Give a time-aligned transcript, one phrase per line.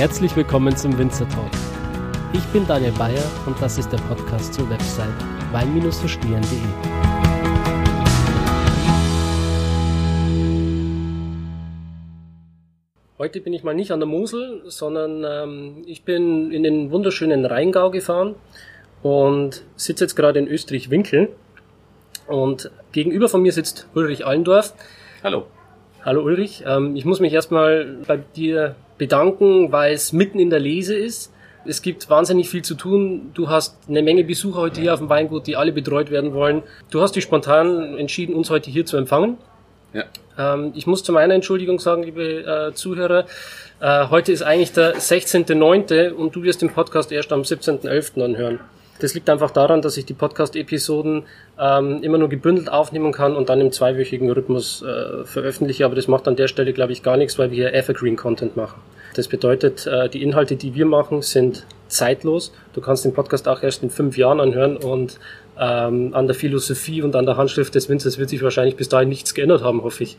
[0.00, 1.50] Herzlich willkommen zum Winzer Talk.
[2.32, 5.12] Ich bin Daniel Bayer und das ist der Podcast zur Website
[5.52, 6.58] wein-verstehen.de.
[13.18, 17.44] Heute bin ich mal nicht an der Mosel, sondern ähm, ich bin in den wunderschönen
[17.44, 18.36] Rheingau gefahren
[19.02, 21.28] und sitze jetzt gerade in Österreich-Winkel.
[22.26, 24.72] Und gegenüber von mir sitzt Ulrich Allendorf.
[25.22, 25.44] Hallo.
[26.02, 26.64] Hallo Ulrich.
[26.66, 31.32] Ähm, ich muss mich erstmal bei dir bedanken, weil es mitten in der Lese ist.
[31.64, 33.30] Es gibt wahnsinnig viel zu tun.
[33.32, 36.62] Du hast eine Menge Besucher heute hier auf dem Weingut, die alle betreut werden wollen.
[36.90, 39.38] Du hast dich spontan entschieden, uns heute hier zu empfangen.
[39.94, 40.04] Ja.
[40.38, 43.24] Ähm, ich muss zu meiner Entschuldigung sagen, liebe äh, Zuhörer,
[43.80, 46.10] äh, heute ist eigentlich der 16.09.
[46.10, 48.22] und du wirst den Podcast erst am 17.11.
[48.22, 48.60] anhören.
[49.00, 51.24] Das liegt einfach daran, dass ich die Podcast-Episoden
[51.58, 55.84] ähm, immer nur gebündelt aufnehmen kann und dann im zweiwöchigen Rhythmus äh, veröffentliche.
[55.84, 58.80] Aber das macht an der Stelle, glaube ich, gar nichts, weil wir hier Evergreen-Content machen.
[59.14, 62.52] Das bedeutet, äh, die Inhalte, die wir machen, sind zeitlos.
[62.74, 65.18] Du kannst den Podcast auch erst in fünf Jahren anhören und
[65.58, 69.08] ähm, an der Philosophie und an der Handschrift des Winzers wird sich wahrscheinlich bis dahin
[69.08, 70.16] nichts geändert haben, hoffe ich.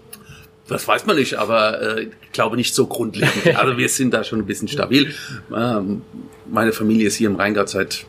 [0.67, 3.31] Das weiß man nicht, aber äh, ich glaube nicht so grundlegend.
[3.55, 5.13] Also wir sind da schon ein bisschen stabil.
[5.55, 6.01] Ähm,
[6.49, 8.05] meine Familie ist hier im Rheingau seit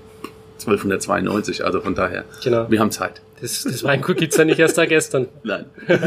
[0.66, 2.70] 1292, also von daher, genau.
[2.70, 3.22] wir haben Zeit.
[3.40, 5.28] Das, das Weingut gibt's ja nicht erst da gestern.
[5.42, 5.66] Nein.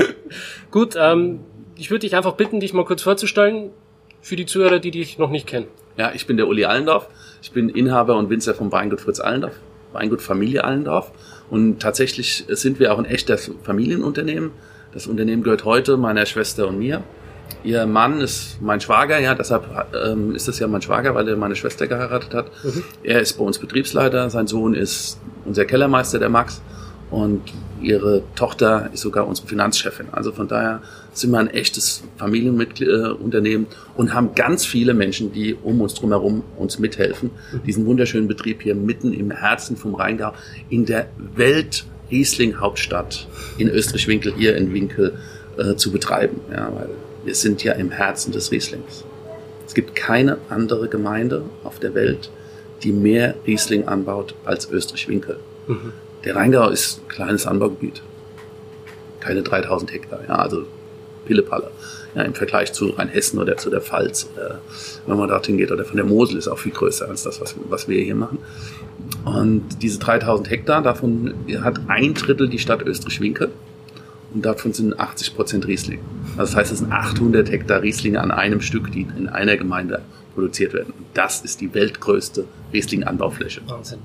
[0.72, 1.42] Gut, ähm,
[1.76, 3.72] ich würde dich einfach bitten, dich mal kurz vorzustellen
[4.22, 5.68] für die Zuhörer, die dich noch nicht kennen.
[5.98, 7.08] Ja, ich bin der Uli Allendorf.
[7.42, 9.54] Ich bin Inhaber und Winzer vom Weingut Fritz Allendorf,
[9.94, 11.12] Weingut Familie Allendorf.
[11.50, 14.52] Und tatsächlich sind wir auch ein echtes Familienunternehmen.
[14.94, 17.04] Das Unternehmen gehört heute meiner Schwester und mir.
[17.64, 19.66] Ihr Mann ist mein Schwager, ja, deshalb
[20.06, 22.52] ähm, ist das ja mein Schwager, weil er meine Schwester geheiratet hat.
[22.64, 22.84] Mhm.
[23.04, 26.62] Er ist bei uns Betriebsleiter, sein Sohn ist unser Kellermeister, der Max,
[27.10, 27.42] und
[27.82, 30.08] ihre Tochter ist sogar unsere Finanzchefin.
[30.12, 30.82] Also von daher
[31.14, 36.80] sind wir ein echtes Familienunternehmen und haben ganz viele Menschen, die um uns drumherum uns
[36.80, 37.64] mithelfen, mhm.
[37.64, 40.34] diesen wunderschönen Betrieb hier mitten im Herzen vom Rheingau
[40.70, 43.28] in der Welt Riesling Hauptstadt
[43.58, 45.18] in Österreich-Winkel hier in Winkel
[45.58, 46.40] äh, zu betreiben.
[46.52, 46.90] Ja, weil
[47.26, 49.04] wir sind ja im Herzen des Rieslings.
[49.68, 52.30] Es gibt keine andere Gemeinde auf der Welt,
[52.84, 55.38] die mehr Riesling anbaut als Österreich-Winkel.
[55.68, 55.94] Mhm.
[56.24, 58.02] Der Rheingau ist ein kleines Anbaugebiet.
[59.20, 60.66] Keine 3000 Hektar, ja, also
[61.26, 61.72] Pillepalle.
[62.14, 64.56] Ja, Im Vergleich zu Rheinhessen oder zu der Pfalz, äh,
[65.08, 67.56] wenn man dorthin geht, oder von der Mosel ist auch viel größer als das, was,
[67.68, 68.38] was wir hier machen.
[69.26, 73.52] Und diese 3000 Hektar, davon hat ein Drittel die Stadt Österreich-Winkel
[74.36, 76.00] und davon sind 80 Prozent Riesling.
[76.38, 80.02] Also das heißt, es sind 800 Hektar Rieslinge an einem Stück, die in einer Gemeinde
[80.36, 80.94] produziert werden.
[80.98, 83.62] Und das ist die weltgrößte Riesling-Anbaufläche.
[83.68, 84.00] Wahnsinn.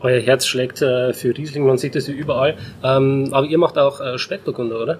[0.00, 2.56] Euer Herz schlägt äh, für Riesling, man sieht das überall.
[2.84, 4.98] Ähm, aber ihr macht auch äh, Spätburgunder, oder?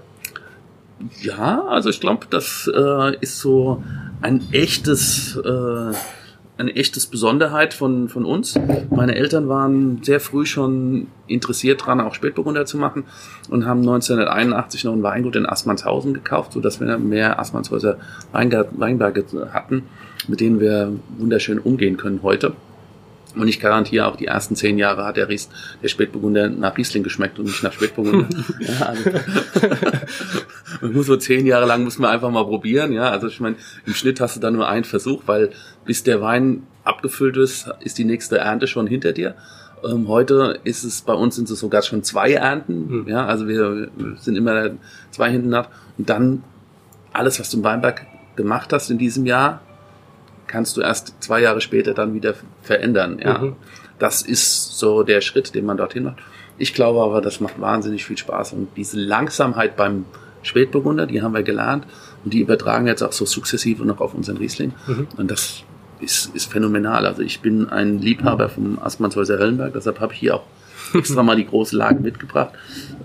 [1.22, 3.84] Ja, also ich glaube, das äh, ist so
[4.21, 5.93] ein echtes äh,
[6.59, 8.59] eine echtes Besonderheit von, von uns.
[8.91, 13.05] Meine Eltern waren sehr früh schon interessiert dran, auch Spätburgunder zu machen
[13.50, 17.99] und haben 1981 noch ein Weingut in Assmannshausen gekauft, so dass wir mehr Assmannshäuser
[18.33, 19.83] Weinberge hatten,
[20.28, 22.55] mit denen wir wunderschön umgehen können heute.
[23.37, 25.50] Und ich garantiere auch, die ersten zehn Jahre hat der, Ries,
[25.83, 28.28] der Spätburgunder nach Riesling geschmeckt und nicht nach Spätburgunder.
[28.61, 29.11] ja, also,
[30.81, 32.93] man muss so zehn Jahre lang muss man einfach mal probieren.
[32.93, 35.50] Ja, also ich meine, im Schnitt hast du da nur einen Versuch, weil
[35.87, 39.35] bis der Wein abgefüllt ist, ist die nächste Ernte schon hinter dir.
[39.85, 43.03] Ähm, heute ist es bei uns sind es sogar schon zwei Ernten.
[43.03, 43.09] Mhm.
[43.09, 43.89] Ja, also wir
[44.19, 44.71] sind immer
[45.11, 45.69] zwei hinten nach.
[45.99, 46.43] Und dann
[47.13, 49.61] alles, was du im Weinberg gemacht hast in diesem Jahr,
[50.47, 53.19] kannst du erst zwei Jahre später dann wieder verändern.
[53.23, 53.57] Ja, mhm.
[53.99, 56.19] das ist so der Schritt, den man dorthin macht.
[56.59, 60.07] Ich glaube aber, das macht wahnsinnig viel Spaß und diese Langsamkeit beim
[60.43, 61.87] Spätburgunder, die haben wir gelernt
[62.25, 64.72] und die übertragen jetzt auch so sukzessive noch auf unseren Riesling.
[64.87, 65.09] Mhm.
[65.16, 65.65] Und das
[66.01, 67.07] ist, ist phänomenal.
[67.07, 70.45] Also ich bin ein Liebhaber vom Assmannshäuser Höllenberg, deshalb habe ich hier auch
[70.95, 72.51] extra mal die große Lage mitgebracht.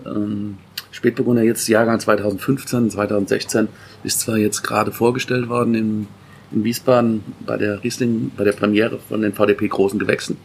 [0.05, 0.57] Ähm,
[0.91, 3.69] Spätburgunder jetzt Jahrgang 2015, 2016
[4.03, 6.07] ist zwar jetzt gerade vorgestellt worden im
[6.51, 10.37] in Wiesbaden bei der Riesling, bei der Premiere von den VDP großen Gewächsen.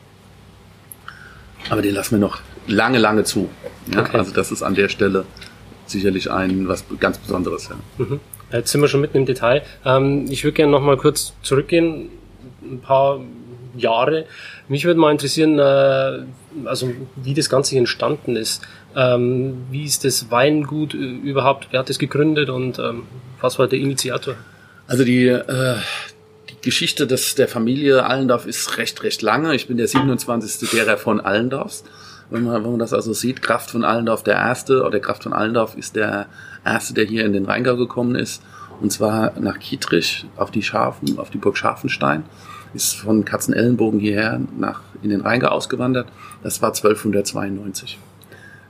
[1.68, 3.48] Aber den lassen wir noch lange, lange zu.
[3.92, 4.02] Ja?
[4.02, 4.18] Okay.
[4.18, 5.24] Also das ist an der Stelle
[5.86, 7.68] sicherlich ein was ganz Besonderes.
[7.68, 8.04] Ja.
[8.04, 8.20] Mhm.
[8.52, 9.62] Jetzt sind wir schon mitten im Detail.
[9.84, 12.08] Ähm, ich würde gerne noch mal kurz zurückgehen,
[12.62, 13.20] ein paar
[13.76, 14.26] Jahre.
[14.68, 16.24] Mich würde mal interessieren, äh,
[16.66, 18.62] also wie das Ganze entstanden ist.
[18.94, 21.68] Ähm, wie ist das Weingut überhaupt?
[21.70, 23.02] Wer hat es gegründet und ähm,
[23.40, 24.34] was war der Initiator?
[24.86, 25.76] Also die, äh,
[26.48, 29.54] die Geschichte des, der Familie Allendorf ist recht, recht lange.
[29.54, 30.70] Ich bin der 27.
[30.70, 31.84] derer von Allendorfs.
[32.30, 35.32] Wenn man, wenn man das also sieht, Kraft von Allendorf der Erste, oder Kraft von
[35.32, 36.26] Allendorf ist der
[36.64, 38.42] Erste, der hier in den Rheingau gekommen ist.
[38.80, 42.24] Und zwar nach Kietrich auf die Schafen, auf die Burg Scharfenstein.
[42.74, 46.08] Ist von Katzenellenbogen hierher nach in den Rheingau ausgewandert.
[46.42, 47.98] Das war 1292.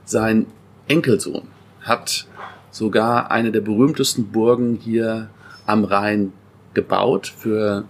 [0.05, 0.45] Sein
[0.87, 1.47] Enkelsohn
[1.81, 2.27] hat
[2.71, 5.29] sogar eine der berühmtesten Burgen hier
[5.65, 6.31] am Rhein
[6.73, 7.85] gebaut für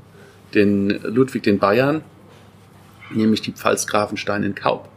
[0.54, 2.02] den Ludwig den Bayern,
[3.12, 4.90] nämlich die Pfalzgrafenstein in Kaub.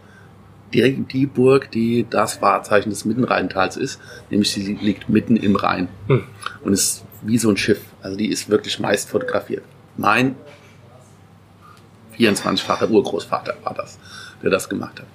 [0.73, 4.01] Die, die Burg, die das Wahrzeichen des Mittenrheintals ist,
[4.31, 6.23] nämlich sie liegt mitten im Rhein hm.
[6.63, 7.81] und ist wie so ein Schiff.
[8.03, 9.65] Also die ist wirklich meist fotografiert.
[9.97, 10.37] Mein
[12.19, 13.99] 24-facher Urgroßvater war das,
[14.43, 15.07] der das gemacht hat.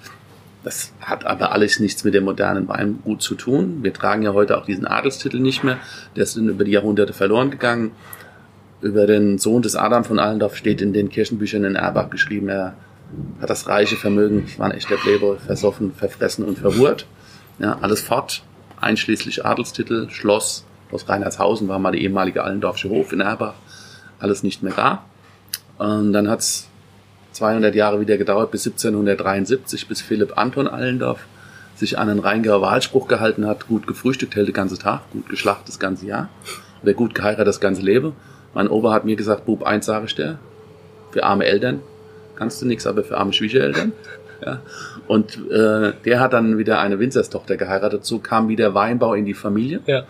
[0.63, 3.83] Das hat aber alles nichts mit dem modernen Weingut zu tun.
[3.83, 5.77] Wir tragen ja heute auch diesen Adelstitel nicht mehr.
[6.15, 7.91] Der ist über die Jahrhunderte verloren gegangen.
[8.81, 12.75] Über den Sohn des Adam von Allendorf steht in den Kirchenbüchern in Erbach geschrieben, er
[13.39, 17.05] hat das reiche Vermögen, war ein echter Playboy, versoffen, verfressen und verhurt.
[17.59, 18.43] Ja, alles fort,
[18.81, 23.55] einschließlich Adelstitel, Schloss, Schloss Reinhardshausen war mal der ehemalige Allendorfsche Hof in Erbach,
[24.19, 25.03] alles nicht mehr da.
[25.77, 26.69] Und dann hat's
[27.33, 31.25] 200 Jahre wieder gedauert, bis 1773, bis Philipp Anton Allendorf
[31.75, 35.67] sich an einen Rheingauer Wahlspruch gehalten hat, gut gefrühstückt hält den ganzen Tag, gut geschlacht
[35.67, 36.29] das ganze Jahr,
[36.81, 38.13] wer gut geheiratet das ganze Leben.
[38.53, 40.39] Mein Opa hat mir gesagt, Bub, eins sage ich dir,
[41.11, 41.81] für arme Eltern
[42.35, 43.93] kannst du nichts, aber für arme Schwiegereltern.
[44.45, 44.61] Ja.
[45.07, 49.33] Und äh, der hat dann wieder eine Winzerstochter geheiratet, so kam wieder Weinbau in die
[49.33, 49.79] Familie.
[49.85, 50.03] Ja.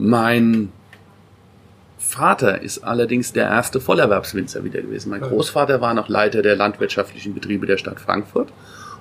[0.00, 0.72] Mein
[1.98, 5.10] Vater ist allerdings der erste Vollerwerbswinzer wieder gewesen.
[5.10, 8.48] Mein Großvater war noch Leiter der landwirtschaftlichen Betriebe der Stadt Frankfurt.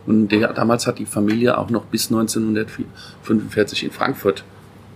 [0.05, 4.43] Und der, damals hat die Familie auch noch bis 1945 in Frankfurt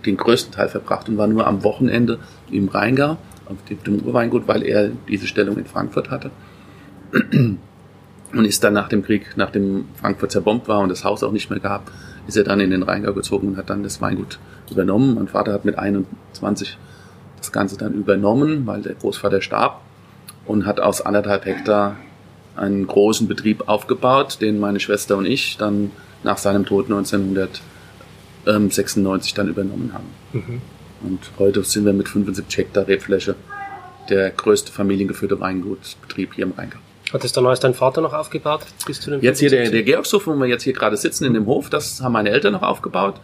[0.04, 2.18] den größten Teil verbracht und war nur am Wochenende
[2.50, 3.16] im Rheingau,
[3.46, 3.56] auf
[3.86, 6.30] dem Urweingut, weil er diese Stellung in Frankfurt hatte.
[7.12, 11.48] Und ist dann nach dem Krieg, nachdem Frankfurt zerbombt war und das Haus auch nicht
[11.48, 11.90] mehr gab,
[12.26, 14.38] ist er dann in den Rheingau gezogen und hat dann das Weingut
[14.70, 15.14] übernommen.
[15.14, 16.76] Mein Vater hat mit 21
[17.38, 19.80] das Ganze dann übernommen, weil der Großvater starb
[20.46, 21.96] und hat aus anderthalb Hektar
[22.56, 25.90] einen großen Betrieb aufgebaut, den meine Schwester und ich dann
[26.22, 30.06] nach seinem Tod 1996 dann übernommen haben.
[30.32, 30.62] Mhm.
[31.02, 33.34] Und heute sind wir mit 75 Hektar Rebfläche
[34.08, 36.78] der größte familiengeführte Weingutbetrieb hier im Rheingau.
[37.14, 38.62] Hat das dann alles dein Vater noch aufgebaut?
[38.86, 41.32] Bis zu dem jetzt hier der, der Georgshof, wo wir jetzt hier gerade sitzen in
[41.32, 43.14] dem Hof, das haben meine Eltern noch aufgebaut.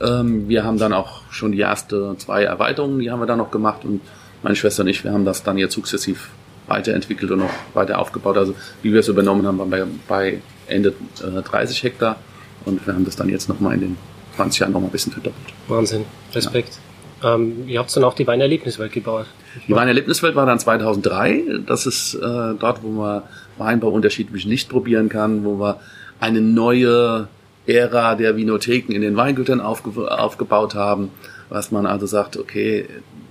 [0.00, 3.50] Ähm, wir haben dann auch schon die erste zwei Erweiterungen, die haben wir dann noch
[3.50, 4.00] gemacht und
[4.42, 6.30] meine Schwester und ich, wir haben das dann jetzt sukzessiv
[6.66, 8.38] weiterentwickelt und noch weiter aufgebaut.
[8.38, 12.16] Also wie wir es übernommen haben, waren wir bei Ende äh, 30 Hektar
[12.64, 13.98] und wir haben das dann jetzt nochmal in den
[14.36, 15.52] 20 Jahren nochmal ein bisschen verdoppelt.
[15.68, 16.78] Wahnsinn, Respekt.
[17.22, 17.34] Ja.
[17.34, 19.26] Ähm, ihr habt dann auch die Weinerlebniswelt gebaut.
[19.66, 21.60] Die Weinerlebniswelt war dann 2003.
[21.66, 23.22] Das ist äh, dort, wo man
[23.58, 25.80] Weinbau unterschiedlich nicht probieren kann, wo wir
[26.20, 27.28] eine neue
[27.66, 31.10] Ära der Vinotheken in den Weingütern aufge aufgebaut haben,
[31.48, 32.86] was man also sagt, okay,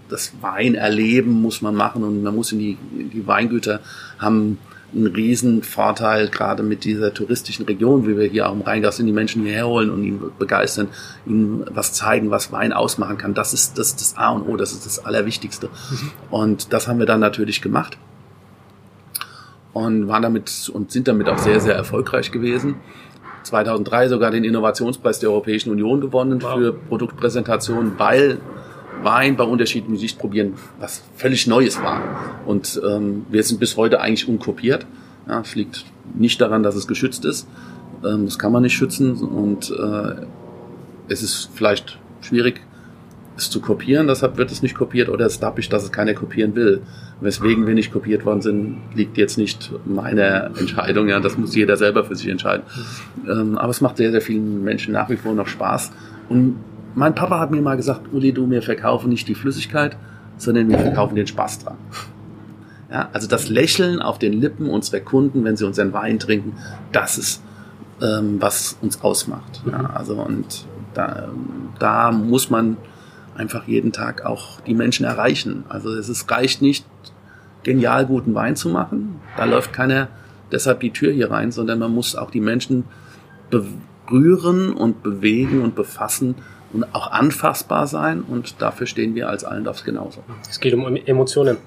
[0.09, 3.79] das Weinerleben muss man machen und man muss in die, die Weingüter
[4.19, 4.59] haben
[4.95, 9.07] einen riesen Vorteil, gerade mit dieser touristischen Region, wie wir hier auch im Rheingau sind,
[9.07, 10.87] die Menschen hierher holen und ihn begeistern,
[11.25, 13.33] ihnen was zeigen, was Wein ausmachen kann.
[13.33, 15.67] Das ist das, das A und O, das ist das Allerwichtigste.
[15.67, 16.11] Mhm.
[16.31, 17.97] Und das haben wir dann natürlich gemacht
[19.73, 22.75] und waren damit und sind damit auch sehr, sehr erfolgreich gewesen.
[23.43, 26.55] 2003 sogar den Innovationspreis der Europäischen Union gewonnen wow.
[26.55, 28.39] für Produktpräsentationen, weil
[29.05, 32.01] Wein bei unterschiedlichen Sichtprobieren was völlig Neues war.
[32.45, 34.85] Und ähm, wir sind bis heute eigentlich unkopiert.
[35.27, 37.47] Ja, es liegt nicht daran, dass es geschützt ist.
[38.03, 40.25] Ähm, das kann man nicht schützen und äh,
[41.07, 42.61] es ist vielleicht schwierig,
[43.37, 46.55] es zu kopieren, deshalb wird es nicht kopiert oder es ich, dass es keiner kopieren
[46.55, 46.81] will.
[47.21, 51.77] Weswegen wir nicht kopiert worden sind, liegt jetzt nicht meine Entscheidung, ja, das muss jeder
[51.77, 52.63] selber für sich entscheiden.
[53.29, 55.91] Ähm, aber es macht sehr, sehr vielen Menschen nach wie vor noch Spaß.
[56.29, 56.55] Und
[56.95, 59.97] mein Papa hat mir mal gesagt, Uli, du, wir verkaufen nicht die Flüssigkeit,
[60.37, 61.77] sondern wir verkaufen den Spaß dran.
[62.91, 66.53] Ja, also das Lächeln auf den Lippen unserer Kunden, wenn sie unseren Wein trinken,
[66.91, 67.43] das ist,
[68.01, 69.61] ähm, was uns ausmacht.
[69.69, 71.29] Ja, also und da,
[71.79, 72.77] da muss man
[73.35, 75.65] einfach jeden Tag auch die Menschen erreichen.
[75.67, 76.85] Also es ist, reicht nicht,
[77.63, 79.19] genial guten Wein zu machen.
[79.35, 80.07] Da läuft keiner
[80.51, 82.85] deshalb die Tür hier rein, sondern man muss auch die Menschen
[83.49, 86.35] berühren und bewegen und befassen
[86.73, 88.21] und auch anfassbar sein.
[88.21, 90.23] Und dafür stehen wir als Allendorfs genauso.
[90.49, 91.57] Es geht um Emotionen.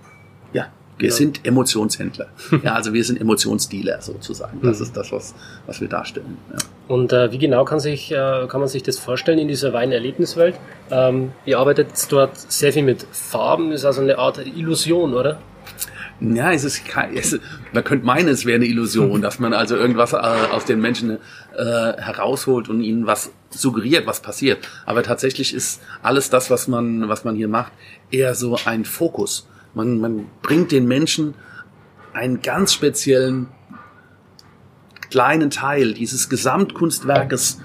[0.53, 0.67] Ja,
[0.99, 1.15] wir ja.
[1.15, 2.27] sind Emotionshändler.
[2.63, 4.61] ja, also wir sind Emotionsdealer sozusagen.
[4.63, 4.85] Das mhm.
[4.85, 5.35] ist das, was,
[5.67, 6.39] was wir darstellen.
[6.51, 6.59] Ja.
[6.89, 10.57] Und äh, wie genau kann, sich, äh, kann man sich das vorstellen in dieser Weinerlebniswelt?
[10.91, 15.39] Ähm, ihr arbeitet dort sehr viel mit Farben, ist also eine Art Illusion, oder?
[16.21, 17.39] Ja, es ist, kein, es,
[17.73, 21.11] man könnte meinen, es wäre eine Illusion, dass man also irgendwas äh, aus den Menschen
[21.11, 21.17] äh,
[21.57, 24.59] herausholt und ihnen was suggeriert, was passiert.
[24.85, 27.73] Aber tatsächlich ist alles das, was man, was man hier macht,
[28.11, 29.49] eher so ein Fokus.
[29.75, 31.35] Man, man bringt den Menschen
[32.13, 33.47] einen ganz speziellen
[35.11, 37.61] kleinen Teil dieses Gesamtkunstwerkes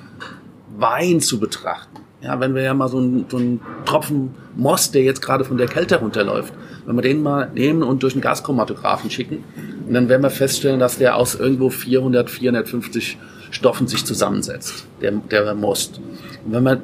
[0.78, 1.98] Wein zu betrachten.
[2.22, 5.58] Ja, wenn wir ja mal so einen, so einen Tropfen Most, der jetzt gerade von
[5.58, 6.54] der Kälte runterläuft,
[6.86, 9.44] wenn wir den mal nehmen und durch einen Gaschromatographen schicken,
[9.88, 13.18] und dann werden wir feststellen, dass der aus irgendwo 400, 450
[13.52, 16.00] Stoffen sich zusammensetzt, der, der Most.
[16.46, 16.82] Und wenn man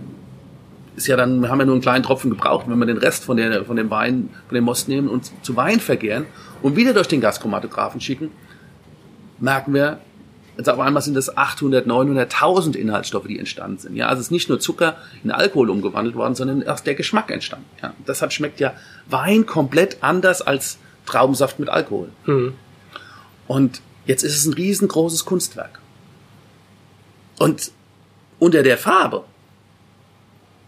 [1.00, 3.24] ist ja dann, wir haben ja nur einen kleinen Tropfen gebraucht, wenn wir den Rest
[3.24, 6.26] von, der, von dem Wein, von dem Most nehmen und zu Wein vergären
[6.62, 8.32] und wieder durch den Gaschromatographen schicken,
[9.40, 10.00] merken wir,
[10.60, 13.96] Jetzt auf einmal sind es 800, 900, 1000 Inhaltsstoffe, die entstanden sind.
[13.96, 17.32] Ja, also es ist nicht nur Zucker in Alkohol umgewandelt worden, sondern erst der Geschmack
[17.32, 17.66] entstanden.
[17.82, 18.74] Ja, deshalb schmeckt ja
[19.10, 22.10] Wein komplett anders als Traubensaft mit Alkohol.
[22.26, 22.56] Mhm.
[23.48, 25.80] Und jetzt ist es ein riesengroßes Kunstwerk.
[27.40, 27.72] Und
[28.38, 29.24] unter der Farbe,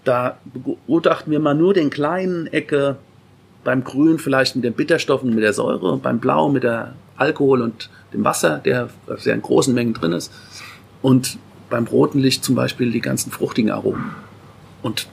[0.05, 2.95] da begutachten wir mal nur den kleinen Ecke
[3.65, 7.89] beim Grün vielleicht mit den Bitterstoffen, mit der Säure, beim Blau mit der Alkohol und
[8.13, 10.31] dem Wasser, der sehr in großen Mengen drin ist.
[11.01, 11.37] Und
[11.69, 14.11] beim roten Licht zum Beispiel die ganzen fruchtigen Aromen.
[14.81, 15.07] Und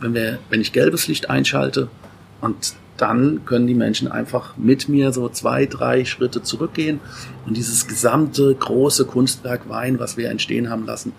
[0.00, 1.88] wenn, wir, wenn ich gelbes Licht einschalte
[2.40, 7.00] und dann können die Menschen einfach mit mir so zwei, drei Schritte zurückgehen
[7.46, 11.12] und dieses gesamte große Kunstwerk Wein, was wir entstehen haben lassen,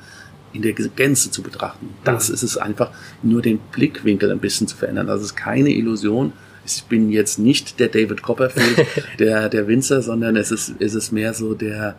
[0.53, 1.89] in der Gänze zu betrachten.
[2.03, 2.91] Das ist es einfach,
[3.23, 5.07] nur den Blickwinkel ein bisschen zu verändern.
[5.07, 6.31] Das ist keine Illusion,
[6.65, 8.87] ich bin jetzt nicht der David Copperfield,
[9.19, 11.95] der, der Winzer, sondern es ist, es ist mehr so der,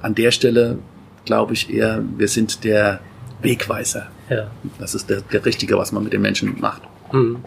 [0.00, 0.78] an der Stelle
[1.24, 3.00] glaube ich eher, wir sind der
[3.42, 4.06] Wegweiser.
[4.30, 4.50] Ja.
[4.78, 6.82] Das ist der, der Richtige, was man mit den Menschen macht.
[7.12, 7.44] Mhm.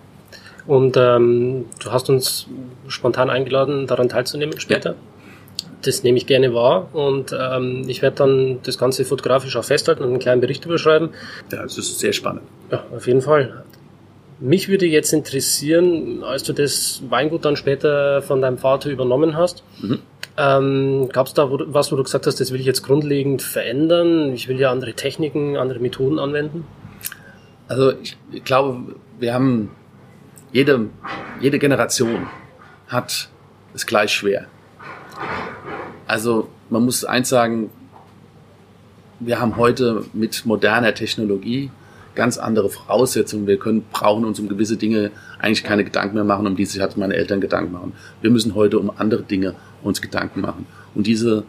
[0.67, 2.45] Und ähm, du hast uns
[2.87, 4.91] spontan eingeladen, daran teilzunehmen später.
[4.91, 4.95] Ja.
[5.81, 10.03] Das nehme ich gerne wahr und ähm, ich werde dann das Ganze fotografisch auch festhalten
[10.03, 11.09] und einen kleinen Bericht überschreiben.
[11.51, 12.43] Ja, es ist sehr spannend.
[12.69, 13.63] Ja, auf jeden Fall.
[14.41, 19.63] Mich würde jetzt interessieren, als du das Weingut dann später von deinem Vater übernommen hast,
[19.81, 19.99] mhm.
[20.37, 24.33] ähm, gab es da was, wo du gesagt hast, das will ich jetzt grundlegend verändern?
[24.33, 26.65] Ich will ja andere Techniken, andere Methoden anwenden?
[27.67, 29.71] Also ich, ich glaube, wir haben
[30.53, 30.89] jede,
[31.41, 32.27] jede Generation
[32.87, 33.29] hat
[33.73, 34.45] es gleich schwer.
[36.07, 37.69] Also man muss eins sagen,
[39.19, 41.71] wir haben heute mit moderner Technologie
[42.19, 43.47] ganz andere Voraussetzungen.
[43.47, 45.09] Wir können, brauchen uns um gewisse Dinge
[45.39, 47.93] eigentlich keine Gedanken mehr machen, um die sich hat meine Eltern Gedanken machen.
[48.21, 50.67] Wir müssen heute um andere Dinge uns Gedanken machen.
[50.93, 51.45] Und diese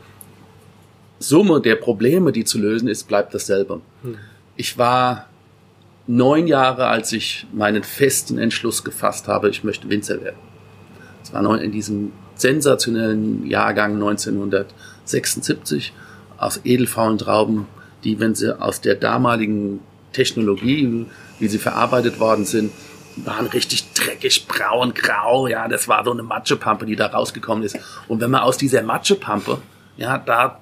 [1.19, 3.81] Summe der Probleme, die zu lösen ist, bleibt dasselbe.
[4.03, 4.15] Hm.
[4.55, 5.27] Ich war
[6.07, 10.39] neun Jahre, als ich meinen festen Entschluss gefasst habe, ich möchte Winzer werden.
[11.25, 15.93] Es war in diesem sensationellen Jahrgang 1976
[16.39, 17.67] aus edelfaulen Trauben,
[18.05, 19.81] die, wenn sie aus der damaligen
[20.13, 21.07] Technologie,
[21.39, 22.73] wie sie verarbeitet worden sind,
[23.17, 25.47] waren richtig dreckig, braun, grau.
[25.47, 27.79] Ja, das war so eine Matschepampe, die da rausgekommen ist.
[28.09, 29.59] Und wenn man aus dieser Matschepampe,
[29.97, 30.61] ja, da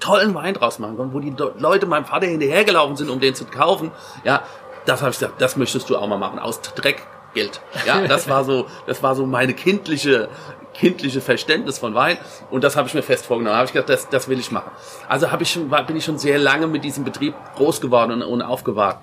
[0.00, 3.46] tollen Wein draus machen kann, wo die Leute meinem Vater hinterhergelaufen sind, um den zu
[3.46, 3.90] kaufen,
[4.24, 4.42] ja,
[4.84, 6.38] das habe ich gesagt, das möchtest du auch mal machen.
[6.38, 7.60] Aus Dreck Geld.
[7.86, 10.28] Ja, das war so, das war so meine kindliche
[10.74, 12.18] kindliche Verständnis von Wein
[12.50, 13.54] und das habe ich mir fest vorgenommen.
[13.54, 14.70] Da habe ich gedacht, das, das will ich machen.
[15.08, 18.22] Also habe ich schon, bin ich schon sehr lange mit diesem Betrieb groß geworden und,
[18.22, 18.98] und aufgewahrt.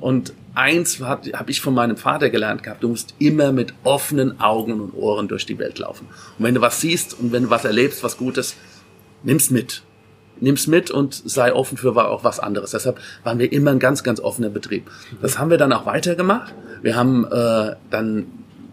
[0.00, 4.80] Und eins habe ich von meinem Vater gelernt gehabt, du musst immer mit offenen Augen
[4.80, 6.06] und Ohren durch die Welt laufen.
[6.38, 8.56] Und wenn du was siehst und wenn du was erlebst, was Gutes,
[9.22, 9.82] nimm's mit.
[10.38, 12.72] Nimm's mit und sei offen für auch was anderes.
[12.72, 14.90] Deshalb waren wir immer ein ganz, ganz offener Betrieb.
[15.22, 16.52] Das haben wir dann auch weitergemacht.
[16.82, 18.26] Wir haben äh, dann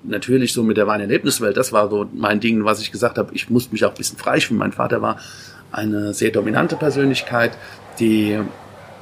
[0.04, 3.50] natürlich so mit der Weinerlebniswelt, das war so mein Ding, was ich gesagt habe, ich
[3.50, 4.60] musste mich auch ein bisschen freischwimmen.
[4.60, 5.18] Mein Vater war
[5.72, 7.58] eine sehr dominante Persönlichkeit,
[8.00, 8.40] die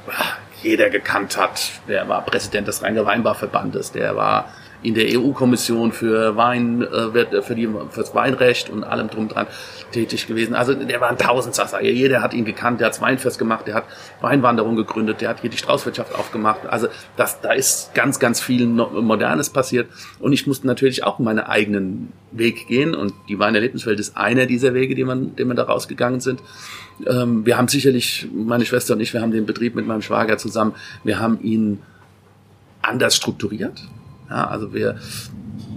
[0.08, 0.24] ah,
[0.62, 1.70] jeder gekannt hat.
[1.88, 4.48] Der war Präsident des Rhein-Weinbar-Verbandes, der war
[4.82, 9.46] in der EU-Kommission für Wein, äh, für die, fürs Weinrecht und allem drum dran
[9.92, 10.54] tätig gewesen.
[10.54, 11.82] Also der war ein Tausendsasser.
[11.82, 13.84] Jeder hat ihn gekannt, der hat Weinfest gemacht, der hat
[14.20, 16.66] Weinwanderung gegründet, der hat hier die Straußwirtschaft aufgemacht.
[16.66, 19.88] Also das, da ist ganz, ganz viel Modernes passiert.
[20.18, 22.94] Und ich musste natürlich auch meinen eigenen Weg gehen.
[22.94, 26.40] Und die Weinerlebniswelt ist einer dieser Wege, die man, den wir da rausgegangen sind.
[27.06, 30.38] Ähm, wir haben sicherlich, meine Schwester und ich, wir haben den Betrieb mit meinem Schwager
[30.38, 30.74] zusammen,
[31.04, 31.80] wir haben ihn
[32.82, 33.82] anders strukturiert.
[34.32, 34.96] Ja, also wir,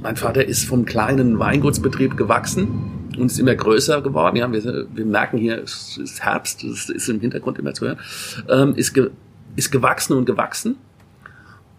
[0.02, 4.38] mein Vater ist vom kleinen Weingutsbetrieb gewachsen und ist immer größer geworden.
[4.38, 8.00] Ja, wir, wir merken hier, es ist Herbst, das ist im Hintergrund immer zu hören,
[8.48, 9.10] ähm, ist, ge,
[9.58, 10.78] ist gewachsen und gewachsen.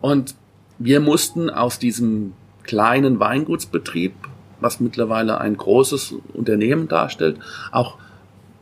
[0.02, 0.35] Und
[0.78, 4.12] wir mussten aus diesem kleinen Weingutsbetrieb
[4.61, 7.38] was mittlerweile ein großes Unternehmen darstellt,
[7.73, 7.99] auch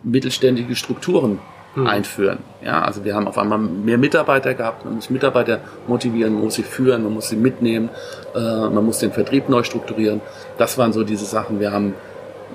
[0.03, 1.39] mittelständige Strukturen
[1.75, 1.87] hm.
[1.87, 2.39] einführen.
[2.63, 6.55] Ja, also wir haben auf einmal mehr Mitarbeiter gehabt, man muss Mitarbeiter motivieren, man muss
[6.55, 7.91] sie führen, man muss sie mitnehmen,
[8.35, 10.21] äh, man muss den Vertrieb neu strukturieren.
[10.59, 11.61] Das waren so diese Sachen.
[11.61, 11.95] Wir haben,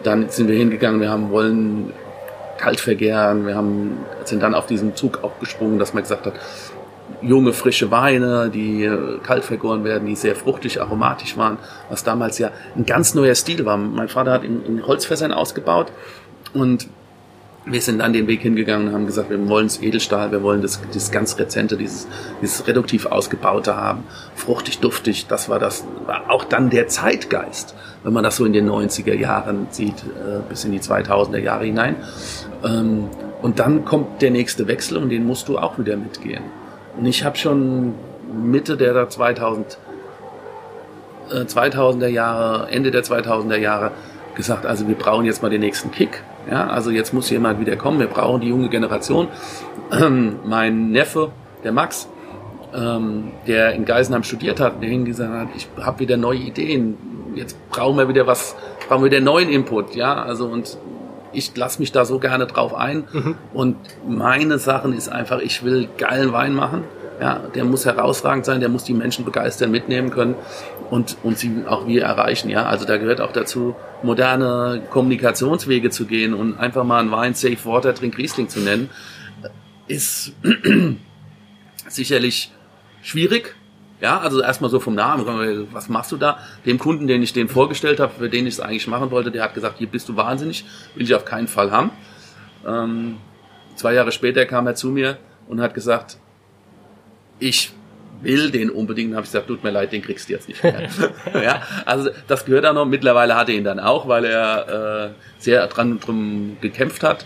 [0.03, 1.91] dann sind wir hingegangen, wir haben wollen
[2.57, 6.33] kalt vergären, wir haben, sind dann auf diesen Zug auch gesprungen, dass man gesagt hat,
[7.21, 11.57] junge, frische Weine, die äh, kalt vergoren werden, die sehr fruchtig, aromatisch waren,
[11.89, 13.77] was damals ja ein ganz neuer Stil war.
[13.77, 15.91] Mein Vater hat in, in Holzfässern ausgebaut
[16.53, 16.87] und
[17.65, 20.61] wir sind dann den Weg hingegangen und haben gesagt, wir wollen das Edelstahl, wir wollen
[20.61, 22.07] das, das ganz Rezente, dieses,
[22.41, 24.03] dieses reduktiv ausgebaute haben,
[24.35, 28.53] fruchtig, duftig, das war das, war auch dann der Zeitgeist, wenn man das so in
[28.53, 31.95] den 90er Jahren sieht, äh, bis in die 2000er Jahre hinein.
[32.63, 33.09] Ähm,
[33.41, 36.43] und dann kommt der nächste Wechsel und den musst du auch wieder mitgehen.
[36.97, 37.93] Und ich habe schon
[38.33, 39.77] Mitte der 2000,
[41.31, 43.91] äh, 2000er Jahre, Ende der 2000er Jahre
[44.35, 46.23] gesagt, also wir brauchen jetzt mal den nächsten Kick.
[46.49, 47.99] Ja, also jetzt muss jemand wieder kommen.
[47.99, 49.27] Wir brauchen die junge Generation.
[49.91, 51.31] Ähm, mein Neffe,
[51.63, 52.07] der Max,
[52.73, 56.97] ähm, der in Geisenheim studiert hat, der gesagt hat, ich habe wieder neue Ideen.
[57.35, 58.55] Jetzt brauchen wir wieder was,
[58.87, 59.95] brauchen wir wieder neuen Input.
[59.95, 60.77] Ja, also und
[61.31, 63.03] ich lasse mich da so gerne drauf ein.
[63.11, 63.35] Mhm.
[63.53, 63.75] Und
[64.07, 66.83] meine Sachen ist einfach, ich will geilen Wein machen.
[67.21, 70.35] Ja, der muss herausragend sein, der muss die Menschen begeistern, mitnehmen können
[70.89, 72.49] und, und sie auch wir erreichen.
[72.49, 77.33] Ja, also da gehört auch dazu, moderne Kommunikationswege zu gehen und einfach mal einen Wein
[77.33, 78.89] Safe Water Trink Riesling zu nennen,
[79.87, 80.33] ist
[81.87, 82.51] sicherlich
[83.01, 83.55] schwierig.
[84.01, 86.39] Ja, also erstmal so vom Namen, was machst du da?
[86.65, 89.43] Dem Kunden, den ich den vorgestellt habe, für den ich es eigentlich machen wollte, der
[89.43, 90.63] hat gesagt, hier bist du wahnsinnig,
[90.95, 91.91] will ich auf keinen Fall haben.
[92.65, 93.17] Ähm,
[93.75, 95.17] zwei Jahre später kam er zu mir
[95.49, 96.17] und hat gesagt,
[97.39, 97.73] ich
[98.21, 100.89] will den unbedingt, habe ich gesagt, tut mir leid, den kriegst du jetzt nicht mehr.
[101.33, 102.85] ja, also das gehört auch noch.
[102.85, 107.25] Mittlerweile hat er ihn dann auch, weil er äh, sehr dran drum gekämpft hat.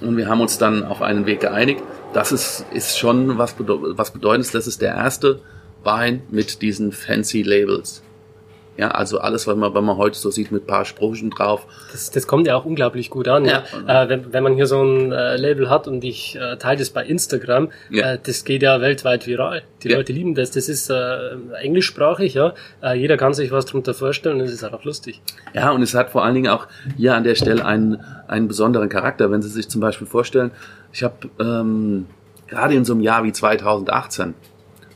[0.00, 1.82] Und wir haben uns dann auf einen Weg geeinigt.
[2.12, 4.50] Das ist, ist schon was, was Bedeutendes.
[4.50, 5.40] Das ist der erste
[5.82, 8.02] Wein mit diesen fancy Labels.
[8.80, 11.66] Ja, also alles, was man, was man heute so sieht mit paar Sprüchen drauf.
[11.92, 13.44] Das, das kommt ja auch unglaublich gut an.
[13.44, 13.64] Ja.
[13.86, 14.04] ja.
[14.04, 16.88] Äh, wenn, wenn man hier so ein äh, Label hat und ich äh, teile das
[16.88, 18.12] bei Instagram, ja.
[18.12, 19.64] äh, das geht ja weltweit viral.
[19.82, 19.98] Die ja.
[19.98, 20.52] Leute lieben das.
[20.52, 22.54] Das ist äh, englischsprachig, ja.
[22.82, 25.20] Äh, jeder kann sich was darunter vorstellen und es ist halt auch lustig.
[25.52, 26.66] Ja, und es hat vor allen Dingen auch
[26.96, 29.30] hier an der Stelle einen, einen besonderen Charakter.
[29.30, 30.52] Wenn Sie sich zum Beispiel vorstellen,
[30.90, 32.06] ich habe ähm,
[32.46, 34.32] gerade in so einem Jahr wie 2018,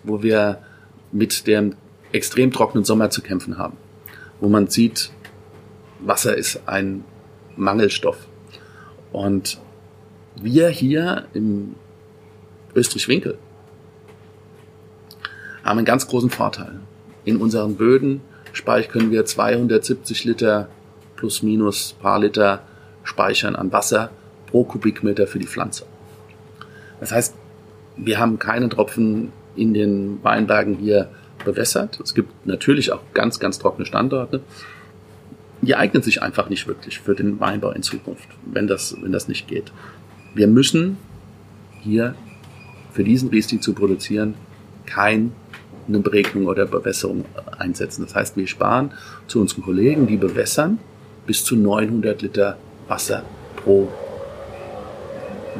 [0.04, 0.60] wo wir
[1.12, 1.74] mit dem
[2.14, 3.76] extrem trockenen Sommer zu kämpfen haben,
[4.40, 5.10] wo man sieht,
[5.98, 7.04] Wasser ist ein
[7.56, 8.16] Mangelstoff.
[9.12, 9.60] Und
[10.40, 11.74] wir hier im
[12.74, 13.38] Österreich-Winkel
[15.64, 16.80] haben einen ganz großen Vorteil.
[17.24, 18.20] In unseren Böden
[18.88, 20.68] können wir 270 Liter
[21.16, 22.62] plus minus paar Liter
[23.02, 24.10] speichern an Wasser
[24.46, 25.84] pro Kubikmeter für die Pflanze.
[27.00, 27.34] Das heißt,
[27.96, 31.10] wir haben keinen Tropfen in den Weinbergen hier
[31.44, 32.00] bewässert.
[32.00, 34.40] Es gibt natürlich auch ganz, ganz trockene Standorte.
[35.62, 39.28] Die eignen sich einfach nicht wirklich für den Weinbau in Zukunft, wenn das, wenn das
[39.28, 39.72] nicht geht.
[40.34, 40.98] Wir müssen
[41.80, 42.14] hier
[42.92, 44.34] für diesen Riesling zu produzieren
[44.86, 45.30] keine
[45.86, 47.24] Beregnung oder Bewässerung
[47.58, 48.04] einsetzen.
[48.04, 48.92] Das heißt, wir sparen
[49.26, 50.78] zu unseren Kollegen, die bewässern,
[51.26, 52.56] bis zu 900 Liter
[52.88, 53.22] Wasser
[53.56, 53.88] pro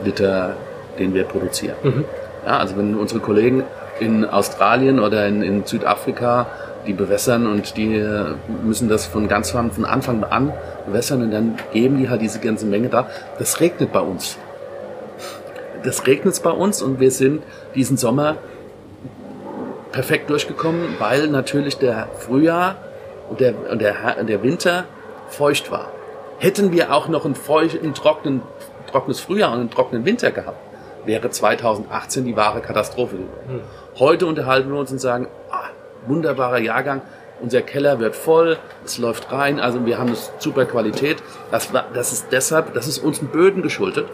[0.05, 0.57] Liter,
[0.99, 1.77] den wir produzieren.
[1.83, 2.05] Mhm.
[2.45, 3.65] Ja, also wenn unsere Kollegen
[4.01, 6.47] in Australien oder in, in Südafrika,
[6.87, 8.05] die bewässern und die
[8.63, 10.53] müssen das von ganz von Anfang an
[10.87, 13.09] bewässern und dann geben die halt diese ganze Menge da.
[13.39, 14.39] Das regnet bei uns.
[15.83, 17.43] Das regnet bei uns und wir sind
[17.75, 18.37] diesen Sommer
[19.93, 22.77] perfekt durchgekommen, weil natürlich der Frühjahr
[23.31, 24.85] und der, und der, der Winter
[25.29, 25.93] feucht war.
[26.39, 28.43] Hätten wir auch noch ein feucht, ein trockenen,
[28.91, 30.59] trockenes Frühjahr und einen trockenen Winter gehabt,
[31.07, 33.17] wäre 2018 die wahre Katastrophe.
[33.17, 33.61] Hm.
[33.99, 35.69] Heute unterhalten wir uns und sagen, ah,
[36.09, 37.03] wunderbarer Jahrgang,
[37.41, 41.19] unser Keller wird voll, es läuft rein, also wir haben eine super Qualität.
[41.53, 44.09] Das, das ist deshalb, das ist uns ein Böden geschuldet,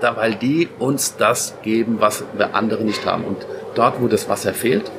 [0.00, 3.24] da, weil die uns das geben, was wir andere nicht haben.
[3.24, 3.38] Und
[3.74, 4.92] dort, wo das Wasser fehlt,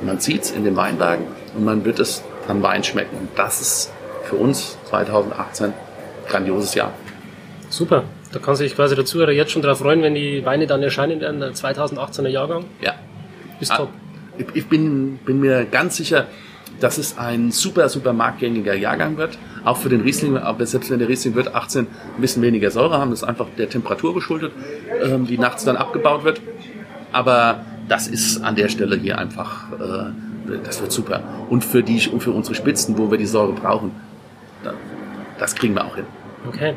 [0.00, 3.16] man sieht es in den Weinbergen und man wird es am Wein schmecken.
[3.18, 3.92] Und das ist
[4.22, 5.74] für uns 2018 ein
[6.26, 6.92] grandioses Jahr.
[7.68, 8.04] Super.
[8.32, 11.40] Da kann sich quasi dazu jetzt schon darauf freuen, wenn die Weine dann erscheinen werden,
[11.40, 12.64] der 2018er Jahrgang.
[12.80, 12.94] Ja,
[13.60, 13.88] ist ah, top.
[14.54, 16.26] Ich bin, bin mir ganz sicher,
[16.80, 19.38] dass es ein super, super marktgängiger Jahrgang wird.
[19.64, 22.98] Auch für den Riesling, aber selbst wenn der Riesling wird 18 ein bisschen weniger Säure
[22.98, 24.52] haben, das ist einfach der Temperatur geschuldet,
[25.02, 26.40] ähm, die nachts dann abgebaut wird.
[27.12, 31.22] Aber das ist an der Stelle hier einfach, äh, das wird super.
[31.48, 33.92] Und für die, und für unsere Spitzen, wo wir die Säure brauchen,
[35.38, 36.06] das kriegen wir auch hin.
[36.46, 36.74] Okay.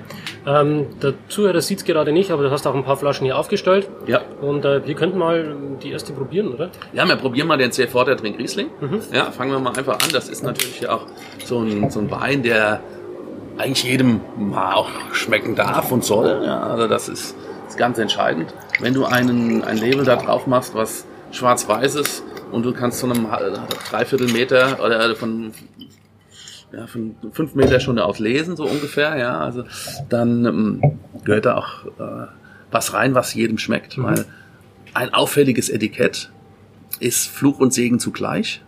[0.47, 3.37] Ähm, der Zuhörer sieht es gerade nicht, aber du hast auch ein paar Flaschen hier
[3.37, 3.89] aufgestellt.
[4.07, 4.21] Ja.
[4.41, 6.69] Und äh, wir könnten mal die erste probieren, oder?
[6.93, 8.69] Ja, wir probieren mal den C-Forter Trink Riesling.
[9.11, 10.09] Ja, fangen wir mal einfach an.
[10.13, 11.05] Das ist natürlich auch
[11.43, 12.79] so ein, so ein Wein, der
[13.57, 16.43] eigentlich jedem mal auch schmecken darf und soll.
[16.45, 17.35] Ja, also das ist,
[17.67, 18.53] ist ganz entscheidend.
[18.79, 23.07] Wenn du einen, ein Label da drauf machst, was schwarz-weiß ist und du kannst zu
[23.07, 23.27] einem
[23.89, 25.51] Dreiviertel Meter oder von
[26.71, 29.63] ja, von fünf Meter schon aus lesen, so ungefähr, ja, also
[30.09, 32.27] dann ähm, gehört da auch äh,
[32.71, 34.25] was rein, was jedem schmeckt, weil
[34.93, 36.31] ein auffälliges Etikett
[36.99, 38.61] ist Fluch und Segen zugleich.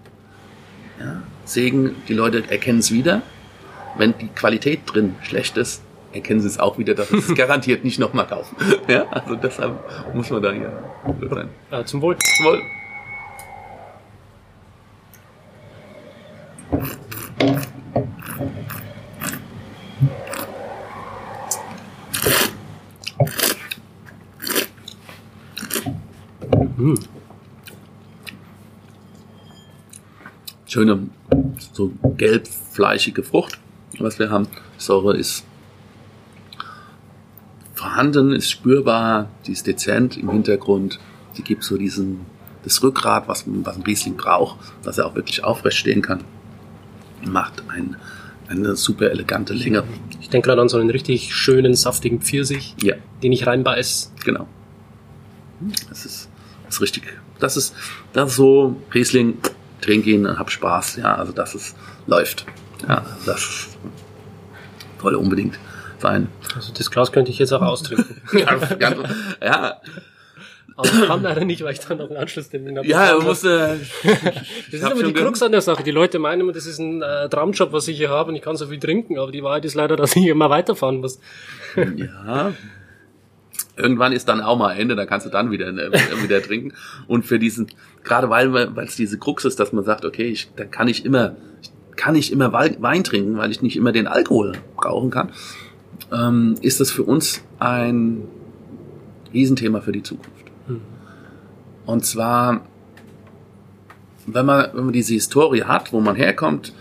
[0.99, 3.21] Ja, Segen, die Leute erkennen es wieder.
[3.97, 5.81] Wenn die Qualität drin schlecht ist,
[6.13, 8.55] erkennen sie es auch wieder, dass sie es garantiert nicht nochmal kaufen.
[8.88, 9.79] Ja, also deshalb
[10.13, 10.71] muss man da hier
[11.29, 11.49] sein.
[11.71, 12.17] Äh, zum Wohl.
[12.38, 12.62] Zum Wohl.
[30.65, 31.10] Schöne,
[31.73, 33.60] so gelb-fleischige Frucht,
[33.99, 34.47] was wir haben.
[34.77, 35.43] Säure ist
[37.73, 40.99] vorhanden, ist spürbar, die ist dezent im Hintergrund.
[41.34, 42.25] Sie gibt so diesen,
[42.63, 46.23] das Rückgrat, was, was ein Riesling braucht, dass er auch wirklich aufrecht stehen kann.
[47.25, 47.97] Macht ein,
[48.49, 49.83] eine super elegante Länge.
[50.21, 54.12] Ich denke gerade an so einen richtig schönen, saftigen Pfirsich, Ja, den ich reinbeiß.
[54.25, 54.47] genau.
[55.89, 56.29] Das ist,
[56.65, 57.03] das ist richtig.
[57.39, 57.75] Das ist,
[58.13, 59.38] das ist so, Riesling,
[59.81, 60.97] trink ihn und hab Spaß.
[60.97, 61.75] Ja, also das ist,
[62.07, 62.45] läuft.
[62.88, 63.67] Ja, das
[65.01, 65.57] soll unbedingt
[65.99, 66.27] sein.
[66.55, 68.21] Also das Glas könnte ich jetzt auch austrinken.
[68.33, 68.97] Ja, ganz,
[69.43, 69.81] ja,
[70.79, 72.87] Aber ich kann leider nicht, weil ich dann noch einen Anschlusstermin habe.
[72.87, 74.13] ja, du musst, äh, Das
[74.71, 75.83] ist aber die Krux an der Sache.
[75.83, 78.41] Die Leute meinen immer, das ist ein äh, Traumjob, was ich hier habe und ich
[78.41, 81.19] kann so viel trinken, aber die Wahrheit ist leider, dass ich immer weiterfahren muss.
[81.75, 82.53] Ja.
[83.75, 86.73] Irgendwann ist dann auch mal Ende, da kannst du dann wieder, äh, wieder trinken.
[87.07, 87.67] Und für diesen,
[88.05, 91.03] gerade weil weil es diese Krux ist, dass man sagt, okay, ich, dann kann ich
[91.03, 91.35] immer,
[91.97, 95.31] kann ich immer Wein trinken, weil ich nicht immer den Alkohol brauchen kann,
[96.13, 98.29] ähm, ist das für uns ein
[99.33, 100.38] Riesenthema für die Zukunft.
[101.86, 102.62] Und zwar,
[104.25, 106.73] wenn man, wenn man diese Historie hat, wo man herkommt,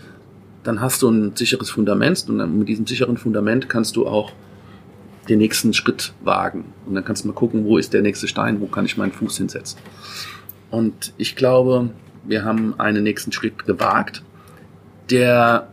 [0.63, 4.33] dann hast du ein sicheres Fundament und mit diesem sicheren Fundament kannst du auch
[5.29, 6.65] den nächsten Schritt wagen.
[6.85, 9.11] Und dann kannst du mal gucken, wo ist der nächste Stein, wo kann ich meinen
[9.11, 9.79] Fuß hinsetzen.
[10.71, 11.89] Und ich glaube,
[12.23, 14.23] wir haben einen nächsten Schritt gewagt,
[15.09, 15.67] der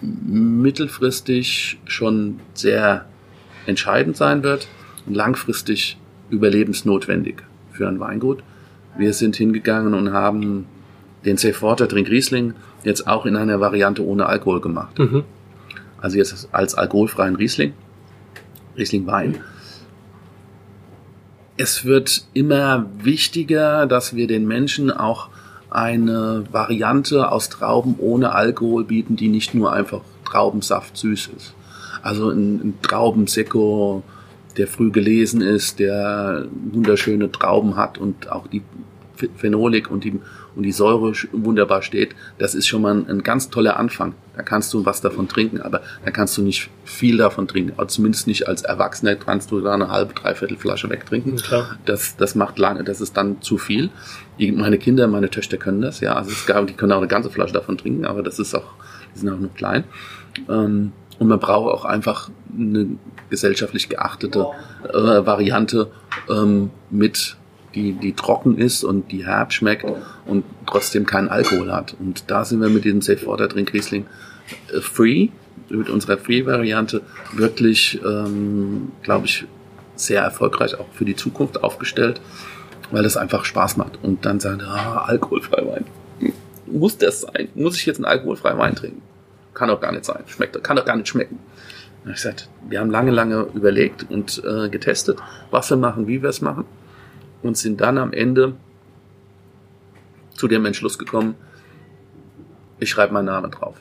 [0.00, 3.06] mittelfristig schon sehr
[3.66, 4.68] entscheidend sein wird
[5.06, 5.99] und langfristig
[6.30, 8.42] überlebensnotwendig für ein Weingut.
[8.96, 10.66] Wir sind hingegangen und haben
[11.24, 14.98] den Seeforter Trink Riesling jetzt auch in einer Variante ohne Alkohol gemacht.
[14.98, 15.24] Mhm.
[16.00, 17.74] Also jetzt als alkoholfreien Riesling.
[18.76, 19.38] Riesling Wein.
[21.56, 25.28] Es wird immer wichtiger, dass wir den Menschen auch
[25.68, 31.54] eine Variante aus Trauben ohne Alkohol bieten, die nicht nur einfach Traubensaft süß ist.
[32.02, 34.02] Also ein, ein Traubensekko,
[34.56, 38.62] der früh gelesen ist, der wunderschöne Trauben hat und auch die
[39.36, 40.18] Phenolik und die,
[40.56, 44.14] und die Säure wunderbar steht, das ist schon mal ein, ein ganz toller Anfang.
[44.36, 47.72] Da kannst du was davon trinken, aber da kannst du nicht viel davon trinken.
[47.76, 51.36] Also zumindest nicht als Erwachsener kannst du da eine halbe, dreiviertel Flasche wegtrinken.
[51.36, 51.76] Klar.
[51.84, 53.90] Das, das macht lange, das ist dann zu viel.
[54.38, 56.14] Die, meine Kinder, meine Töchter können das, ja.
[56.14, 58.72] Also es gab, die können auch eine ganze Flasche davon trinken, aber das ist auch,
[59.14, 59.84] die sind auch noch klein.
[60.48, 62.96] Ähm, und man braucht auch einfach eine
[63.28, 64.46] gesellschaftlich geachtete
[64.88, 65.90] äh, Variante
[66.30, 67.36] ähm, mit,
[67.74, 69.84] die, die trocken ist und die herb schmeckt
[70.24, 71.94] und trotzdem keinen Alkohol hat.
[72.00, 74.06] Und da sind wir mit diesem Safe Water Drink Riesling
[74.72, 75.28] äh, Free,
[75.68, 77.02] mit unserer Free-Variante
[77.34, 79.44] wirklich, ähm, glaube ich,
[79.96, 82.22] sehr erfolgreich auch für die Zukunft aufgestellt,
[82.92, 83.98] weil es einfach Spaß macht.
[84.02, 86.32] Und dann sagen, ah, alkoholfrei Wein.
[86.66, 87.48] Muss das sein?
[87.54, 89.02] Muss ich jetzt einen alkoholfreien Wein trinken?
[89.54, 90.22] Kann doch gar nicht sein.
[90.26, 91.38] Schmeckt, kann doch gar nicht schmecken.
[92.02, 95.18] Hab ich gesagt, wir haben lange, lange überlegt und äh, getestet,
[95.50, 96.64] was wir machen, wie wir es machen
[97.42, 98.54] und sind dann am Ende
[100.34, 101.34] zu dem Entschluss gekommen,
[102.78, 103.76] ich schreibe meinen Namen drauf.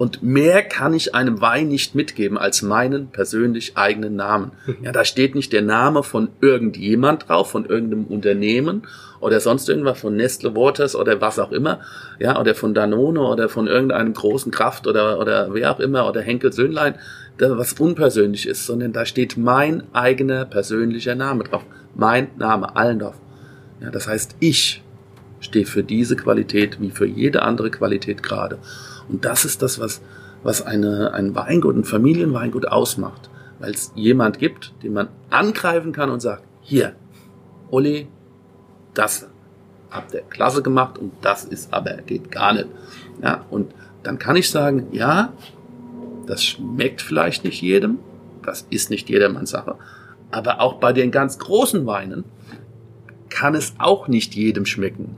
[0.00, 4.52] Und mehr kann ich einem Wein nicht mitgeben als meinen persönlich eigenen Namen.
[4.80, 8.84] Ja, da steht nicht der Name von irgendjemand drauf, von irgendeinem Unternehmen
[9.20, 11.80] oder sonst irgendwas, von Nestle Waters oder was auch immer,
[12.18, 16.22] ja, oder von Danone oder von irgendeinem großen Kraft oder, oder wer auch immer oder
[16.22, 16.94] Henkel Söhnlein,
[17.36, 21.66] was unpersönlich ist, sondern da steht mein eigener persönlicher Name drauf.
[21.94, 23.16] Mein Name, Allendorf.
[23.82, 24.82] Ja, das heißt, ich
[25.40, 28.56] stehe für diese Qualität wie für jede andere Qualität gerade.
[29.10, 30.00] Und das ist das, was,
[30.42, 33.28] was eine, ein Weingut, ein Familienweingut ausmacht.
[33.58, 36.94] Weil es jemand gibt, den man angreifen kann und sagt, hier,
[37.70, 38.08] Uli,
[38.94, 39.28] das
[39.90, 42.68] habt ihr klasse gemacht und das ist aber, geht gar nicht.
[43.22, 45.32] Ja, und dann kann ich sagen, ja,
[46.26, 47.98] das schmeckt vielleicht nicht jedem,
[48.42, 49.76] das ist nicht jedermanns Sache,
[50.30, 52.24] aber auch bei den ganz großen Weinen
[53.28, 55.14] kann es auch nicht jedem schmecken.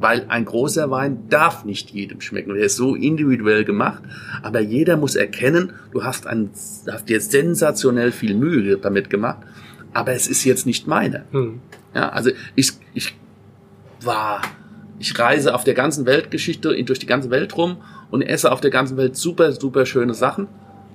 [0.00, 2.54] Weil ein großer Wein darf nicht jedem schmecken.
[2.54, 4.02] Der ist so individuell gemacht.
[4.42, 6.50] Aber jeder muss erkennen, du hast, ein,
[6.90, 9.38] hast dir sensationell viel Mühe damit gemacht.
[9.92, 11.24] Aber es ist jetzt nicht meine.
[11.32, 11.60] Hm.
[11.94, 13.16] Ja, also ich, ich
[14.02, 14.42] war,
[14.98, 17.78] ich reise auf der ganzen Weltgeschichte durch die ganze Welt rum
[18.10, 20.46] und esse auf der ganzen Welt super, super schöne Sachen.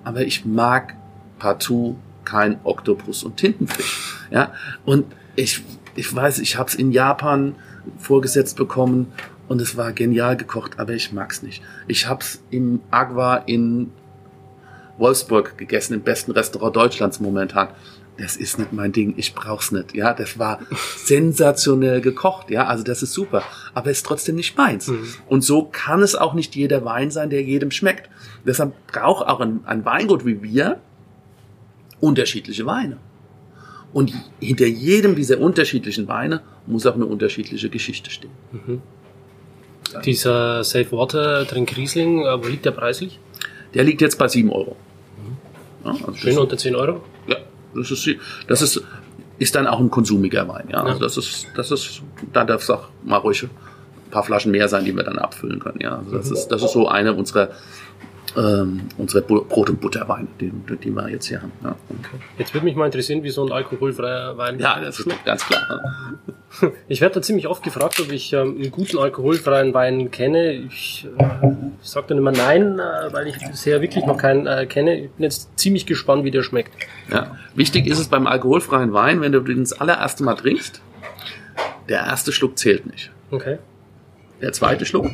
[0.03, 0.95] Aber ich mag
[1.39, 4.17] partout kein Oktopus und Tintenfisch.
[4.31, 4.53] Ja,
[4.85, 5.61] und ich,
[5.95, 7.55] ich weiß, ich habe es in Japan
[7.97, 9.13] vorgesetzt bekommen
[9.47, 11.61] und es war genial gekocht, aber ich mag's nicht.
[11.87, 13.91] Ich hab's im Agua in
[14.97, 17.69] Wolfsburg gegessen, im besten Restaurant Deutschlands momentan.
[18.17, 19.95] Das ist nicht mein Ding, ich brauch's nicht.
[19.95, 20.59] Ja, das war
[20.97, 23.43] sensationell gekocht, ja, also das ist super,
[23.73, 24.87] aber ist trotzdem nicht meins.
[24.87, 25.07] Mhm.
[25.27, 28.09] Und so kann es auch nicht jeder Wein sein, der jedem schmeckt.
[28.45, 30.79] Deshalb braucht auch ein, ein Weingut wie wir
[31.99, 32.97] unterschiedliche Weine.
[33.93, 38.31] Und hinter jedem dieser unterschiedlichen Weine muss auch eine unterschiedliche Geschichte stehen.
[38.51, 38.81] Mhm.
[40.03, 43.19] Dieser Safe Water Trink Riesling, äh, wo liegt der preislich?
[43.75, 44.75] Der liegt jetzt bei 7 Euro.
[45.17, 45.85] Mhm.
[45.85, 47.03] Ja, also Schön unter 10 Euro?
[47.27, 47.37] Ja,
[47.75, 48.07] das ist,
[48.47, 48.83] das ist,
[49.37, 50.69] ist dann auch ein konsumiger Wein.
[50.71, 52.01] Ja, also das ist, das ist,
[52.31, 53.49] da darf es auch mal ruhig ein
[54.09, 55.79] paar Flaschen mehr sein, die wir dann abfüllen können.
[55.81, 56.35] Ja, also das mhm.
[56.35, 57.49] ist, das ist so eine unserer
[58.37, 60.51] ähm, unsere Brot- und Butterweine, die,
[60.83, 61.51] die wir jetzt hier haben.
[61.63, 61.75] Ja.
[61.89, 62.17] Okay.
[62.37, 65.19] Jetzt würde mich mal interessieren, wie so ein alkoholfreier Wein Ja, das schmeckt.
[65.19, 65.83] ist ganz klar.
[66.87, 70.51] Ich werde da ziemlich oft gefragt, ob ich ähm, einen guten alkoholfreien Wein kenne.
[70.53, 71.23] Ich äh,
[71.81, 74.95] sage dann immer nein, äh, weil ich bisher wirklich noch keinen äh, kenne.
[75.05, 76.71] Ich bin jetzt ziemlich gespannt, wie der schmeckt.
[77.11, 77.35] Ja.
[77.55, 80.79] Wichtig ist es beim alkoholfreien Wein, wenn du den das allererste Mal trinkst,
[81.89, 83.09] der erste Schluck zählt nicht.
[83.31, 83.57] Okay.
[84.39, 85.09] Der zweite Schluck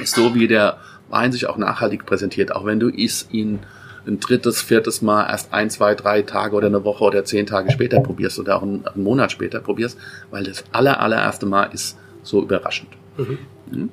[0.00, 3.60] ist so wie der Wein sich auch nachhaltig präsentiert, auch wenn du es ihn
[4.06, 7.70] ein drittes, viertes Mal erst ein, zwei, drei Tage oder eine Woche oder zehn Tage
[7.70, 9.98] später probierst oder auch einen, einen Monat später probierst,
[10.30, 12.88] weil das aller, allererste Mal ist so überraschend.
[13.16, 13.38] Mhm.
[13.70, 13.90] Mhm.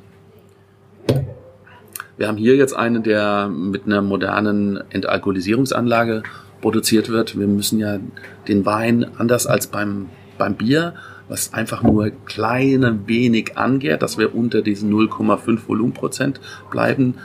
[2.17, 6.23] Wir haben hier jetzt einen, der mit einer modernen Entalkoholisierungsanlage
[6.62, 7.38] produziert wird.
[7.38, 7.99] Wir müssen ja
[8.47, 10.93] den Wein anders als beim, beim Bier
[11.28, 17.16] was einfach nur kleine wenig angärt, dass wir unter diesen 0,5 Volumenprozent bleiben,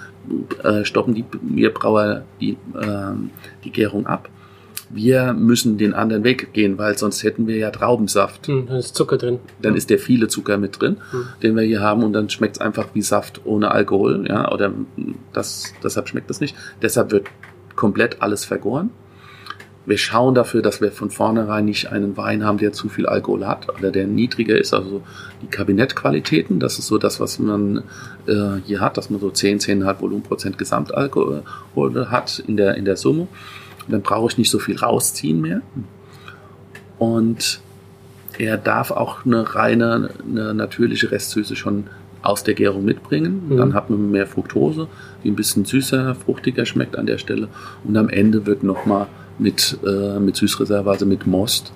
[0.62, 3.12] äh, stoppen die Bierbrauer die, äh,
[3.64, 4.28] die Gärung ab.
[4.92, 8.48] Wir müssen den anderen Weg gehen, weil sonst hätten wir ja Traubensaft.
[8.48, 9.38] Hm, dann ist Zucker drin.
[9.62, 11.24] Dann ist der viele Zucker mit drin, hm.
[11.42, 14.72] den wir hier haben und dann schmeckt es einfach wie Saft ohne Alkohol, ja, oder
[15.32, 16.56] das, deshalb schmeckt es nicht.
[16.82, 17.28] Deshalb wird
[17.76, 18.90] komplett alles vergoren
[19.90, 23.44] wir schauen dafür, dass wir von vornherein nicht einen Wein haben, der zu viel Alkohol
[23.44, 24.72] hat oder der niedriger ist.
[24.72, 25.02] Also
[25.42, 27.82] die Kabinettqualitäten, das ist so das, was man
[28.26, 31.42] äh, hier hat, dass man so 10, 10,5 Volumenprozent Gesamtalkohol
[32.08, 33.22] hat in der, in der Summe.
[33.22, 35.60] Und dann brauche ich nicht so viel rausziehen mehr.
[36.98, 37.60] Und
[38.38, 41.88] er darf auch eine reine, eine natürliche Restsüße schon
[42.22, 43.48] aus der Gärung mitbringen.
[43.48, 43.56] Mhm.
[43.56, 44.86] Dann hat man mehr Fructose,
[45.24, 47.48] die ein bisschen süßer, fruchtiger schmeckt an der Stelle.
[47.82, 49.08] Und am Ende wird nochmal
[49.40, 51.72] mit, äh, mit Süßreserve, also mit Most,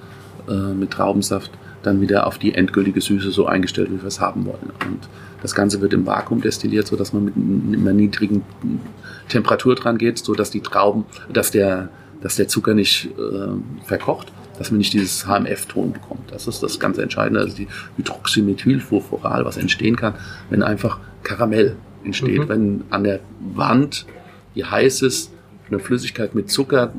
[0.48, 1.50] äh, mit Traubensaft,
[1.82, 4.72] dann wieder auf die endgültige Süße so eingestellt, wie wir es haben wollen.
[4.86, 5.08] Und
[5.42, 8.42] das Ganze wird im Vakuum destilliert, so dass man mit einer niedrigen
[9.28, 11.90] Temperatur dran geht, so dass die Trauben, dass der,
[12.22, 16.30] dass der Zucker nicht äh, verkocht, dass man nicht dieses HMF-Ton bekommt.
[16.32, 20.14] Das ist das ganz Entscheidende, also die Hydroxymethylfurfural, was entstehen kann,
[20.48, 22.48] wenn einfach Karamell entsteht, mhm.
[22.48, 23.20] wenn an der
[23.54, 24.06] Wand,
[24.54, 25.30] die heiß ist,
[25.68, 26.92] eine Flüssigkeit mit Zucker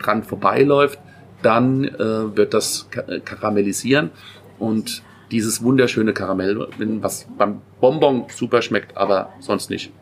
[0.00, 0.98] dran vorbeiläuft,
[1.42, 2.88] dann äh, wird das
[3.24, 4.10] karamellisieren
[4.58, 6.68] und dieses wunderschöne Karamell,
[7.00, 9.92] was beim Bonbon super schmeckt, aber sonst nicht.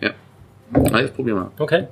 [0.00, 0.10] Ja.
[0.70, 1.52] Na, jetzt probieren wir.
[1.58, 1.86] Okay.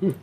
[0.00, 0.14] Hm.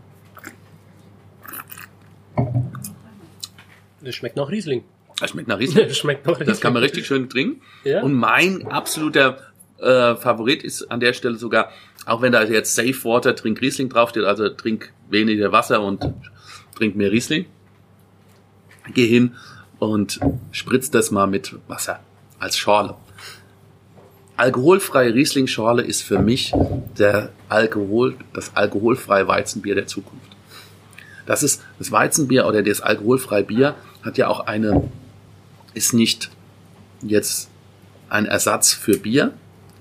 [4.01, 4.83] Das schmeckt nach Riesling.
[5.19, 5.87] Das schmeckt nach Riesling.
[5.87, 6.49] Das schmeckt nach Riesling.
[6.49, 7.61] Das kann man richtig schön trinken.
[7.83, 8.01] Ja.
[8.01, 9.39] Und mein absoluter
[9.79, 11.71] äh, Favorit ist an der Stelle sogar,
[12.05, 16.13] auch wenn da jetzt Safe Water, trink Riesling draufsteht, also trink weniger Wasser und
[16.75, 17.45] trink mehr Riesling.
[18.93, 19.35] Geh hin
[19.79, 20.19] und
[20.51, 21.99] spritz das mal mit Wasser
[22.39, 22.95] als Schorle.
[24.37, 26.53] Alkoholfreie Riesling-Schorle ist für mich
[26.97, 30.37] der Alkohol, das alkoholfreie Weizenbier der Zukunft.
[31.25, 34.89] Das ist das Weizenbier oder das alkoholfreie Bier hat ja auch eine
[35.77, 36.29] ist nicht
[37.01, 37.49] jetzt
[38.09, 39.33] ein Ersatz für Bier,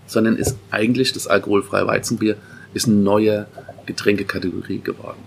[0.06, 2.36] sondern ist eigentlich das alkoholfreie Weizenbier
[2.74, 3.46] ist eine neue
[3.86, 5.18] Getränkekategorie geworden.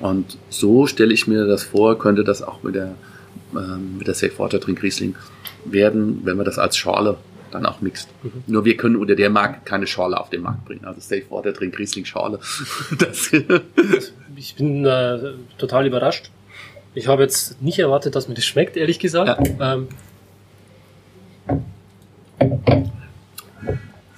[0.00, 2.94] Und so stelle ich mir das vor, könnte das auch mit der,
[3.54, 5.16] ähm, mit der Safe Water Drink Riesling
[5.64, 7.16] werden, wenn man das als Schorle
[7.50, 8.08] dann auch mixt.
[8.22, 8.44] Mhm.
[8.46, 10.84] Nur wir können unter der Marke keine Schorle auf den Markt bringen.
[10.84, 12.38] Also Safe Water Drink Riesling Schorle.
[14.36, 16.30] Ich bin äh, total überrascht.
[16.94, 19.46] Ich habe jetzt nicht erwartet, dass mir das schmeckt, ehrlich gesagt.
[19.58, 19.74] Ja.
[19.74, 19.88] Ähm,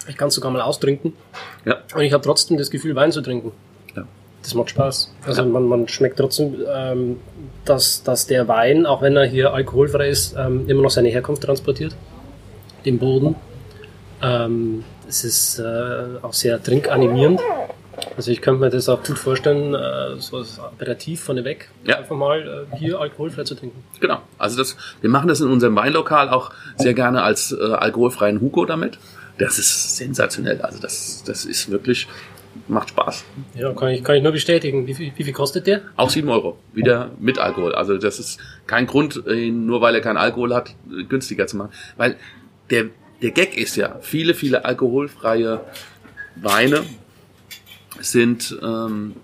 [0.08, 1.12] ich kann es sogar mal austrinken.
[1.64, 1.78] Ja.
[1.94, 3.52] Und ich habe trotzdem das Gefühl, Wein zu trinken.
[3.94, 4.04] Ja.
[4.42, 5.12] Das macht Spaß.
[5.26, 5.48] Also ja.
[5.48, 7.20] man, man schmeckt trotzdem, ähm,
[7.64, 11.42] dass, dass der Wein, auch wenn er hier alkoholfrei ist, ähm, immer noch seine Herkunft
[11.42, 11.94] transportiert.
[12.84, 13.36] Den Boden.
[14.22, 17.40] Ähm, es ist äh, auch sehr trinkanimierend.
[18.20, 21.96] Also ich könnte mir das auch gut vorstellen, äh, so als Aperitif von weg, ja.
[21.96, 23.82] einfach mal äh, hier alkoholfrei zu trinken.
[23.98, 24.20] Genau.
[24.36, 28.66] Also das, wir machen das in unserem Weinlokal auch sehr gerne als äh, alkoholfreien Hugo
[28.66, 28.98] damit.
[29.38, 30.60] Das ist sensationell.
[30.60, 32.08] Also das, das ist wirklich,
[32.68, 33.24] macht Spaß.
[33.54, 34.86] Ja, kann ich, kann ich nur bestätigen.
[34.86, 35.80] Wie viel, wie viel kostet der?
[35.96, 36.58] Auch sieben Euro.
[36.74, 37.74] Wieder mit Alkohol.
[37.74, 40.74] Also das ist kein Grund, nur weil er keinen Alkohol hat,
[41.08, 41.70] günstiger zu machen.
[41.96, 42.16] Weil
[42.68, 42.90] der,
[43.22, 45.62] der Gag ist ja, viele, viele alkoholfreie
[46.36, 46.84] Weine
[47.98, 49.16] sind ähm,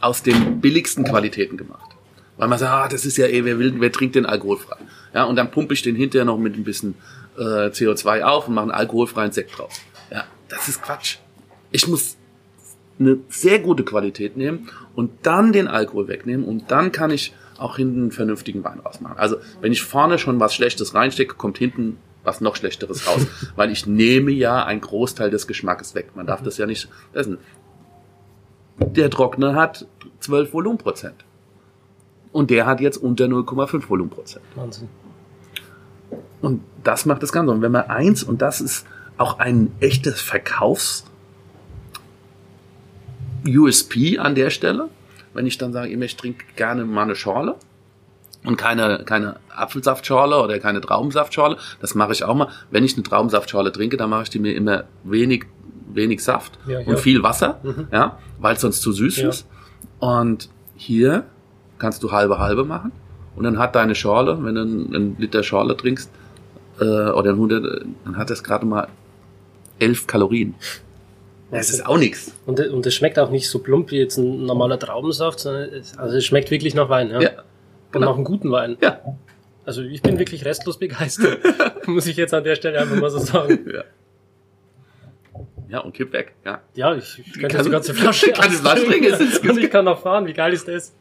[0.00, 1.90] aus den billigsten Qualitäten gemacht.
[2.36, 4.76] Weil man sagt, ah, das ist ja eh, wer will, wer trinkt den alkoholfrei?
[5.14, 6.94] Ja, und dann pumpe ich den hinterher noch mit ein bisschen
[7.38, 9.80] äh, CO2 auf und mache einen alkoholfreien Sekt draus.
[10.10, 11.18] Ja, das ist Quatsch.
[11.70, 12.16] Ich muss
[12.98, 17.76] eine sehr gute Qualität nehmen und dann den Alkohol wegnehmen und dann kann ich auch
[17.76, 19.16] hinten einen vernünftigen Wein rausmachen.
[19.16, 23.70] Also wenn ich vorne schon was Schlechtes reinstecke, kommt hinten was noch Schlechteres raus, weil
[23.70, 26.10] ich nehme ja einen Großteil des Geschmackes weg.
[26.14, 27.38] Man darf das ja nicht essen.
[28.78, 29.86] Der Trockner hat
[30.20, 31.24] 12 Volumenprozent.
[32.32, 34.44] Und der hat jetzt unter 0,5 Volumenprozent.
[34.54, 34.88] Wahnsinn.
[36.40, 37.52] Und das macht das Ganze.
[37.52, 41.04] Und wenn man eins, und das ist auch ein echtes Verkaufs-
[43.46, 44.88] USP an der Stelle,
[45.32, 47.56] wenn ich dann sage, ich trinke gerne mal eine Schorle
[48.44, 52.48] und keine, keine Apfelsaftschorle oder keine Traubensaftschorle, das mache ich auch mal.
[52.70, 55.44] Wenn ich eine Traubensaftschorle trinke, dann mache ich die mir immer wenig,
[55.94, 57.88] wenig Saft ja, und viel Wasser, mhm.
[57.92, 59.46] ja, weil es sonst zu süß ist.
[60.00, 61.24] Und hier
[61.78, 62.92] kannst du halbe halbe machen
[63.36, 66.10] und dann hat deine Schorle, wenn du einen Liter Schorle trinkst,
[66.80, 68.88] äh, oder 100, dann hat das gerade mal
[69.78, 70.54] elf Kalorien.
[71.50, 72.32] Das ist auch nichts.
[72.46, 75.96] Und, und es schmeckt auch nicht so plump wie jetzt ein normaler Traubensaft, sondern es,
[75.96, 77.10] also es schmeckt wirklich nach Wein.
[77.10, 77.20] Ja.
[77.20, 77.44] ja genau.
[77.92, 78.76] Und nach einem guten Wein.
[78.80, 79.00] Ja.
[79.64, 81.38] Also ich bin wirklich restlos begeistert.
[81.86, 83.60] Muss ich jetzt an der Stelle einfach mal so sagen.
[83.72, 83.84] Ja.
[85.74, 86.60] Ja, und kipp weg, ja.
[86.76, 89.50] Ja, ich, ich könnte die ganze Flasche kann Flasche trinken.
[89.50, 90.24] Und ich kann noch fahren.
[90.24, 90.94] Wie geil ist das?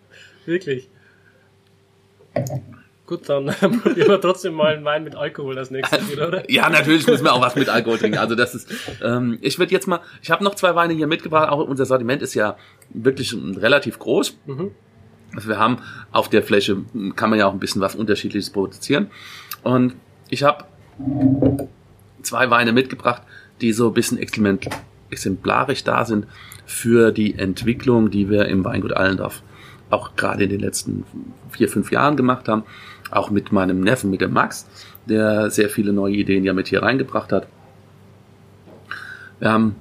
[0.48, 0.90] Wirklich.
[3.06, 3.46] Gut, dann
[3.84, 6.44] probieren wir trotzdem mal einen Wein mit Alkohol als nächstes wieder, oder?
[6.50, 8.18] Ja, natürlich müssen wir auch was mit Alkohol trinken.
[8.18, 8.68] Also das ist,
[9.04, 11.50] ähm, ich würde jetzt mal, ich habe noch zwei Weine hier mitgebracht.
[11.50, 12.58] Auch unser Sortiment ist ja
[12.90, 14.40] wirklich relativ groß.
[14.48, 14.72] Mhm.
[15.36, 16.78] Also wir haben auf der Fläche,
[17.16, 19.12] kann man ja auch ein bisschen was Unterschiedliches produzieren.
[19.62, 19.94] Und
[20.30, 20.66] ich habe
[22.24, 23.22] zwei Weine mitgebracht,
[23.64, 24.20] die so ein bisschen
[25.10, 26.28] exemplarisch da sind
[26.66, 29.42] für die Entwicklung, die wir im Weingut Allendorf
[29.90, 31.04] auch gerade in den letzten
[31.50, 32.64] vier, fünf Jahren gemacht haben
[33.14, 34.66] auch mit meinem Neffen, mit dem Max,
[35.06, 37.48] der sehr viele neue Ideen ja mit hier reingebracht hat.
[39.40, 39.76] Wir, haben,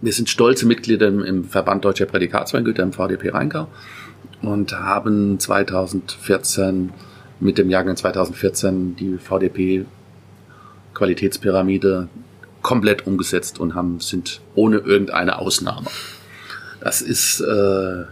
[0.00, 3.68] wir sind stolze Mitglieder im, im Verband Deutscher Prädikatsweingüter im VDP Rheingau
[4.42, 6.92] und haben 2014
[7.40, 9.84] mit dem Jahrgang 2014 die VDP
[10.94, 12.08] Qualitätspyramide
[12.66, 15.86] komplett umgesetzt und haben sind ohne irgendeine Ausnahme.
[16.80, 18.04] Das ist äh,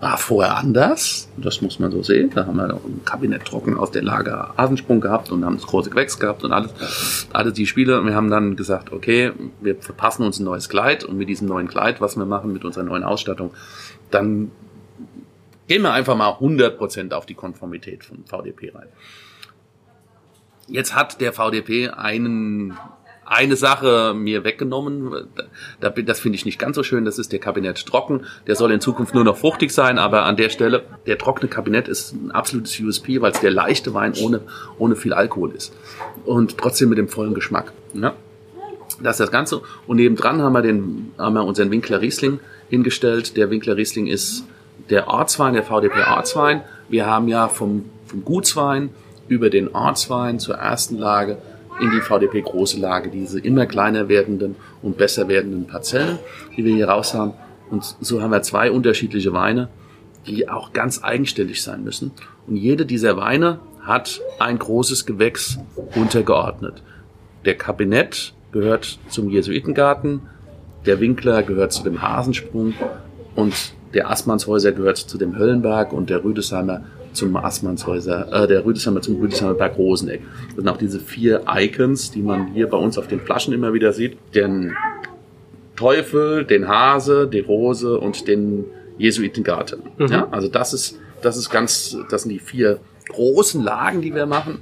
[0.00, 2.30] war vorher anders, das muss man so sehen.
[2.34, 5.88] Da haben wir ein Kabinett trocken aus der Lager Asensprung gehabt und haben das große
[5.88, 7.98] Gewächs gehabt und alles, alle die Spiele.
[7.98, 11.48] Und wir haben dann gesagt, okay, wir verpassen uns ein neues Kleid und mit diesem
[11.48, 13.54] neuen Kleid, was wir machen mit unserer neuen Ausstattung,
[14.10, 14.50] dann
[15.66, 18.88] gehen wir einfach mal 100% auf die Konformität von VDP rein.
[20.66, 22.76] Jetzt hat der VDP einen
[23.28, 25.28] eine Sache mir weggenommen.
[25.80, 27.04] Das finde ich nicht ganz so schön.
[27.04, 28.22] Das ist der Kabinett trocken.
[28.46, 31.88] Der soll in Zukunft nur noch fruchtig sein, aber an der Stelle, der trockene Kabinett
[31.88, 34.40] ist ein absolutes USP, weil es der leichte Wein ohne,
[34.78, 35.74] ohne viel Alkohol ist.
[36.24, 37.72] Und trotzdem mit dem vollen Geschmack.
[37.92, 38.14] Ja?
[39.02, 39.60] Das ist das Ganze.
[39.86, 43.36] Und nebendran haben wir, den, haben wir unseren Winkler Riesling hingestellt.
[43.36, 44.44] Der Winkler Riesling ist
[44.88, 46.62] der Ortswein, der VDP Ortswein.
[46.88, 48.88] Wir haben ja vom, vom Gutswein
[49.28, 51.36] über den Ortswein zur ersten Lage
[51.80, 56.18] in die VDP große Lage, diese immer kleiner werdenden und besser werdenden Parzellen,
[56.56, 57.34] die wir hier raus haben.
[57.70, 59.68] Und so haben wir zwei unterschiedliche Weine,
[60.26, 62.12] die auch ganz eigenständig sein müssen.
[62.46, 65.58] Und jede dieser Weine hat ein großes Gewächs
[65.94, 66.82] untergeordnet.
[67.44, 70.22] Der Kabinett gehört zum Jesuitengarten,
[70.86, 72.74] der Winkler gehört zu dem Hasensprung
[73.34, 73.54] und
[73.94, 76.82] der Assmannshäuser gehört zu dem Höllenberg und der Rüdesheimer
[77.18, 80.22] zum Assmannshäuser, äh, der Rüdesheimer zum Rüdesheimer Berg Roseneck.
[80.48, 83.74] Das sind auch diese vier Icons, die man hier bei uns auf den Flaschen immer
[83.74, 84.16] wieder sieht.
[84.34, 84.74] Den
[85.76, 88.64] Teufel, den Hase, die Rose und den
[88.96, 89.82] Jesuitengarten.
[89.98, 90.06] Mhm.
[90.06, 94.26] Ja, also das ist, das ist ganz, das sind die vier großen Lagen, die wir
[94.26, 94.60] machen.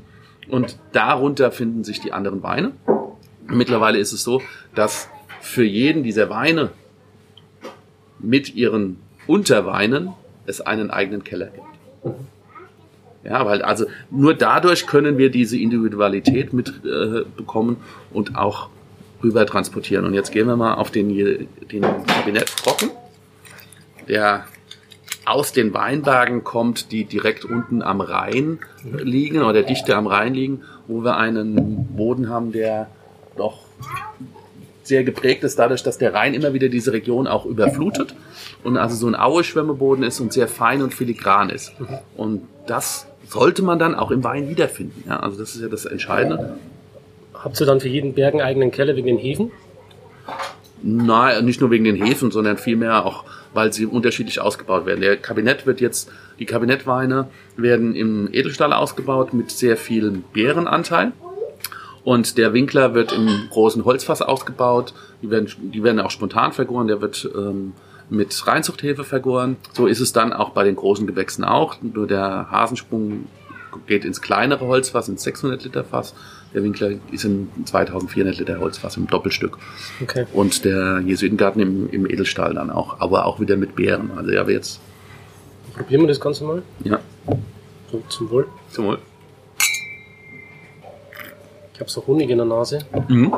[0.48, 2.72] Und darunter finden sich die anderen Weine.
[3.48, 4.42] Mittlerweile ist es so,
[4.74, 5.09] dass
[5.40, 6.70] für jeden dieser Weine
[8.18, 10.11] mit ihren Unterweinen
[10.46, 12.16] es einen eigenen Keller gibt.
[13.29, 18.68] Ja, weil also nur dadurch können wir diese Individualität mitbekommen äh, und auch
[19.22, 20.05] rüber transportieren.
[20.05, 22.91] Und jetzt gehen wir mal auf den, den Kabinett Trocken,
[24.09, 24.45] der
[25.24, 30.62] aus den Weinbergen kommt, die direkt unten am Rhein liegen oder dichte am Rhein liegen,
[30.87, 32.87] wo wir einen Boden haben, der
[33.37, 33.59] doch
[34.85, 38.14] sehr geprägt ist dadurch, dass der Rhein immer wieder diese Region auch überflutet
[38.62, 41.72] und also so ein Aue-Schwemmeboden ist und sehr fein und filigran ist.
[42.16, 45.05] Und das sollte man dann auch im Wein wiederfinden.
[45.07, 46.59] Ja, also das ist ja das Entscheidende.
[47.35, 49.51] Habt ihr dann für jeden Berg einen eigenen Keller wegen den Hefen?
[50.83, 53.24] Nein, nicht nur wegen den Hefen, sondern vielmehr auch,
[53.55, 55.01] weil sie unterschiedlich ausgebaut werden.
[55.01, 61.12] Der Kabinett wird jetzt, die Kabinettweine werden im Edelstahl ausgebaut mit sehr viel Beerenanteil.
[62.05, 64.95] Und der Winkler wird im großen Holzfass ausgebaut.
[65.22, 66.87] Die werden, die werden auch spontan vergoren.
[66.87, 67.72] Der wird ähm,
[68.09, 69.57] mit Reinzuchthefe vergoren.
[69.72, 71.76] So ist es dann auch bei den großen Gewächsen auch.
[71.82, 73.26] Nur der Hasensprung
[73.86, 76.14] geht ins kleinere Holzfass, ins 600 Liter Fass.
[76.54, 79.59] Der Winkler ist in 2400 Liter Holzfass im Doppelstück.
[80.02, 80.26] Okay.
[80.32, 84.12] Und der Jesuitengarten im, im Edelstahl dann auch, aber auch wieder mit Beeren.
[84.16, 84.80] Also ja, jetzt.
[85.74, 86.62] Probieren wir das Ganze mal?
[86.84, 87.00] Ja.
[87.92, 88.46] So, zum Wohl.
[88.70, 88.98] Zum Wohl.
[91.74, 92.78] Ich habe so Honig in der Nase.
[93.09, 93.34] Mhm.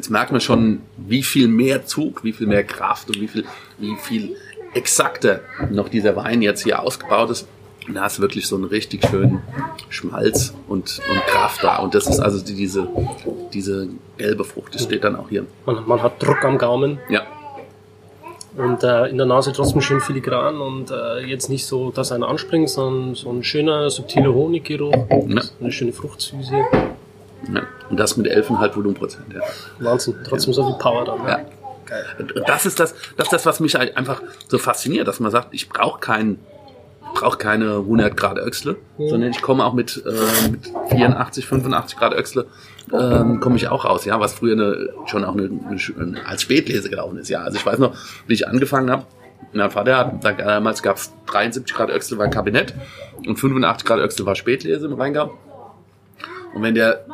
[0.00, 3.44] Jetzt merkt man schon, wie viel mehr Zug, wie viel mehr Kraft und wie viel,
[3.76, 4.34] wie viel
[4.72, 5.40] exakter
[5.70, 7.46] noch dieser Wein jetzt hier ausgebaut ist.
[7.86, 9.42] Und da ist wirklich so einen richtig schönen
[9.90, 11.80] Schmalz und, und Kraft da.
[11.80, 12.88] Und das ist also diese,
[13.52, 15.44] diese gelbe Frucht, das steht dann auch hier.
[15.66, 16.98] Man, man hat Druck am Gaumen.
[17.10, 17.26] Ja.
[18.56, 22.26] Und äh, in der Nase trotzdem schön filigran und äh, jetzt nicht so, dass einer
[22.26, 24.94] anspringt, sondern so ein schöner, subtiler Honiggeruch.
[25.10, 25.42] Ja.
[25.60, 26.54] Eine schöne Fruchtsüße.
[27.52, 27.62] Ja.
[27.88, 29.32] Und das mit 11,5 Volumenprozent.
[29.32, 29.40] Ja.
[29.78, 31.16] Wahnsinn, trotzdem so viel Power da.
[31.16, 31.28] Ne?
[31.28, 31.40] Ja.
[31.86, 32.04] Geil.
[32.18, 35.30] Und das ist das, das ist das, was mich halt einfach so fasziniert, dass man
[35.32, 36.38] sagt, ich brauche keinen
[37.12, 39.08] brauche keine 100 Grad Öchsle, mhm.
[39.08, 42.46] sondern ich komme auch mit, äh, mit 84, 85 Grad Öchsle
[42.92, 45.50] ähm, komme ich auch raus, ja, was früher eine, schon auch eine,
[45.98, 47.40] eine, als Spätlese gelaufen ist, ja.
[47.40, 47.94] Also ich weiß noch,
[48.26, 49.04] wie ich angefangen habe,
[49.52, 52.74] mein Vater hat, damals gab es 73 Grad Öchsle war Kabinett
[53.26, 55.36] und 85 Grad Öchsle war Spätlese im Rheingau.
[56.54, 57.04] Und wenn der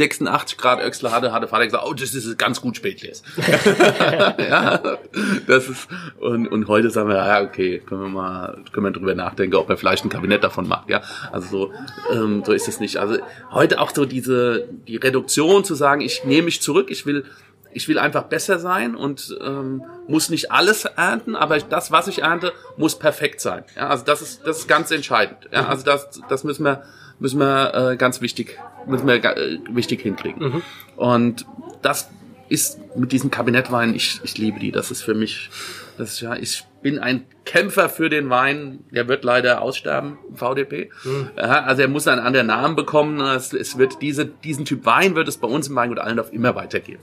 [0.00, 3.22] 86 Grad Öxler hatte, hatte Vater gesagt, oh, das ist ganz gut Spätlese.
[4.38, 4.98] ja,
[5.46, 5.88] das ist,
[6.18, 9.68] und, und heute sagen wir, ja, okay, können wir mal, können wir drüber nachdenken, ob
[9.68, 11.02] er vielleicht ein Kabinett davon macht, ja.
[11.32, 11.72] Also so,
[12.14, 12.96] ähm, so ist es nicht.
[12.96, 13.18] Also
[13.50, 17.26] heute auch so diese, die Reduktion zu sagen, ich nehme mich zurück, ich will,
[17.72, 22.22] ich will einfach besser sein und ähm, muss nicht alles ernten, aber das, was ich
[22.22, 23.64] ernte, muss perfekt sein.
[23.76, 25.48] Ja, also das ist, das ist ganz entscheidend.
[25.52, 26.84] Ja, also das, das müssen wir,
[27.20, 30.42] müssen wir äh, ganz wichtig, müssen wir äh, wichtig hinkriegen.
[30.42, 30.62] Mhm.
[30.96, 31.46] Und
[31.82, 32.10] das
[32.48, 34.72] ist mit diesen Kabinettweinen, ich, ich liebe die.
[34.72, 35.50] Das ist für mich,
[35.96, 38.80] das ist ja, ich bin ein Kämpfer für den Wein.
[38.90, 40.90] Der wird leider aussterben, VDP.
[41.04, 41.30] Mhm.
[41.36, 43.20] Ja, also er muss einen anderen Namen bekommen.
[43.20, 46.56] Es, es wird diese, diesen Typ Wein wird es bei uns im Weingut Allendorf immer
[46.56, 47.02] weitergeben.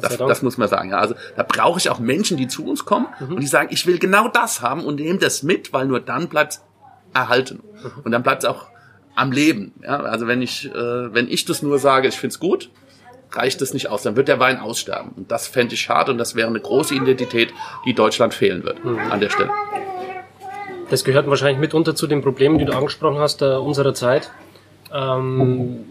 [0.00, 0.90] Das, das, muss man sagen.
[0.90, 0.98] Ja.
[0.98, 3.34] Also da brauche ich auch Menschen, die zu uns kommen mhm.
[3.34, 6.28] und die sagen, ich will genau das haben und nehme das mit, weil nur dann
[6.28, 6.60] bleibt
[7.14, 7.62] erhalten.
[7.82, 8.02] Mhm.
[8.04, 8.66] Und dann bleibt es auch
[9.18, 9.72] am Leben.
[9.82, 10.00] Ja?
[10.00, 12.70] Also wenn ich, äh, wenn ich das nur sage, ich find's gut,
[13.32, 14.02] reicht das nicht aus.
[14.02, 15.12] Dann wird der Wein aussterben.
[15.16, 17.52] Und das fände ich schade und das wäre eine große Identität,
[17.84, 18.98] die Deutschland fehlen wird mhm.
[18.98, 19.50] an der Stelle.
[20.90, 24.30] Das gehört wahrscheinlich mitunter zu den Problemen, die du angesprochen hast, äh, unserer Zeit.
[24.94, 25.84] Ähm,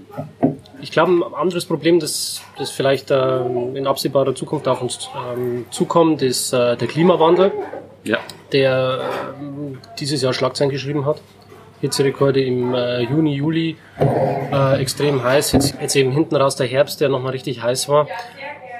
[0.81, 3.39] ich glaube, ein anderes Problem, das, das vielleicht äh,
[3.75, 7.51] in absehbarer Zukunft auf uns ähm, zukommt, ist äh, der Klimawandel,
[8.03, 8.17] ja.
[8.51, 11.21] der äh, dieses Jahr Schlagzeilen geschrieben hat.
[11.81, 13.77] Hitzerekorde im äh, Juni, Juli,
[14.51, 15.51] äh, extrem heiß.
[15.51, 18.07] Jetzt, jetzt eben hinten raus der Herbst, der nochmal richtig heiß war.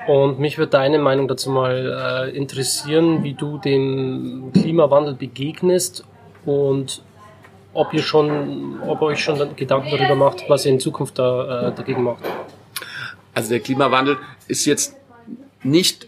[0.08, 6.06] Und mich würde deine Meinung dazu mal äh, interessieren, wie du dem Klimawandel begegnest
[6.45, 7.02] und
[7.74, 11.76] ob ihr schon, ob euch schon Gedanken darüber macht, was ihr in Zukunft da, äh,
[11.76, 12.24] dagegen macht.
[13.34, 14.18] Also der Klimawandel
[14.48, 14.95] ist jetzt
[15.62, 16.08] nicht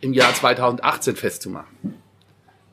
[0.00, 2.03] im Jahr 2018 festzumachen.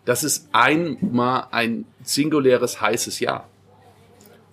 [0.05, 3.47] Das ist einmal ein singuläres heißes Jahr.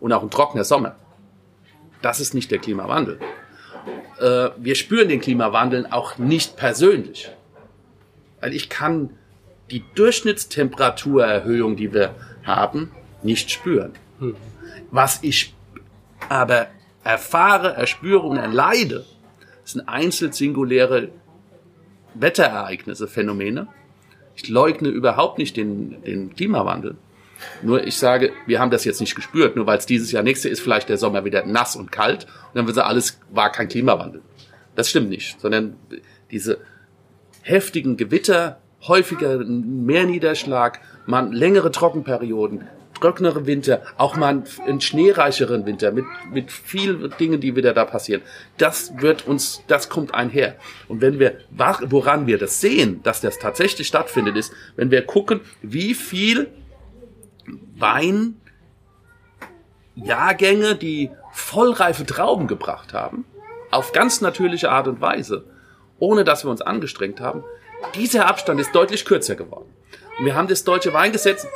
[0.01, 0.97] Und auch ein trockener Sommer.
[2.03, 3.19] Das ist nicht der Klimawandel.
[4.21, 7.31] Äh, wir spüren den Klimawandel auch nicht persönlich.
[8.41, 9.11] Weil ich kann
[9.71, 12.93] die Durchschnittstemperaturerhöhung, die wir haben,
[13.23, 13.93] nicht spüren.
[14.21, 14.37] Hm.
[14.91, 15.55] Was ich
[16.29, 16.69] aber
[17.05, 19.05] erfahre, erspüre und erleide,
[19.65, 21.09] sind einzeln singuläre
[22.15, 23.69] Wetterereignisse, Phänomene.
[24.41, 26.97] Ich leugne überhaupt nicht den, den Klimawandel.
[27.63, 30.49] Nur ich sage, wir haben das jetzt nicht gespürt, nur weil es dieses Jahr nächste
[30.49, 33.69] ist, vielleicht der Sommer wieder nass und kalt und dann wird sagen, alles war kein
[33.69, 34.23] Klimawandel.
[34.75, 35.77] Das stimmt nicht, sondern
[36.31, 36.59] diese
[37.43, 42.69] heftigen Gewitter, häufiger mehr Niederschlag, man längere Trockenperioden,
[43.01, 48.23] trockenere Winter, auch mal einen schneereicheren Winter mit, mit vielen Dingen, die wieder da passieren.
[48.57, 50.57] Das wird uns, das kommt einher.
[50.89, 55.41] Und wenn wir, woran wir das sehen, dass das tatsächlich stattfindet, ist, wenn wir gucken,
[55.63, 56.49] wie viel
[57.77, 58.41] Wein
[59.95, 63.25] Jahrgänge, die vollreife Trauben gebracht haben,
[63.71, 65.45] auf ganz natürliche Art und Weise,
[65.99, 67.45] ohne dass wir uns angestrengt haben,
[67.95, 69.69] dieser Abstand ist deutlich kürzer geworden.
[70.19, 71.47] Und wir haben das deutsche Weingesetz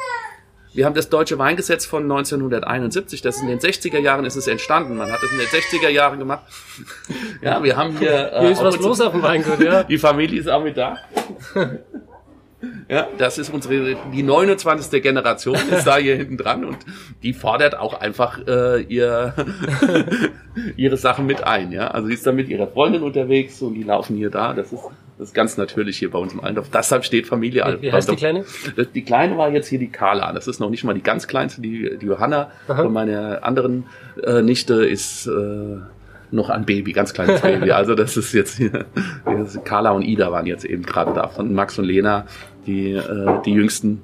[0.74, 4.46] wir haben das deutsche Weingesetz von 1971, das ist in den 60er Jahren ist es
[4.46, 4.96] entstanden.
[4.96, 6.44] Man hat es in den 60er Jahren gemacht.
[7.42, 8.32] ja, wir haben hier.
[8.32, 9.82] Äh, hier ist was los auf dem Weingut, ja.
[9.92, 10.98] Die Familie ist auch mit da.
[12.88, 15.02] Ja, das ist unsere, die 29.
[15.02, 16.78] Generation ist da hier hinten dran und
[17.22, 19.34] die fordert auch einfach äh, ihr,
[20.76, 21.72] ihre Sachen mit ein.
[21.72, 24.54] Ja, also sie ist da mit ihrer Freundin unterwegs und die laufen hier da.
[24.54, 24.84] Das ist
[25.18, 26.68] das ist ganz natürlich hier bei uns im Altdorf.
[26.72, 27.82] Deshalb steht Familie Altdorf.
[27.82, 28.44] Wie heißt die Kleine?
[28.94, 30.32] Die Kleine war jetzt hier die Carla.
[30.32, 32.50] Das ist noch nicht mal die ganz kleinste, die, die Johanna.
[32.68, 32.82] Aha.
[32.82, 33.84] Und meine anderen
[34.24, 35.76] äh, Nichte ist äh,
[36.30, 37.72] noch ein Baby, ganz kleines Baby.
[37.72, 38.86] Also das ist jetzt hier,
[39.64, 41.28] Carla und Ida waren jetzt eben gerade da.
[41.28, 42.26] Von Max und Lena,
[42.66, 44.02] die, äh, die jüngsten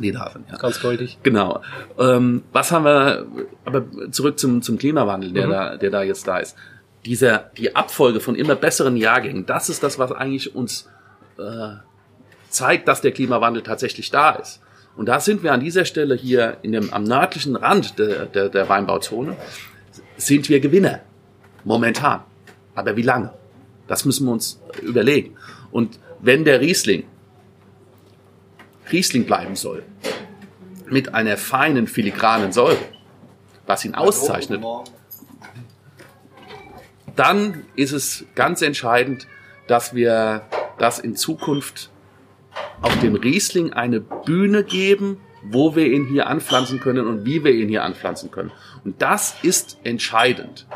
[0.00, 0.48] die da sind.
[0.48, 0.58] Ja.
[0.58, 1.18] Ganz goldig.
[1.24, 1.60] Genau.
[1.98, 3.26] Ähm, was haben wir,
[3.64, 5.50] aber zurück zum, zum Klimawandel, der, mhm.
[5.50, 6.56] da, der da jetzt da ist
[7.08, 10.90] dieser, die Abfolge von immer besseren Jahrgängen, das ist das, was eigentlich uns
[11.38, 11.76] äh,
[12.50, 14.60] zeigt, dass der Klimawandel tatsächlich da ist.
[14.94, 18.50] Und da sind wir an dieser Stelle hier in dem, am nördlichen Rand der, der,
[18.50, 19.36] der Weinbauzone,
[20.18, 21.00] sind wir Gewinner.
[21.64, 22.20] Momentan.
[22.74, 23.32] Aber wie lange?
[23.86, 25.34] Das müssen wir uns überlegen.
[25.70, 27.04] Und wenn der Riesling
[28.92, 29.82] Riesling bleiben soll,
[30.86, 32.78] mit einer feinen filigranen Säure,
[33.66, 34.62] was ihn auszeichnet,
[37.18, 39.26] dann ist es ganz entscheidend,
[39.66, 40.42] dass wir
[40.78, 41.90] das in Zukunft
[42.80, 47.52] auf dem Riesling eine Bühne geben, wo wir ihn hier anpflanzen können und wie wir
[47.52, 48.52] ihn hier anpflanzen können.
[48.84, 50.66] Und das ist entscheidend.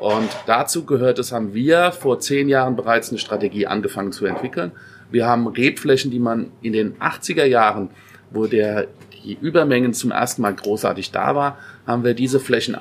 [0.00, 4.72] Und dazu gehört es, haben wir vor zehn Jahren bereits eine Strategie angefangen zu entwickeln.
[5.10, 7.90] Wir haben Rebflächen, die man in den 80er Jahren,
[8.30, 8.88] wo der,
[9.24, 12.76] die Übermengen zum ersten Mal großartig da war, haben wir diese Flächen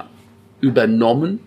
[0.61, 1.39] übernommen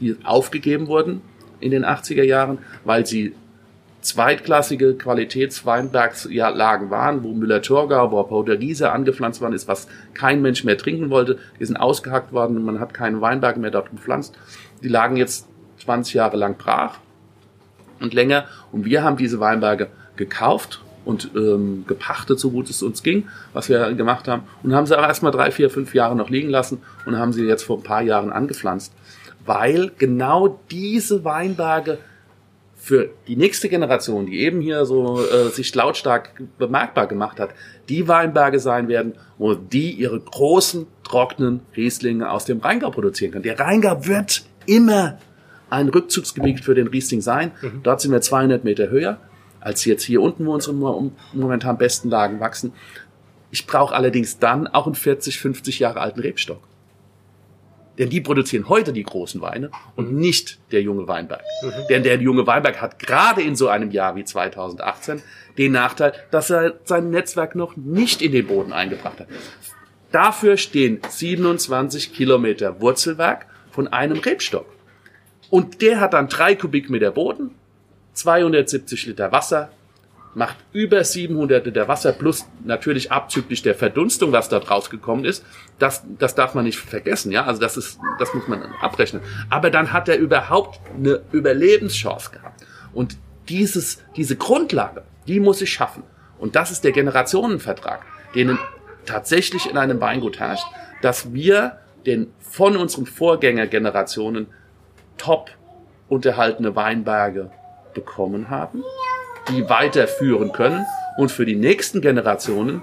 [0.00, 1.22] die aufgegeben wurden
[1.60, 3.34] in den 80er Jahren, weil sie
[4.04, 11.10] zweitklassige Qualitätsweinbergslagen waren, wo Müller-Thurgau, wo Portugiese angepflanzt worden ist, was kein Mensch mehr trinken
[11.10, 11.38] wollte.
[11.58, 14.36] Die sind ausgehackt worden und man hat keinen Weinberg mehr dort gepflanzt.
[14.82, 15.48] Die lagen jetzt
[15.84, 16.98] 20 Jahre lang brach
[18.00, 23.02] und länger und wir haben diese Weinberge gekauft und ähm, gepachtet, so gut es uns
[23.02, 26.30] ging, was wir gemacht haben und haben sie aber erstmal drei, vier, fünf Jahre noch
[26.30, 28.92] liegen lassen und haben sie jetzt vor ein paar Jahren angepflanzt
[29.44, 31.98] weil genau diese Weinberge
[32.84, 37.50] für die nächste Generation, die eben hier so äh, sich lautstark bemerkbar gemacht hat,
[37.88, 43.44] die Weinberge sein werden, wo die ihre großen, trockenen Rieslinge aus dem Rheingau produzieren können.
[43.44, 45.18] Der Rheingau wird immer
[45.70, 47.52] ein Rückzugsgebiet für den Riesling sein.
[47.62, 47.80] Mhm.
[47.82, 49.18] Dort sind wir 200 Meter höher,
[49.60, 50.74] als jetzt hier unten, wo unsere
[51.32, 52.72] momentan besten Lagen wachsen.
[53.50, 56.60] Ich brauche allerdings dann auch einen 40, 50 Jahre alten Rebstock.
[57.98, 61.42] Denn die produzieren heute die großen Weine und nicht der junge Weinberg.
[61.62, 61.72] Mhm.
[61.88, 65.22] Denn der junge Weinberg hat gerade in so einem Jahr wie 2018
[65.58, 69.28] den Nachteil, dass er sein Netzwerk noch nicht in den Boden eingebracht hat.
[70.10, 74.66] Dafür stehen 27 Kilometer Wurzelwerk von einem Rebstock.
[75.50, 77.50] Und der hat dann drei Kubikmeter Boden,
[78.14, 79.70] 270 Liter Wasser,
[80.34, 85.44] macht über 700 Liter Wasser plus natürlich abzüglich der Verdunstung, was dort rausgekommen ist.
[85.78, 87.44] Das, das darf man nicht vergessen, ja.
[87.44, 89.22] Also das ist, das muss man abrechnen.
[89.50, 92.64] Aber dann hat er überhaupt eine Überlebenschance gehabt.
[92.92, 93.16] Und
[93.48, 96.02] dieses, diese Grundlage, die muss ich schaffen.
[96.38, 98.04] Und das ist der Generationenvertrag,
[98.34, 98.58] den
[99.06, 100.66] tatsächlich in einem Weingut herrscht,
[101.02, 104.48] dass wir den von unseren Vorgängergenerationen
[105.16, 105.50] top
[106.08, 107.50] unterhaltene Weinberge
[107.94, 108.82] bekommen haben
[109.48, 110.84] die weiterführen können
[111.18, 112.82] und für die nächsten Generationen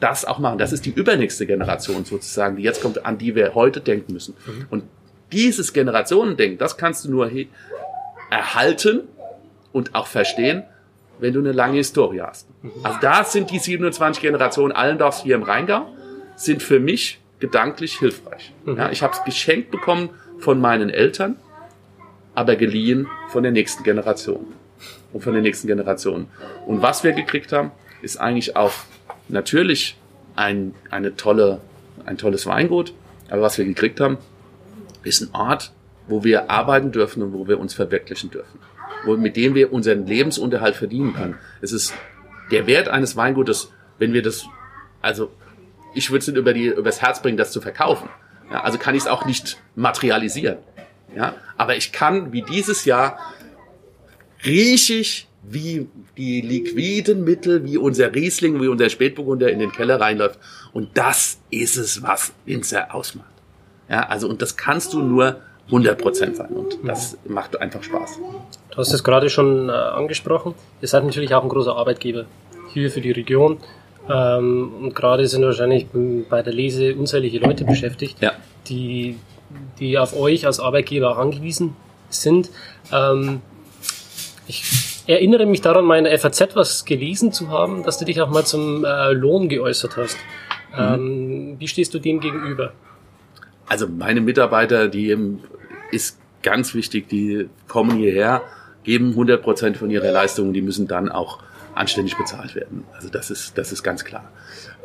[0.00, 0.58] das auch machen.
[0.58, 4.34] Das ist die übernächste Generation sozusagen, die jetzt kommt, an die wir heute denken müssen.
[4.46, 4.66] Mhm.
[4.70, 4.84] Und
[5.32, 7.30] dieses Generationendenken, das kannst du nur
[8.30, 9.02] erhalten
[9.72, 10.64] und auch verstehen,
[11.18, 12.48] wenn du eine lange Historie hast.
[12.62, 12.72] Mhm.
[12.82, 15.86] Also da sind die 27 Generationen Allendorfs hier im Rheingau,
[16.36, 18.52] sind für mich gedanklich hilfreich.
[18.64, 18.76] Mhm.
[18.76, 21.36] Ja, ich habe es geschenkt bekommen von meinen Eltern,
[22.34, 24.46] aber geliehen von der nächsten Generation.
[25.12, 26.28] Und von der nächsten Generation.
[26.66, 27.70] Und was wir gekriegt haben,
[28.02, 28.72] ist eigentlich auch
[29.28, 29.96] natürlich
[30.34, 31.60] ein, eine tolle,
[32.04, 32.92] ein tolles Weingut.
[33.30, 34.18] Aber was wir gekriegt haben,
[35.02, 35.72] ist ein Ort,
[36.08, 38.60] wo wir arbeiten dürfen und wo wir uns verwirklichen dürfen.
[39.04, 41.36] Wo, mit dem wir unseren Lebensunterhalt verdienen können.
[41.60, 41.94] Es ist
[42.50, 44.46] der Wert eines Weingutes, wenn wir das,
[45.02, 45.30] also
[45.94, 48.08] ich würde es nicht über die, übers Herz bringen, das zu verkaufen.
[48.50, 50.58] Ja, also kann ich es auch nicht materialisieren.
[51.14, 53.18] Ja, aber ich kann, wie dieses Jahr,
[54.46, 55.86] riechig wie
[56.16, 60.38] die liquiden Mittel, wie unser Riesling, wie unser Spätburgunder in den Keller reinläuft.
[60.72, 63.30] Und das ist es, was Winzer ausmacht.
[63.88, 65.36] Ja, also, und das kannst du nur
[65.70, 66.48] 100% sein.
[66.48, 68.18] Und das macht einfach Spaß.
[68.70, 70.54] Du hast es gerade schon äh, angesprochen.
[70.80, 72.26] Ihr seid natürlich auch ein großer Arbeitgeber
[72.72, 73.58] hier für die Region.
[74.08, 75.86] Ähm, und gerade sind wahrscheinlich
[76.28, 78.32] bei der Lese unzählige Leute beschäftigt, ja.
[78.68, 79.18] die,
[79.78, 81.74] die auf euch als Arbeitgeber angewiesen
[82.08, 82.50] sind.
[82.92, 83.40] Ähm,
[84.48, 84.62] ich
[85.06, 88.30] erinnere mich daran, mal in der FAZ was gelesen zu haben, dass du dich auch
[88.30, 90.16] mal zum äh, Lohn geäußert hast.
[90.76, 90.78] Mhm.
[90.78, 92.72] Ähm, wie stehst du dem gegenüber?
[93.66, 95.16] Also meine Mitarbeiter, die
[95.90, 98.42] ist ganz wichtig, die kommen hierher,
[98.84, 101.40] geben 100 Prozent von ihrer Leistung, die müssen dann auch
[101.74, 102.84] anständig bezahlt werden.
[102.94, 104.30] Also das ist, das ist ganz klar.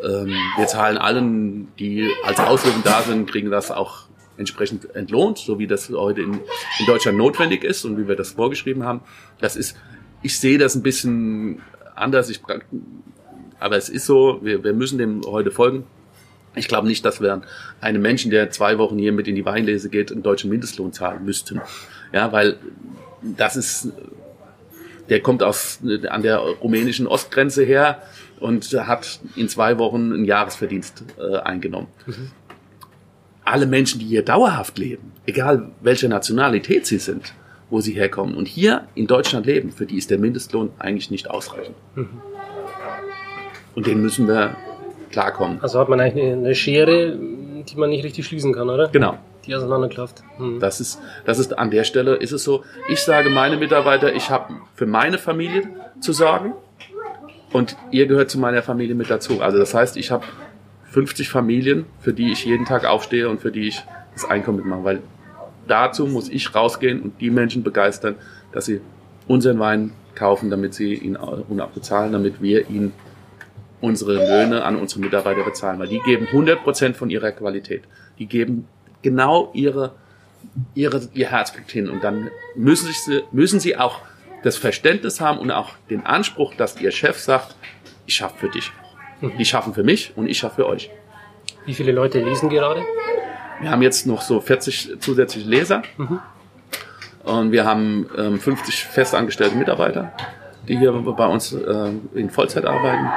[0.03, 4.05] Ähm, wir zahlen allen, die als Aushilfen da sind, kriegen das auch
[4.41, 6.33] entsprechend entlohnt, so wie das heute in,
[6.79, 9.01] in Deutschland notwendig ist und wie wir das vorgeschrieben haben.
[9.39, 9.77] Das ist
[10.21, 11.61] ich sehe das ein bisschen
[11.95, 12.29] anders.
[12.29, 12.41] Ich,
[13.59, 15.85] aber es ist so, wir, wir müssen dem heute folgen.
[16.55, 17.41] Ich glaube nicht, dass wir
[17.79, 21.23] einem Menschen, der zwei Wochen hier mit in die Weinlese geht, einen deutschen Mindestlohn zahlen
[21.23, 21.61] müssten.
[22.11, 22.57] Ja, weil
[23.21, 23.89] das ist,
[25.09, 25.79] der kommt aus,
[26.09, 28.01] an der rumänischen Ostgrenze her
[28.41, 31.87] und hat in zwei Wochen einen Jahresverdienst äh, eingenommen.
[32.05, 32.31] Mhm.
[33.43, 37.33] Alle Menschen, die hier dauerhaft leben, egal welcher Nationalität sie sind,
[37.69, 41.29] wo sie herkommen und hier in Deutschland leben, für die ist der Mindestlohn eigentlich nicht
[41.29, 41.75] ausreichend.
[41.95, 42.21] Mhm.
[43.73, 44.55] Und den müssen wir
[45.11, 45.59] klarkommen.
[45.61, 48.89] Also hat man eigentlich eine Schere, die man nicht richtig schließen kann, oder?
[48.89, 49.17] Genau.
[49.45, 50.23] Die auseinanderklafft.
[50.37, 50.59] Mhm.
[50.59, 52.63] Das ist, das ist an der Stelle ist es so.
[52.89, 55.69] Ich sage meine Mitarbeiter, ich habe für meine Familie
[55.99, 56.53] zu sorgen
[57.51, 59.41] und ihr gehört zu meiner Familie mit dazu.
[59.41, 60.25] Also das heißt, ich habe
[60.91, 63.83] 50 Familien, für die ich jeden Tag aufstehe und für die ich
[64.13, 64.99] das Einkommen mitmache, weil
[65.67, 68.15] dazu muss ich rausgehen und die Menschen begeistern,
[68.51, 68.81] dass sie
[69.27, 72.91] unseren Wein kaufen, damit sie ihn auch bezahlen, damit wir ihn
[73.79, 77.83] unsere Löhne an unsere Mitarbeiter bezahlen, weil die geben 100% von ihrer Qualität.
[78.19, 78.67] Die geben
[79.01, 79.95] genau ihre,
[80.75, 83.99] ihre, ihr Herzblut hin und dann müssen sie, müssen sie auch
[84.43, 87.55] das Verständnis haben und auch den Anspruch, dass ihr Chef sagt,
[88.05, 88.71] ich schaffe für dich.
[89.21, 90.89] Die schaffen für mich und ich schaffe für euch.
[91.65, 92.83] Wie viele Leute lesen gerade?
[93.59, 95.83] Wir haben jetzt noch so 40 zusätzliche Leser.
[95.97, 96.19] Mhm.
[97.23, 100.11] Und wir haben ähm, 50 festangestellte Mitarbeiter,
[100.67, 103.09] die hier bei uns äh, in Vollzeit arbeiten.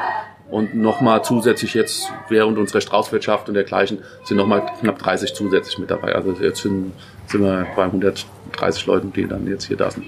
[0.51, 5.91] Und nochmal zusätzlich jetzt während unserer Straußwirtschaft und dergleichen sind nochmal knapp 30 zusätzlich mit
[5.91, 6.15] dabei.
[6.15, 6.93] Also jetzt sind,
[7.27, 10.05] sind wir bei 130 Leuten, die dann jetzt hier da sind.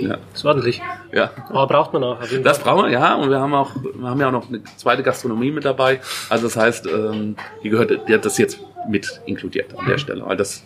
[0.00, 0.18] Ja.
[0.32, 0.82] Das ist ordentlich.
[1.12, 1.30] Ja.
[1.48, 2.18] Aber braucht man auch.
[2.42, 3.14] Das brauchen wir, ja.
[3.14, 6.00] Und wir haben auch, wir haben ja auch noch eine zweite Gastronomie mit dabei.
[6.28, 9.98] Also das heißt, ähm, die gehört, die hat das jetzt mit inkludiert an der mhm.
[9.98, 10.26] Stelle.
[10.26, 10.64] Weil das,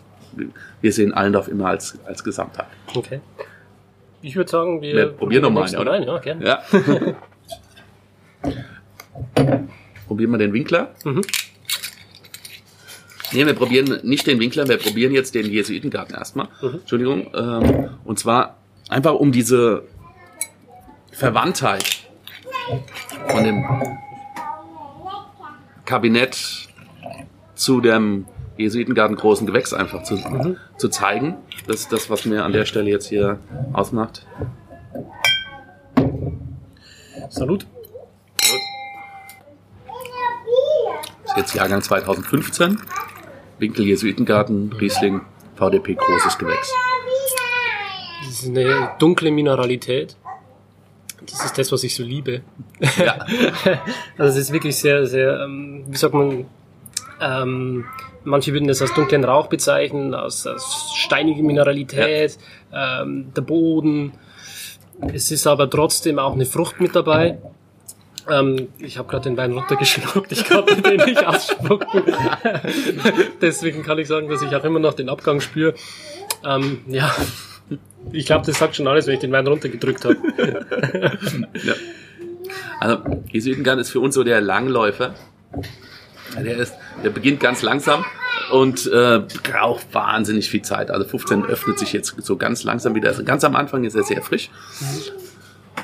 [0.80, 2.66] wir sehen Allendorf immer als, als Gesamtheit.
[2.94, 3.20] Okay.
[4.22, 5.92] Ich würde sagen, wir, wir probieren nochmal einen, oder?
[5.92, 6.04] Rein.
[6.04, 6.46] Ja, gerne.
[6.46, 6.62] Ja.
[10.06, 10.94] probieren wir den Winkler.
[11.04, 11.22] Mhm.
[13.32, 16.48] Nee, wir probieren nicht den Winkler, wir probieren jetzt den Jesuitengarten erstmal.
[16.62, 16.74] Mhm.
[16.74, 17.30] Entschuldigung.
[17.34, 18.58] Ähm, und zwar
[18.94, 19.82] einfach um diese
[21.10, 22.06] Verwandtheit
[23.28, 23.64] von dem
[25.84, 26.68] Kabinett
[27.56, 28.26] zu dem
[28.56, 30.58] Jesuitengarten großen Gewächs einfach zu, mhm.
[30.78, 31.36] zu zeigen.
[31.66, 33.40] Das ist das, was mir an der Stelle jetzt hier
[33.72, 34.26] ausmacht.
[37.28, 37.66] Salut.
[38.40, 38.62] Salut.
[41.24, 42.78] Das ist jetzt Jahrgang 2015.
[43.58, 45.22] Winkel Jesuitengarten, Riesling,
[45.56, 46.72] VDP großes Gewächs.
[48.44, 50.16] Ist eine dunkle Mineralität.
[51.24, 52.42] Das ist das, was ich so liebe.
[52.98, 53.24] Ja.
[54.18, 56.44] also es ist wirklich sehr, sehr, ähm, wie sagt man,
[57.20, 57.86] ähm,
[58.24, 62.38] manche würden das als dunklen Rauch bezeichnen, als, als steinige Mineralität,
[62.70, 63.02] ja.
[63.02, 64.12] ähm, der Boden.
[65.12, 67.38] Es ist aber trotzdem auch eine Frucht mit dabei.
[68.30, 72.02] Ähm, ich habe gerade den Wein runtergeschluckt, ich konnte den nicht ausspucken.
[73.40, 75.74] Deswegen kann ich sagen, dass ich auch immer noch den Abgang spüre.
[76.44, 77.14] Ähm, ja,
[78.12, 80.16] ich glaube, das sagt schon alles, wenn ich den Wein runtergedrückt habe.
[81.64, 81.74] ja.
[82.80, 83.02] Also,
[83.32, 85.14] Südengarn ist für uns so der Langläufer.
[86.36, 88.04] Der, ist, der beginnt ganz langsam
[88.50, 90.90] und äh, braucht wahnsinnig viel Zeit.
[90.90, 93.08] Also 15 öffnet sich jetzt so ganz langsam wieder.
[93.08, 94.50] Also ganz am Anfang ist er sehr frisch.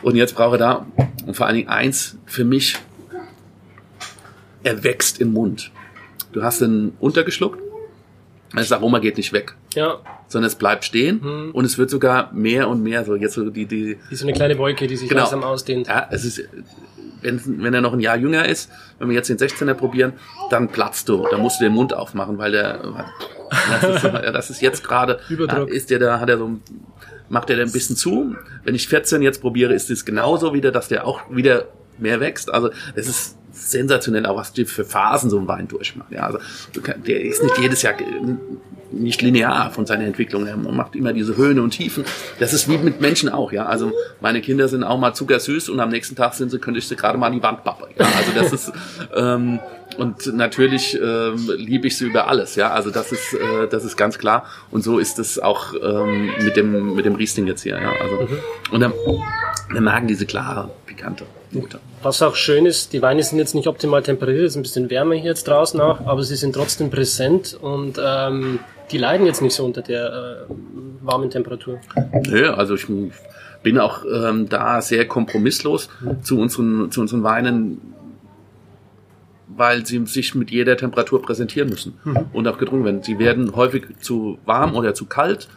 [0.02, 0.86] Und jetzt brauche er da,
[1.26, 2.76] und vor allen Dingen eins für mich,
[4.62, 5.70] er wächst im Mund.
[6.32, 7.60] Du hast ihn untergeschluckt,
[8.52, 9.54] das Aroma geht nicht weg.
[9.74, 9.98] Ja.
[10.28, 11.50] Sondern es bleibt stehen hm.
[11.52, 14.32] und es wird sogar mehr und mehr so jetzt so die die wie so eine
[14.32, 15.22] kleine Wolke, die sich genau.
[15.22, 15.86] langsam ausdehnt.
[15.86, 16.42] Ja, es ist
[17.22, 20.14] wenn, wenn er noch ein Jahr jünger ist, wenn wir jetzt den 16er probieren,
[20.48, 23.06] dann platzt du, dann musst du den Mund aufmachen, weil der
[23.82, 25.20] das ist, das ist jetzt gerade
[25.68, 26.58] ist der da hat er so
[27.28, 28.34] macht er da ein bisschen zu.
[28.64, 32.52] Wenn ich 14 jetzt probiere, ist es genauso wieder, dass der auch wieder mehr wächst.
[32.52, 33.38] Also es ist
[33.70, 36.12] sensationell, auch was die für Phasen so ein Wein durchmacht.
[36.12, 36.38] Ja, also
[37.06, 37.94] der ist nicht jedes Jahr
[38.92, 40.56] nicht linear von seiner Entwicklung her.
[40.56, 42.04] Man macht immer diese Höhen und Tiefen.
[42.38, 43.66] Das ist wie mit Menschen auch, ja.
[43.66, 46.88] Also meine Kinder sind auch mal zuckersüß und am nächsten Tag sind sie, könnte ich
[46.88, 47.86] sie gerade mal an die Wand pappen.
[47.98, 48.72] Ja, also das ist
[49.14, 49.60] ähm,
[49.96, 52.70] und natürlich ähm, liebe ich sie über alles, ja.
[52.70, 54.46] Also das ist äh, das ist ganz klar.
[54.70, 57.92] Und so ist es auch ähm, mit dem mit dem Riesling jetzt hier, ja.
[58.00, 58.38] Also mhm.
[58.72, 58.92] und dann,
[59.72, 61.24] wir magen diese klare, pikante.
[61.52, 61.78] Note.
[62.02, 64.90] Was auch schön ist, die Weine sind jetzt nicht optimal temperiert, es ist ein bisschen
[64.90, 68.58] wärmer hier jetzt draußen auch, aber sie sind trotzdem präsent und ähm,
[68.90, 70.52] die leiden jetzt nicht so unter der äh,
[71.02, 71.78] warmen Temperatur.
[72.26, 72.86] Nö, also ich
[73.62, 76.22] bin auch ähm, da sehr kompromisslos mhm.
[76.22, 77.80] zu, unseren, zu unseren Weinen,
[79.46, 82.26] weil sie sich mit jeder Temperatur präsentieren müssen mhm.
[82.32, 83.02] und auch getrunken werden.
[83.04, 85.48] Sie werden häufig zu warm oder zu kalt,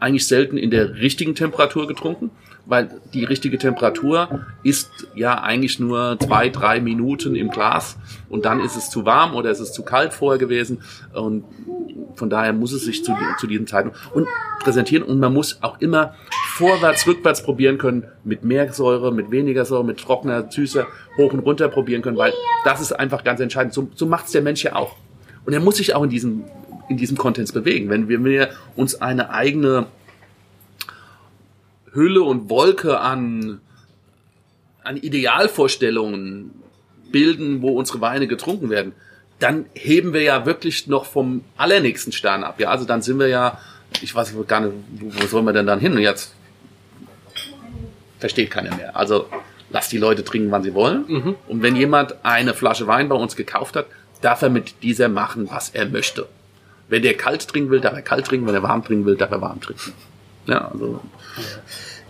[0.00, 2.30] eigentlich selten in der richtigen Temperatur getrunken
[2.68, 7.96] weil die richtige Temperatur ist ja eigentlich nur zwei, drei Minuten im Glas
[8.28, 10.82] und dann ist es zu warm oder ist es zu kalt vorher gewesen
[11.14, 11.44] und
[12.14, 14.28] von daher muss es sich zu, zu diesen Zeiten und
[14.60, 16.14] präsentieren und man muss auch immer
[16.56, 21.38] vorwärts, rückwärts probieren können, mit mehr Säure, mit weniger Säure, mit trockener, süßer, hoch und
[21.38, 23.72] runter probieren können, weil das ist einfach ganz entscheidend.
[23.72, 24.96] So, so macht es der Mensch ja auch.
[25.46, 26.44] Und er muss sich auch in diesem,
[26.90, 27.88] in diesem Content bewegen.
[27.88, 29.86] Wenn wir uns eine eigene
[31.92, 33.60] Hülle und Wolke an,
[34.82, 36.50] an Idealvorstellungen
[37.10, 38.92] bilden, wo unsere Weine getrunken werden,
[39.38, 42.58] dann heben wir ja wirklich noch vom allernächsten Stern ab.
[42.60, 43.58] Ja, also dann sind wir ja,
[44.00, 45.92] ich weiß gar nicht, wo, wo sollen wir denn dann hin?
[45.92, 46.34] Und jetzt
[48.18, 48.96] versteht keiner mehr.
[48.96, 49.28] Also
[49.70, 51.04] lass die Leute trinken, wann sie wollen.
[51.06, 51.34] Mhm.
[51.46, 53.86] Und wenn jemand eine Flasche Wein bei uns gekauft hat,
[54.20, 56.26] darf er mit dieser machen, was er möchte.
[56.88, 58.46] Wenn der kalt trinken will, darf er kalt trinken.
[58.46, 59.92] Wenn er warm trinken will, darf er warm trinken.
[60.48, 61.00] Ja, also.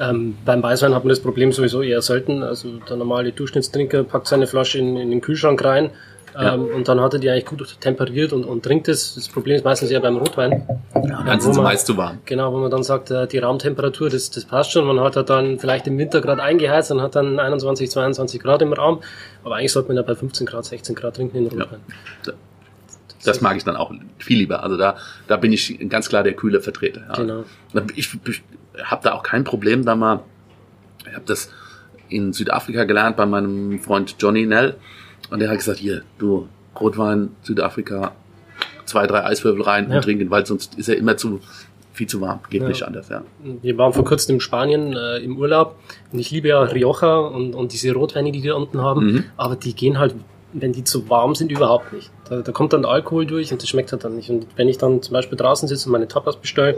[0.01, 2.43] Ähm, beim Weißwein hat man das Problem sowieso eher selten.
[2.43, 5.91] Also der normale Durchschnittstrinker packt seine Flasche in, in den Kühlschrank rein
[6.35, 6.55] ja.
[6.55, 9.17] ähm, und dann hat er die eigentlich gut temperiert und, und trinkt es.
[9.17, 10.67] Das Problem ist meistens eher beim Rotwein.
[10.95, 12.19] Ja, dann sind sie meist zu warm.
[12.25, 14.87] Genau, wo man dann sagt, äh, die Raumtemperatur, das, das passt schon.
[14.87, 18.63] Man hat halt dann vielleicht im Winter gerade eingeheizt und hat dann 21, 22 Grad
[18.63, 19.01] im Raum.
[19.45, 21.81] Aber eigentlich sollte man ja bei 15 Grad, 16 Grad trinken in Rotwein.
[22.27, 22.33] Ja.
[23.25, 24.63] Das mag ich dann auch viel lieber.
[24.63, 24.97] Also da,
[25.27, 27.03] da bin ich ganz klar der kühle Vertreter.
[27.09, 27.15] Ja.
[27.15, 27.45] Genau.
[27.97, 28.43] Ich, ich
[28.83, 30.21] habe da auch kein Problem, da mal.
[31.07, 31.51] Ich habe das
[32.09, 34.77] in Südafrika gelernt bei meinem Freund Johnny Nell.
[35.31, 36.49] Und der hat gesagt, hier, du,
[36.79, 38.13] Rotwein, Südafrika,
[38.85, 39.97] zwei, drei Eiswürfel rein ja.
[39.97, 41.41] und trinken, weil sonst ist er immer zu
[41.93, 42.41] viel zu warm.
[42.49, 42.69] Geht ja.
[42.69, 43.23] nicht anders, ja.
[43.63, 45.77] Wir waren vor kurzem in Spanien äh, im Urlaub
[46.13, 49.25] und ich liebe ja Rioja und, und diese Rotweine, die die unten haben, mhm.
[49.37, 50.15] aber die gehen halt
[50.61, 52.11] wenn die zu warm sind, überhaupt nicht.
[52.29, 54.31] Da, da kommt dann Alkohol durch und das schmeckt halt dann nicht.
[54.31, 56.77] Und wenn ich dann zum Beispiel draußen sitze und meine Tapas bestelle,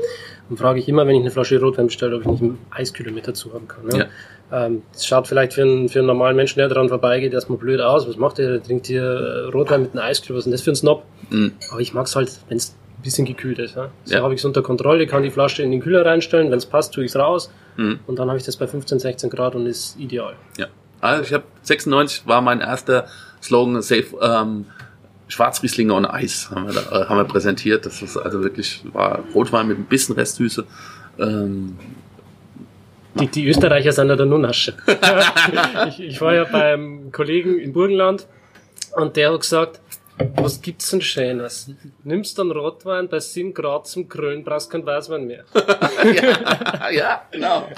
[0.49, 3.13] dann frage ich immer, wenn ich eine Flasche Rotwein bestelle, ob ich nicht einen Eiskühler
[3.13, 3.87] mit dazu haben kann.
[3.87, 3.99] Ne?
[4.51, 4.67] Ja.
[4.67, 7.81] Ähm, das schaut vielleicht für einen, für einen normalen Menschen, der daran vorbeigeht, erstmal blöd
[7.81, 8.09] aus.
[8.09, 8.51] Was macht der?
[8.51, 10.37] Der trinkt hier äh, Rotwein mit einem Eiskühler.
[10.37, 11.05] Was ist denn das für ein Snob?
[11.31, 11.53] Mhm.
[11.71, 13.77] Aber ich mag es halt, wenn es ein bisschen gekühlt ist.
[13.77, 13.91] Ja?
[14.05, 14.23] So ja.
[14.23, 16.95] habe ich es unter Kontrolle, kann die Flasche in den Kühler reinstellen, wenn es passt,
[16.95, 17.51] tue ich es raus.
[17.77, 18.01] Mhm.
[18.07, 20.35] Und dann habe ich das bei 15, 16 Grad und ist ideal.
[20.59, 20.67] Ja.
[21.01, 23.07] Also ich habe 96 war mein erster
[23.43, 24.67] Slogan Safe ähm,
[25.29, 27.87] Schwarzrieslinge und Eis haben wir, da, äh, haben wir präsentiert.
[27.87, 30.67] Das ist also wirklich war Rotwein mit ein bisschen Restsüße.
[31.19, 31.79] Ähm,
[33.15, 34.75] die, die Österreicher sind ja da nur Nasche.
[35.89, 38.27] ich, ich war ja beim Kollegen in Burgenland
[38.95, 39.81] und der hat gesagt,
[40.37, 41.71] was gibt's denn Schönes?
[42.05, 45.45] Nimmst dann Rotwein bei 7 Grad zum Krönen, brauchst kein Weißwein mehr.
[45.55, 47.69] ja, ja, genau.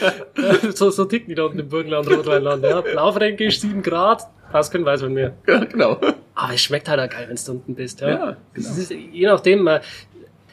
[0.74, 2.64] so, so ticken die da unten im Burgenland, Rotweinland.
[2.64, 5.32] Ja, Blaufränkisch 7 Grad, brauchst kein Weißwein mehr.
[5.46, 5.98] Ja, genau.
[6.34, 8.00] Aber es schmeckt halt auch geil, wenn du unten bist.
[8.00, 8.68] Ja, ja genau.
[8.68, 9.80] Ist, je nachdem, äh,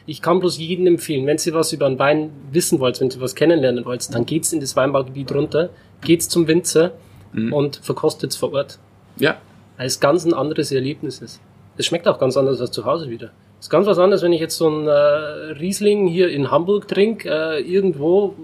[0.06, 3.20] ich kann bloß jedem empfehlen, wenn Sie was über einen Wein wissen wollt, wenn Sie
[3.20, 5.70] was kennenlernen wollt, dann geht's in das Weinbaugebiet runter,
[6.00, 6.92] geht's zum Winzer
[7.32, 7.52] mhm.
[7.52, 8.78] und verkostet's vor Ort.
[9.16, 9.36] Ja.
[9.76, 11.40] Weil es ganz ein anderes Erlebnis ist.
[11.76, 13.30] Es schmeckt auch ganz anders als zu Hause wieder.
[13.58, 16.88] Es ist ganz was anderes, wenn ich jetzt so ein äh, Riesling hier in Hamburg
[16.88, 18.34] trinke, äh, irgendwo,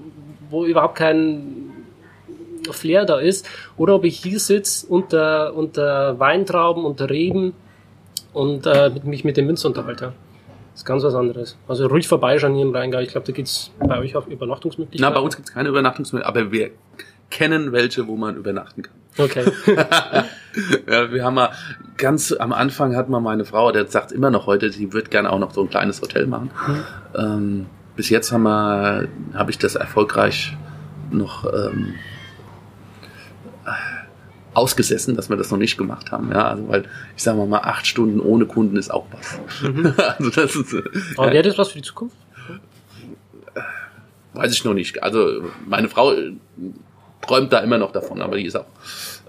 [0.51, 1.66] wo überhaupt kein
[2.75, 7.55] Flair da ist, oder ob ich hier sitze unter, unter Weintrauben, unter Reben
[8.33, 10.13] und äh, mich mit dem Münz unterhalte.
[10.73, 11.57] Das ist ganz was anderes.
[11.69, 12.99] Also ruhig vorbeischauen hier im Rheingau.
[12.99, 15.11] Ich glaube, da geht's bei euch auch Übernachtungsmöglichkeiten.
[15.11, 16.71] Na, bei uns gibt's keine Übernachtungsmöglichkeiten, aber wir
[17.31, 18.95] kennen welche, wo man übernachten kann.
[19.19, 19.45] Okay.
[20.87, 21.51] ja, wir haben mal
[21.97, 25.33] ganz am Anfang hat mal meine Frau, der sagt immer noch heute, sie wird gerne
[25.33, 26.51] auch noch so ein kleines Hotel machen.
[26.67, 26.85] Mhm.
[27.17, 30.57] Ähm, bis jetzt haben wir, habe ich das erfolgreich
[31.11, 31.95] noch ähm,
[34.55, 36.31] ausgesessen, dass wir das noch nicht gemacht haben.
[36.33, 36.85] Ja, also weil
[37.17, 39.63] ich sage mal, acht Stunden ohne Kunden ist auch was.
[39.63, 39.95] Mhm.
[40.19, 40.75] also das ist.
[41.17, 42.17] Aber wäre das was für die Zukunft?
[44.33, 45.03] Weiß ich noch nicht.
[45.03, 46.15] Also meine Frau
[47.23, 48.67] träumt da immer noch davon, aber die ist auch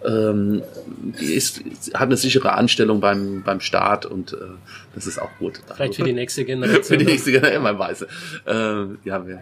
[0.05, 0.61] ähm,
[1.19, 1.61] die ist,
[1.93, 4.37] hat eine sichere Anstellung beim, beim Staat und äh,
[4.93, 5.59] das ist auch gut.
[5.75, 6.83] Vielleicht für die nächste Generation.
[6.83, 8.03] für die nächste Generation, man weiß.
[8.03, 8.55] Äh,
[9.03, 9.41] ja, wir,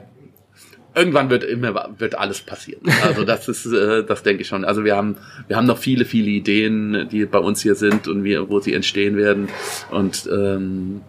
[0.96, 2.82] irgendwann wird immer wird alles passieren.
[3.04, 4.66] Also das ist, äh, das denke ich schon.
[4.66, 5.18] Also wir haben
[5.48, 8.74] wir haben noch viele viele Ideen, die bei uns hier sind und wir, wo sie
[8.74, 9.50] entstehen werden.
[9.91, 11.02] Und ähm,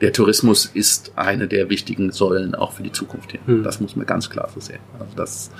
[0.00, 3.40] der Tourismus ist eine der wichtigen Säulen auch für die Zukunft hier.
[3.46, 3.62] Hm.
[3.62, 4.80] Das muss man ganz klar so sehen.
[4.98, 5.50] Also das,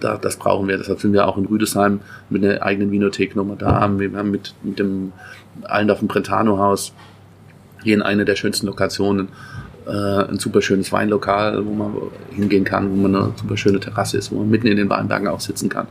[0.00, 0.76] da, das brauchen wir.
[0.76, 3.88] Deshalb sind wir auch in Rüdesheim mit einer eigenen Vinothek nochmal da.
[3.98, 5.12] Wir haben mit, mit dem
[5.62, 6.92] Allendorf Brentano Haus
[7.84, 9.28] hier in einer der schönsten Lokationen
[9.86, 11.94] äh, ein super schönes Weinlokal, wo man
[12.30, 15.28] hingehen kann, wo man eine super schöne Terrasse ist, wo man mitten in den Weinbergen
[15.28, 15.86] auch sitzen kann,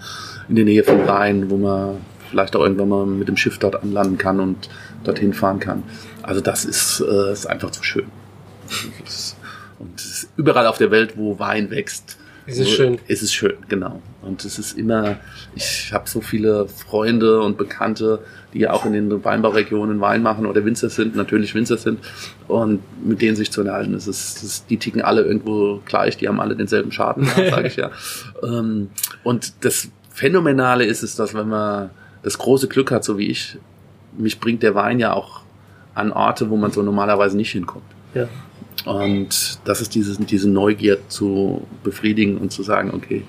[0.50, 1.98] in der Nähe vom Rhein, wo man
[2.30, 4.70] vielleicht auch irgendwann mal mit dem Schiff dort anlanden kann und
[5.04, 5.84] dorthin fahren kann.
[6.24, 8.06] Also das ist, äh, ist einfach zu schön.
[9.78, 10.02] Und
[10.38, 13.00] überall auf der Welt, wo Wein wächst, ist es schön.
[13.08, 14.02] Ist es schön, genau.
[14.22, 15.18] Und es ist immer,
[15.56, 18.20] ich habe so viele Freunde und Bekannte,
[18.54, 22.00] die ja auch in den Weinbauregionen Wein machen oder Winzer sind, natürlich Winzer sind
[22.48, 23.94] und mit denen sich zu unterhalten.
[23.94, 27.68] Es ist, es ist, die ticken alle irgendwo gleich, die haben alle denselben Schaden, sage
[27.68, 27.92] ich ja.
[28.44, 28.90] Ähm,
[29.24, 31.90] und das Phänomenale ist es, dass wenn man
[32.24, 33.58] das große Glück hat, so wie ich,
[34.18, 35.42] mich bringt der Wein ja auch
[35.94, 37.86] an Orte, wo man so normalerweise nicht hinkommt.
[38.14, 38.28] Ja.
[38.84, 43.24] Und das ist diese, diese Neugier zu befriedigen und zu sagen, okay,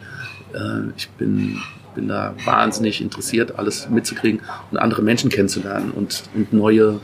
[0.53, 1.59] äh, ich bin,
[1.95, 4.41] bin da wahnsinnig interessiert, alles mitzukriegen
[4.71, 7.01] und andere Menschen kennenzulernen und, und neue,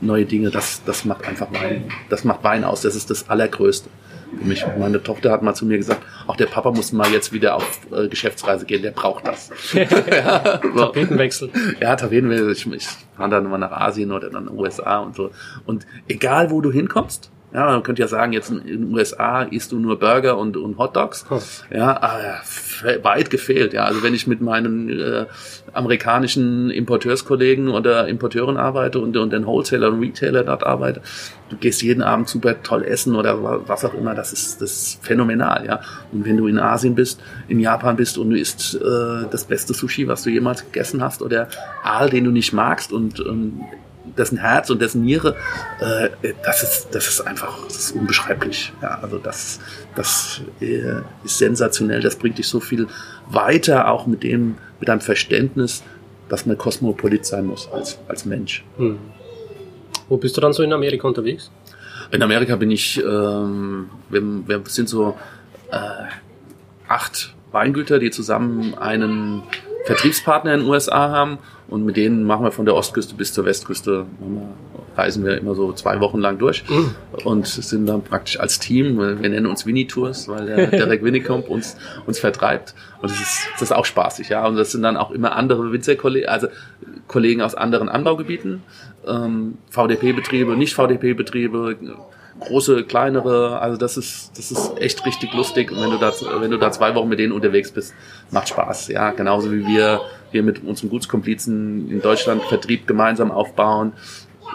[0.00, 1.84] neue Dinge, das, das macht einfach Wein.
[2.08, 3.90] Das macht Wein aus, das ist das Allergrößte.
[4.38, 4.64] Für mich.
[4.78, 7.80] Meine Tochter hat mal zu mir gesagt, auch der Papa muss mal jetzt wieder auf
[7.90, 9.50] äh, Geschäftsreise gehen, der braucht das.
[9.74, 10.78] ja, so.
[10.86, 11.50] Tapetenwechsel.
[11.80, 12.52] Ja, Tapetenwechsel.
[12.52, 12.86] Ich, ich
[13.16, 15.32] fahre dann mal nach Asien oder dann USA und so.
[15.66, 19.72] Und egal, wo du hinkommst, ja, man könnte ja sagen, jetzt in den USA isst
[19.72, 21.24] du nur Burger und, und Hot Dogs.
[21.28, 21.38] Hm.
[21.76, 22.40] Ja, aber
[23.02, 23.72] weit gefehlt.
[23.72, 25.26] Ja, also wenn ich mit meinen äh,
[25.72, 31.02] amerikanischen Importeurskollegen oder Importeuren arbeite und, und den Wholesaler und Retailer dort arbeite,
[31.48, 34.14] du gehst jeden Abend super toll essen oder was auch immer.
[34.14, 35.66] Das ist, das ist phänomenal.
[35.66, 35.80] Ja,
[36.12, 39.74] und wenn du in Asien bist, in Japan bist und du isst äh, das beste
[39.74, 41.48] Sushi, was du jemals gegessen hast oder
[41.82, 43.60] Aal, den du nicht magst und, und
[44.16, 45.36] dessen Herz und dessen Niere,
[45.80, 46.10] äh,
[46.44, 48.72] das ist, das ist einfach, das ist unbeschreiblich.
[48.82, 49.60] Ja, also das,
[49.94, 52.00] das äh, ist sensationell.
[52.00, 52.86] Das bringt dich so viel
[53.28, 55.82] weiter, auch mit dem, mit einem Verständnis,
[56.28, 58.64] dass man kosmopolit sein muss als, als Mensch.
[58.76, 58.98] Hm.
[60.08, 61.50] Wo bist du dann so in Amerika unterwegs?
[62.10, 65.16] In Amerika bin ich, ähm, wir, wir sind so
[65.70, 65.76] äh,
[66.88, 69.42] acht Weingüter, die zusammen einen
[69.90, 71.38] Vertriebspartner in den USA haben.
[71.68, 74.06] Und mit denen machen wir von der Ostküste bis zur Westküste,
[74.96, 76.64] reisen wir immer so zwei Wochen lang durch.
[76.68, 76.94] Mhm.
[77.24, 81.48] und sind dann praktisch als Team, wir nennen uns Winnie Tours, weil der Derek Winnicomb
[81.48, 81.76] uns,
[82.06, 82.74] uns vertreibt.
[83.00, 84.46] Und das ist, das ist auch spaßig, ja.
[84.46, 86.48] Und das sind dann auch immer andere Winzerkollegen, also
[87.06, 88.62] Kollegen aus anderen Anbaugebieten,
[89.06, 91.76] ähm, VDP-Betriebe, nicht VDP-Betriebe,
[92.40, 95.70] große, kleinere, also das ist, das ist echt richtig lustig.
[95.70, 97.94] Und wenn du da, wenn du da zwei Wochen mit denen unterwegs bist,
[98.30, 99.10] macht Spaß, ja.
[99.10, 103.92] Genauso wie wir hier mit unseren Gutskomplizen in Deutschland Vertrieb gemeinsam aufbauen.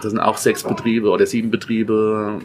[0.01, 2.39] Das sind auch sechs Betriebe oder sieben Betriebe,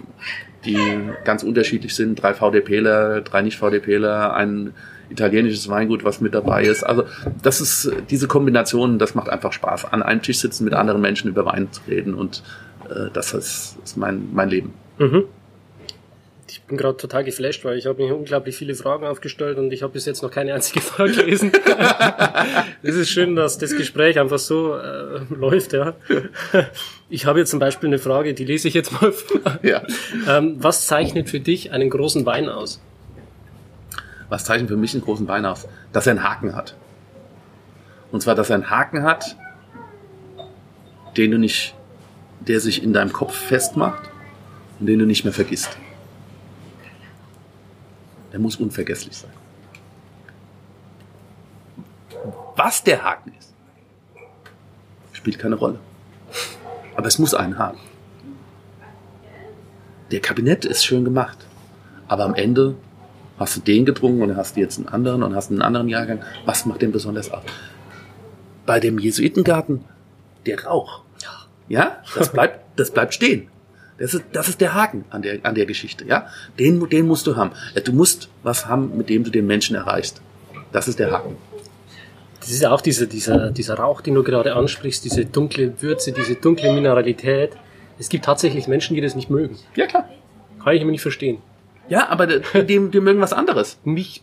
[0.65, 0.79] die
[1.25, 2.23] ganz unterschiedlich sind.
[2.23, 4.73] Drei VDPler, drei Nicht-VDPler, ein
[5.11, 6.85] italienisches Weingut, was mit dabei ist.
[6.85, 7.05] Also
[7.43, 9.87] das ist diese Kombination, das macht einfach Spaß.
[9.93, 12.43] An einem Tisch sitzen, mit anderen Menschen über Wein zu reden und
[12.89, 14.73] äh, das ist, ist mein, mein Leben.
[15.01, 15.25] Mhm.
[16.47, 19.83] ich bin gerade total geflasht, weil ich habe mir unglaublich viele Fragen aufgestellt und ich
[19.83, 21.53] habe bis jetzt noch keine einzige Frage gelesen.
[22.83, 25.95] Es ist schön, dass das Gespräch einfach so äh, läuft, ja.
[27.09, 29.59] Ich habe jetzt zum Beispiel eine Frage, die lese ich jetzt mal vor.
[29.63, 29.83] Ja.
[30.29, 32.81] Ähm, was zeichnet für dich einen großen Wein aus?
[34.29, 35.69] Was zeichnet für mich einen großen Wein aus?
[35.93, 36.75] Dass er einen Haken hat.
[38.13, 39.37] Und zwar, dass er einen Haken hat,
[41.17, 41.75] den du nicht,
[42.41, 44.10] der sich in deinem Kopf festmacht
[44.81, 45.77] und den du nicht mehr vergisst.
[48.33, 49.31] Der muss unvergesslich sein.
[52.57, 53.53] Was der Haken ist,
[55.13, 55.79] spielt keine Rolle.
[56.97, 57.79] Aber es muss einen haben.
[60.11, 61.39] Der Kabinett ist schön gemacht.
[62.09, 62.75] Aber am Ende
[63.39, 66.23] hast du den getrunken und hast jetzt einen anderen und hast einen anderen Jahrgang.
[66.45, 67.45] Was macht den besonders aus?
[68.67, 69.85] Bei dem Jesuitengarten,
[70.47, 71.03] der Rauch.
[71.69, 73.49] Ja, das bleibt, das bleibt stehen.
[74.01, 76.27] Das ist, das ist der Haken an der, an der Geschichte, ja.
[76.59, 77.53] Den, den musst du haben.
[77.85, 80.21] Du musst was haben, mit dem du den Menschen erreichst.
[80.73, 81.37] Das ist der Haken.
[82.41, 86.13] Das ist ja auch dieser, dieser, dieser Rauch, den du gerade ansprichst, diese dunkle Würze,
[86.13, 87.53] diese dunkle Mineralität.
[87.99, 89.59] Es gibt tatsächlich Menschen, die das nicht mögen.
[89.77, 90.09] Ja, klar.
[90.65, 91.39] Kann ich immer nicht verstehen.
[91.91, 93.79] Ja, aber die, die, die mögen was anderes.
[93.85, 94.23] Mich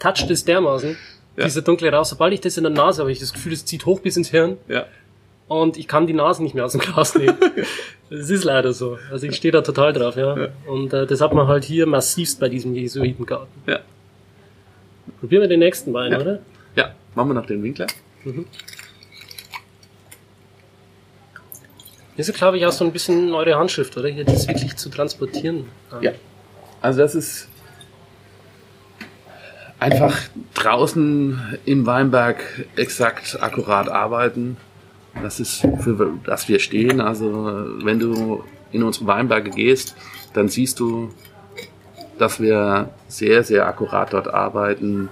[0.00, 0.96] toucht es dermaßen,
[1.36, 1.44] Ja.
[1.44, 2.04] dieser dunkle Rauch.
[2.04, 4.16] Sobald ich das in der Nase habe, habe ich das Gefühl, es zieht hoch bis
[4.16, 4.86] ins Hirn Ja.
[5.48, 7.36] Und ich kann die Nase nicht mehr aus dem Glas nehmen.
[8.10, 8.96] Das ist leider so.
[9.10, 10.34] Also ich stehe da total drauf, ja.
[10.34, 10.48] Ja.
[10.66, 13.48] Und äh, das hat man halt hier massivst bei diesem Jesuitengarten.
[13.66, 13.80] Ja.
[15.20, 16.18] Probieren wir den nächsten Wein, Ja.
[16.20, 16.38] oder?
[16.74, 16.94] Ja.
[17.14, 17.86] Machen wir noch den Winkler?
[22.16, 24.08] Das ist, glaube ich, auch so ein bisschen eure Handschrift, oder?
[24.08, 25.66] Hier das wirklich zu transportieren.
[26.00, 26.12] Ja.
[26.80, 27.48] Also das ist
[29.78, 30.16] einfach
[30.54, 32.42] draußen im Weinberg
[32.76, 34.56] exakt akkurat arbeiten.
[35.22, 37.00] Das ist für das wir stehen.
[37.00, 39.96] Also wenn du in unsere Weinberge gehst,
[40.32, 41.10] dann siehst du,
[42.18, 45.08] dass wir sehr, sehr akkurat dort arbeiten.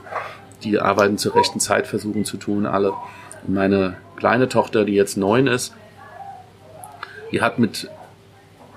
[0.63, 2.93] Die Arbeiten zur rechten Zeit versuchen zu tun, alle.
[3.47, 5.75] Meine kleine Tochter, die jetzt neun ist,
[7.31, 7.89] die hat mit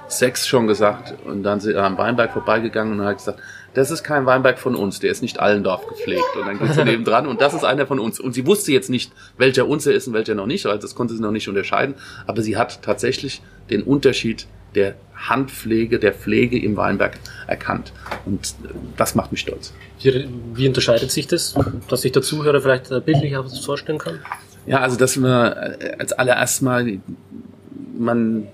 [0.08, 3.40] sechs schon gesagt und dann sind wir am Weinberg vorbeigegangen und hat gesagt,
[3.74, 6.24] das ist kein Weinberg von uns, der ist nicht Allendorf gepflegt.
[6.40, 8.20] Und dann geht sie neben dran und das ist einer von uns.
[8.20, 11.16] Und sie wusste jetzt nicht, welcher unser ist und welcher noch nicht, also das konnte
[11.16, 11.96] sie noch nicht unterscheiden.
[12.28, 17.18] Aber sie hat tatsächlich den Unterschied der Handpflege, der Pflege im Weinberg
[17.48, 17.92] erkannt.
[18.26, 19.74] Und äh, das macht mich stolz.
[20.02, 21.56] Wie, wie unterscheidet sich das,
[21.88, 24.20] dass sich der Zuhörer vielleicht äh, bildlich auch was vorstellen kann?
[24.66, 27.00] Ja, also dass man äh, als allererst mal,
[27.98, 28.48] man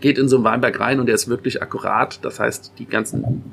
[0.00, 2.18] geht in so einen Weinberg rein und der ist wirklich akkurat.
[2.22, 3.44] Das heißt, die ganzen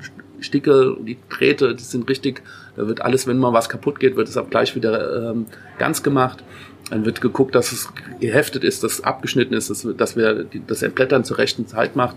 [0.42, 2.42] Sticke, die Drähte, die sind richtig.
[2.76, 5.46] Da wird alles, wenn mal was kaputt geht, wird es auch gleich wieder ähm,
[5.78, 6.42] ganz gemacht.
[6.90, 7.88] Dann wird geguckt, dass es
[8.20, 12.16] geheftet ist, dass es abgeschnitten ist, dass, dass wir das Entblättern zur rechten Zeit macht.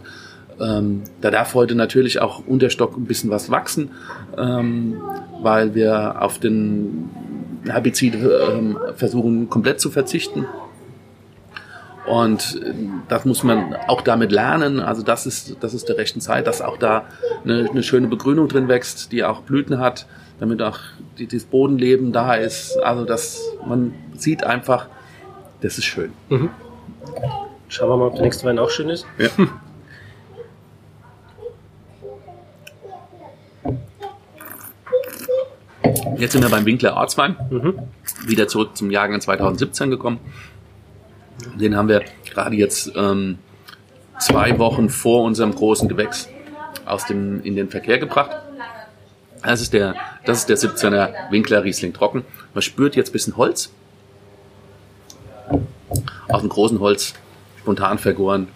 [0.59, 3.91] Ähm, da darf heute natürlich auch Unterstock ein bisschen was wachsen,
[4.37, 5.01] ähm,
[5.41, 7.09] weil wir auf den
[7.65, 10.45] Herbizid ähm, versuchen komplett zu verzichten.
[12.07, 12.73] Und äh,
[13.07, 14.79] das muss man auch damit lernen.
[14.79, 17.05] Also das ist, das ist der rechten Zeit, dass auch da
[17.43, 20.05] eine, eine schöne Begrünung drin wächst, die auch Blüten hat,
[20.39, 20.79] damit auch
[21.17, 22.77] die, das Bodenleben da ist.
[22.77, 24.87] Also dass man sieht einfach,
[25.61, 26.13] das ist schön.
[27.67, 29.05] Schauen wir mal, ob der nächste Wein auch schön ist.
[29.17, 29.29] Ja.
[36.17, 37.35] Jetzt sind wir beim Winkler Ortswein.
[38.25, 40.19] Wieder zurück zum Jahrgang 2017 gekommen.
[41.59, 43.39] Den haben wir gerade jetzt ähm,
[44.19, 46.29] zwei Wochen vor unserem großen Gewächs
[46.85, 48.31] aus dem, in den Verkehr gebracht.
[49.43, 52.23] Das ist der, das ist der 17er Winkler Riesling trocken.
[52.53, 53.71] Man spürt jetzt ein bisschen Holz.
[56.29, 57.13] Aus dem großen Holz
[57.59, 58.47] spontan vergoren.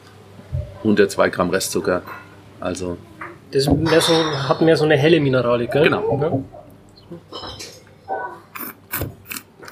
[0.83, 2.01] Unter 2 Gramm Restzucker.
[2.59, 2.97] Also,
[3.51, 5.83] Das mehr so, hat mehr so eine helle Mineralik, gell?
[5.83, 6.19] Genau.
[6.21, 7.17] Ja.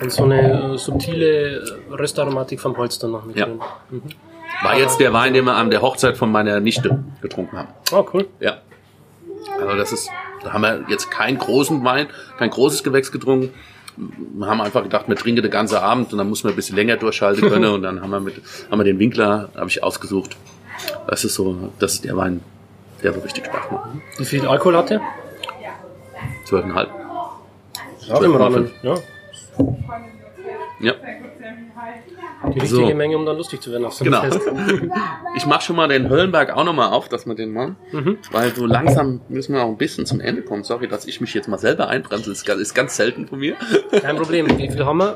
[0.01, 3.45] Und so eine äh, subtile äh, Röstaromatik vom Holz dann noch mit Ja.
[3.45, 3.59] drin.
[3.89, 4.01] Mhm.
[4.63, 7.67] war jetzt der Wein, den wir an der Hochzeit von meiner Nichte getrunken haben.
[7.91, 8.27] Oh, cool.
[8.39, 8.57] Ja.
[9.59, 10.09] Also das ist,
[10.43, 13.53] da haben wir jetzt keinen großen Wein, kein großes Gewächs getrunken.
[14.35, 16.75] Wir haben einfach gedacht, wir trinken den ganzen Abend und dann muss man ein bisschen
[16.75, 18.35] länger durchschalten können und dann haben wir mit,
[18.69, 20.37] haben wir den Winkler, habe ich ausgesucht.
[21.07, 22.41] Das ist so, das ist der Wein,
[23.01, 23.89] der so richtig Spaß macht.
[24.17, 25.01] Wie viel Alkohol hat der?
[26.45, 26.89] Zwölfeinhalb.
[28.07, 28.71] Ja, im Rahmen.
[28.83, 28.95] Ja.
[30.79, 30.93] Ja.
[32.53, 32.95] Die richtige So.
[32.95, 34.23] Menge, um dann lustig zu werden auf so einem Genau.
[34.23, 34.41] Fest.
[35.35, 37.75] Ich mache schon mal den Höllenberg auch nochmal auf, dass wir den machen.
[38.31, 40.63] Weil so langsam müssen wir auch ein bisschen zum Ende kommen.
[40.63, 42.29] Sorry, dass ich mich jetzt mal selber einbremse.
[42.31, 43.55] Das ist ganz- selten von mir.
[44.01, 44.47] Kein Problem.
[44.57, 45.15] Wie viel haben wir?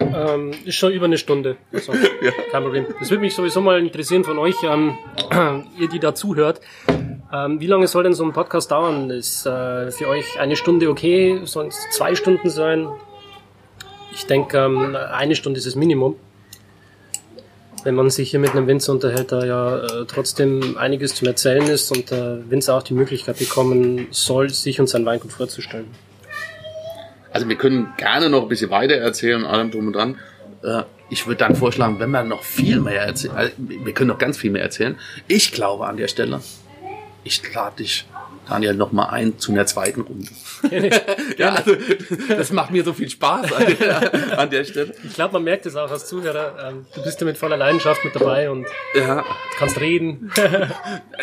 [0.00, 1.56] Ähm, ist schon über eine Stunde.
[1.72, 1.92] Also,
[2.52, 2.86] Kein Problem.
[2.98, 4.96] Das würde mich sowieso mal interessieren von euch, ähm,
[5.78, 6.60] ihr, die da zuhört.
[7.32, 9.10] Ähm, wie lange soll denn so ein Podcast dauern?
[9.10, 11.40] Ist äh, für euch eine Stunde okay?
[11.44, 12.88] Sollen es zwei Stunden sein?
[14.12, 16.16] Ich denke, ähm, eine Stunde ist das Minimum.
[17.82, 21.66] Wenn man sich hier mit einem Winzer unterhält, da ja äh, trotzdem einiges zum Erzählen
[21.66, 25.86] ist und der Winzer auch die Möglichkeit bekommen soll, sich und sein Weingut vorzustellen.
[27.32, 30.18] Also wir können gerne noch ein bisschen weiter erzählen, allem drum und dran.
[30.62, 34.18] Äh, ich würde dann vorschlagen, wenn wir noch viel mehr erzählen, also wir können noch
[34.18, 34.96] ganz viel mehr erzählen.
[35.26, 36.40] Ich glaube an der Stelle,
[37.24, 38.06] ich lade dich,
[38.50, 40.28] Daniel, noch mal ein zu einer zweiten Runde.
[41.38, 41.76] ja, also
[42.28, 44.92] das macht mir so viel Spaß an der, an der Stelle.
[45.04, 46.56] Ich glaube, man merkt es auch als Zuhörer.
[46.68, 49.24] Ähm, du bist ja mit voller Leidenschaft mit dabei und Ja,
[49.56, 50.32] kannst reden.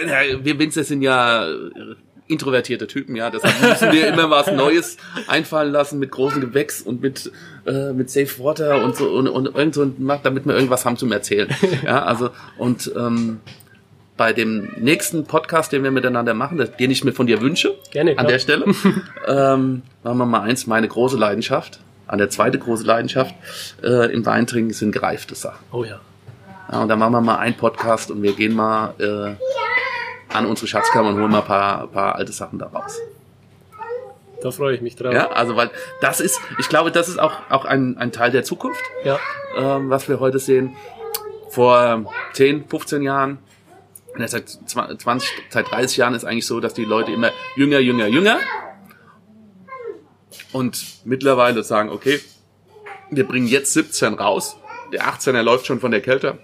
[0.07, 1.47] Ja, wir Winzer sind ja
[2.27, 3.29] introvertierte Typen, ja.
[3.29, 4.97] Deshalb müssen wir immer was Neues
[5.27, 7.31] einfallen lassen mit großem Gewächs und mit,
[7.65, 11.11] äh, mit Safe Water und so und, und irgend so, damit wir irgendwas haben zum
[11.11, 11.49] Erzählen.
[11.83, 13.39] Ja, also und ähm,
[14.17, 18.11] bei dem nächsten Podcast, den wir miteinander machen, den ich mir von dir wünsche, Gerne,
[18.11, 18.27] an klar.
[18.27, 18.65] der Stelle,
[19.27, 21.79] ähm, machen wir mal eins, meine große Leidenschaft.
[22.07, 23.35] An der zweite große Leidenschaft
[23.83, 25.63] äh, im Weintrinken sind gereifte Sachen.
[25.71, 25.99] Oh ja.
[26.71, 30.67] Ja, und dann machen wir mal einen Podcast und wir gehen mal äh, an unsere
[30.67, 32.99] Schatzkammer und holen mal ein paar, paar alte Sachen da raus.
[34.41, 35.13] Da freue ich mich drauf.
[35.13, 38.43] Ja, also weil das ist, ich glaube, das ist auch, auch ein, ein Teil der
[38.43, 39.19] Zukunft, ja.
[39.57, 40.75] ähm, was wir heute sehen.
[41.49, 43.39] Vor 10, 15 Jahren,
[44.19, 48.07] ja, seit 20, seit 30 Jahren ist eigentlich so, dass die Leute immer jünger, jünger,
[48.07, 48.39] jünger
[50.51, 52.19] und mittlerweile sagen, okay,
[53.09, 54.57] wir bringen jetzt 17 raus,
[54.91, 56.39] der 18er läuft schon von der Kälte.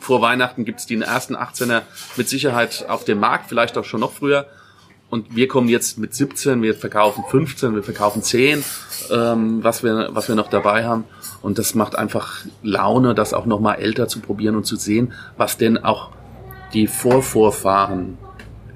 [0.00, 1.82] Vor Weihnachten gibt's die ersten 18er
[2.16, 4.46] mit Sicherheit auf dem Markt, vielleicht auch schon noch früher.
[5.10, 8.64] Und wir kommen jetzt mit 17, wir verkaufen 15, wir verkaufen 10,
[9.12, 11.04] ähm, was, wir, was wir noch dabei haben.
[11.40, 15.56] Und das macht einfach Laune, das auch nochmal älter zu probieren und zu sehen, was
[15.56, 16.10] denn auch
[16.74, 18.18] die Vorvorfahren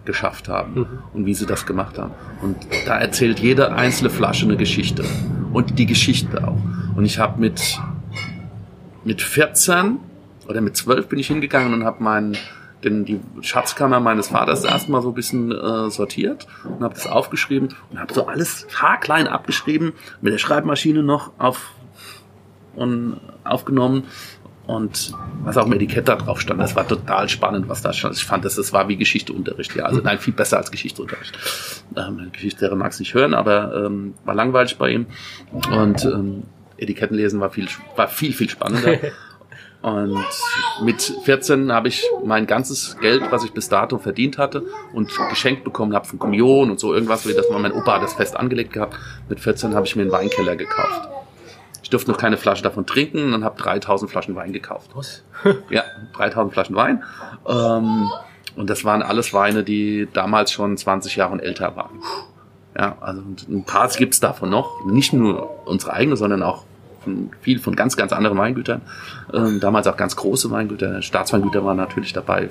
[0.05, 2.15] geschafft haben und wie sie das gemacht haben.
[2.41, 5.05] Und da erzählt jede einzelne Flasche eine Geschichte.
[5.53, 6.59] Und die Geschichte auch.
[6.97, 7.79] Und ich habe mit,
[9.05, 9.99] mit 14
[10.49, 12.37] oder mit 12 bin ich hingegangen und habe meinen
[12.85, 17.75] den, die Schatzkammer meines Vaters erstmal so ein bisschen äh, sortiert und habe das aufgeschrieben
[17.91, 21.73] und habe so alles haarklein abgeschrieben, mit der Schreibmaschine noch auf
[22.77, 24.05] und aufgenommen
[24.69, 25.15] und
[25.45, 26.61] was auch im Etikett da drauf stand.
[26.61, 28.15] Das war total spannend, was da stand.
[28.17, 29.75] Ich fand, das, das war wie Geschichteunterricht.
[29.75, 31.39] Ja, also nein, viel besser als Geschichteunterricht.
[31.97, 35.07] Ähm, Geschichtslehrer mag es nicht hören, aber ähm, war langweilig bei ihm.
[35.73, 36.43] Und ähm,
[36.77, 37.67] Etikettenlesen war viel,
[37.97, 38.99] war viel, viel spannender.
[39.81, 40.23] Und
[40.83, 45.63] mit 14 habe ich mein ganzes Geld, was ich bis dato verdient hatte und geschenkt
[45.63, 48.73] bekommen habe von Kommunion und so irgendwas, wie das mein Opa hat das fest angelegt
[48.73, 48.97] gehabt.
[49.29, 51.09] Mit 14 habe ich mir einen Weinkeller gekauft.
[51.83, 54.91] Ich durfte noch keine Flasche davon trinken und habe 3000 Flaschen Wein gekauft.
[54.95, 55.23] Was?
[55.71, 55.85] Ja,
[56.17, 57.03] 3000 Flaschen Wein.
[57.47, 58.09] Ähm,
[58.57, 62.03] und das waren alles Weine, die damals schon 20 Jahre und älter waren.
[62.77, 64.85] Ja, also ein paar gibt's davon noch.
[64.87, 66.65] Nicht nur unsere eigene, sondern auch
[67.03, 68.83] von, viel von ganz, ganz anderen Weingütern.
[69.33, 71.03] Ähm, damals auch ganz große Weingüter.
[71.03, 72.51] Staatsweingüter waren natürlich dabei.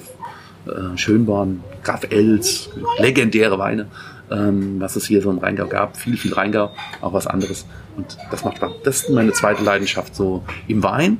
[0.65, 2.69] Äh, Schönborn, Graf Els,
[2.99, 3.87] legendäre Weine,
[4.31, 5.97] ähm, was es hier so im Rheingau gab.
[5.97, 6.71] Viel, viel Rheingau,
[7.01, 7.65] auch was anderes.
[7.95, 8.71] Und das macht Spaß.
[8.83, 11.19] Das ist meine zweite Leidenschaft so im Wein.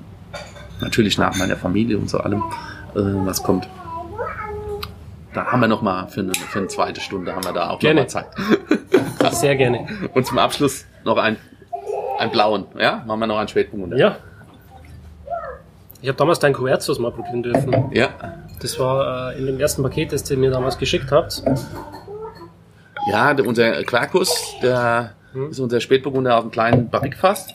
[0.81, 2.43] Natürlich nach meiner Familie und so allem,
[2.95, 3.67] äh, was kommt.
[5.33, 7.73] Da haben wir noch mal für eine, für eine zweite Stunde haben wir da auch
[7.73, 8.01] noch Gerne.
[8.01, 8.27] mal Zeit.
[9.31, 9.87] Sehr gerne.
[10.13, 11.37] Und zum Abschluss noch ein,
[12.17, 13.03] ein blauen, ja?
[13.05, 13.95] Machen wir noch einen Spätpunkt.
[13.97, 14.17] Ja.
[16.01, 17.91] Ich habe damals dein Querzos mal probieren dürfen.
[17.91, 18.09] Ja.
[18.61, 21.43] Das war äh, in dem ersten Paket, das ihr mir damals geschickt habt.
[23.09, 25.13] Ja, unser Querkus, der
[25.49, 27.47] ist unser Spätburgunder aus einem kleinen Barrikfass.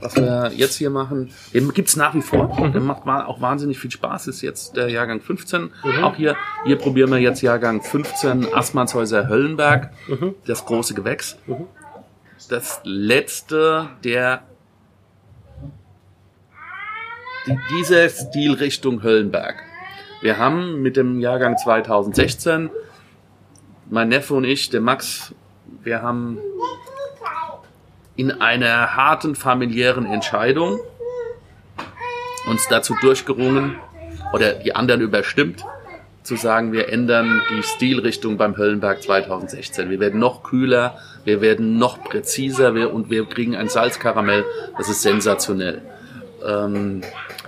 [0.00, 2.70] Was wir jetzt hier machen, den gibt's nach wie vor.
[2.72, 4.26] Der macht auch wahnsinnig viel Spaß.
[4.26, 5.70] Ist jetzt der Jahrgang 15.
[6.02, 9.90] Auch hier, hier probieren wir jetzt Jahrgang 15 Assmannshäuser Höllenberg.
[10.46, 11.38] Das große Gewächs.
[12.48, 14.42] Das letzte der
[17.46, 19.56] die, dieser Stilrichtung Höllenberg.
[20.22, 22.70] Wir haben mit dem Jahrgang 2016
[23.90, 25.34] mein Neffe und ich, der Max,
[25.82, 26.38] wir haben
[28.16, 30.78] in einer harten familiären Entscheidung
[32.48, 33.76] uns dazu durchgerungen
[34.32, 35.64] oder die anderen überstimmt,
[36.22, 39.90] zu sagen, wir ändern die Stilrichtung beim Höllenberg 2016.
[39.90, 44.44] Wir werden noch kühler, wir werden noch präziser wir, und wir kriegen ein Salzkaramell.
[44.78, 45.82] Das ist sensationell.
[46.46, 47.02] Ähm,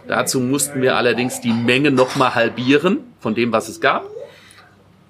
[0.06, 4.04] dazu mussten wir allerdings die Menge nochmal halbieren von dem, was es gab.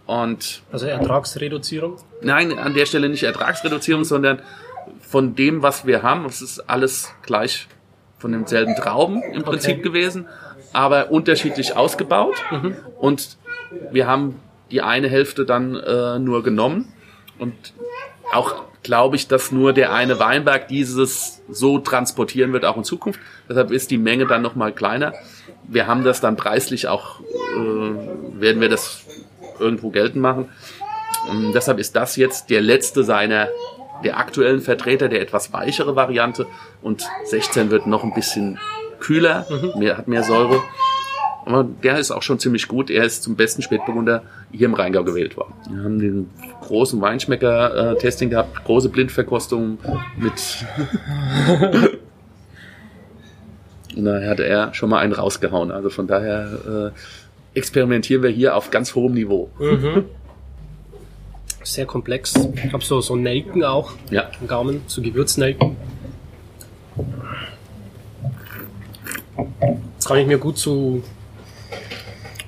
[0.07, 1.97] Und Also Ertragsreduzierung.
[2.23, 4.41] Nein, an der Stelle nicht Ertragsreduzierung, sondern
[5.01, 6.25] von dem, was wir haben.
[6.27, 7.67] Es ist alles gleich
[8.19, 10.27] von demselben Trauben im Prinzip gewesen,
[10.73, 12.37] aber unterschiedlich ausgebaut.
[12.99, 13.37] Und
[13.91, 16.93] wir haben die eine Hälfte dann äh, nur genommen
[17.39, 17.55] und
[18.33, 23.19] auch glaube ich, dass nur der eine Weinberg dieses so transportieren wird, auch in Zukunft.
[23.49, 25.13] Deshalb ist die Menge dann nochmal kleiner.
[25.67, 29.05] Wir haben das dann preislich auch, äh, werden wir das
[29.61, 30.49] irgendwo geltend machen.
[31.31, 33.49] Und deshalb ist das jetzt der letzte seiner,
[34.05, 36.47] der aktuellen Vertreter, der etwas weichere Variante.
[36.83, 38.59] Und 16 wird noch ein bisschen
[39.01, 39.79] kühler, mhm.
[39.79, 40.63] mehr, hat mehr Säure.
[41.47, 42.91] Aber der ist auch schon ziemlich gut.
[42.91, 45.55] Er ist zum besten Spätburgunder hier im Rheingau gewählt worden.
[45.71, 46.29] Wir haben den
[46.61, 49.79] großen Weinschmecker-Testing gehabt, große Blindverkostung
[50.17, 50.33] mit.
[53.97, 55.71] Und da hat er schon mal einen rausgehauen.
[55.71, 56.99] Also von daher äh,
[57.57, 59.51] experimentieren wir hier auf ganz hohem Niveau.
[59.59, 60.05] Mhm.
[61.63, 62.35] Sehr komplex.
[62.65, 64.31] Ich habe so, so Nelken auch ja.
[64.41, 65.77] im Gaumen, so Gewürznelken.
[69.97, 71.03] Das kann ich mir gut zu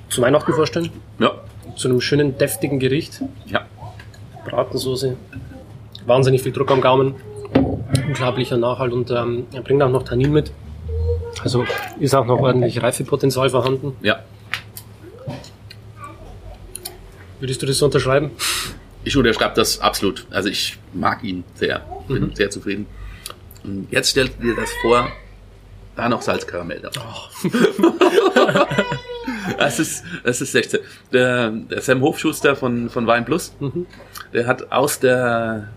[0.09, 0.89] zu Weihnachten vorstellen.
[1.19, 1.33] Ja.
[1.75, 3.21] Zu einem schönen, deftigen Gericht.
[3.45, 3.65] Ja.
[4.45, 5.17] Bratensoße.
[6.05, 7.15] Wahnsinnig viel Druck am Gaumen.
[8.07, 10.51] Unglaublicher Nachhalt und ähm, er bringt auch noch Tannin mit.
[11.43, 11.65] Also
[11.99, 13.95] ist auch noch ordentlich Reifepotenzial vorhanden.
[14.01, 14.19] Ja.
[17.39, 18.31] Würdest du das unterschreiben?
[19.03, 20.25] Ich unterschreibe das absolut.
[20.29, 21.85] Also ich mag ihn sehr.
[22.07, 22.35] Bin mhm.
[22.35, 22.85] sehr zufrieden.
[23.63, 25.11] Und jetzt stellt dir das vor,
[25.95, 26.91] da noch Salzkaramell da.
[26.97, 27.47] Oh.
[29.57, 30.79] Das ist, das ist 16.
[31.11, 33.85] Der, der Sam Hofschuster von, von Wein Plus, mhm.
[34.33, 35.69] der hat aus der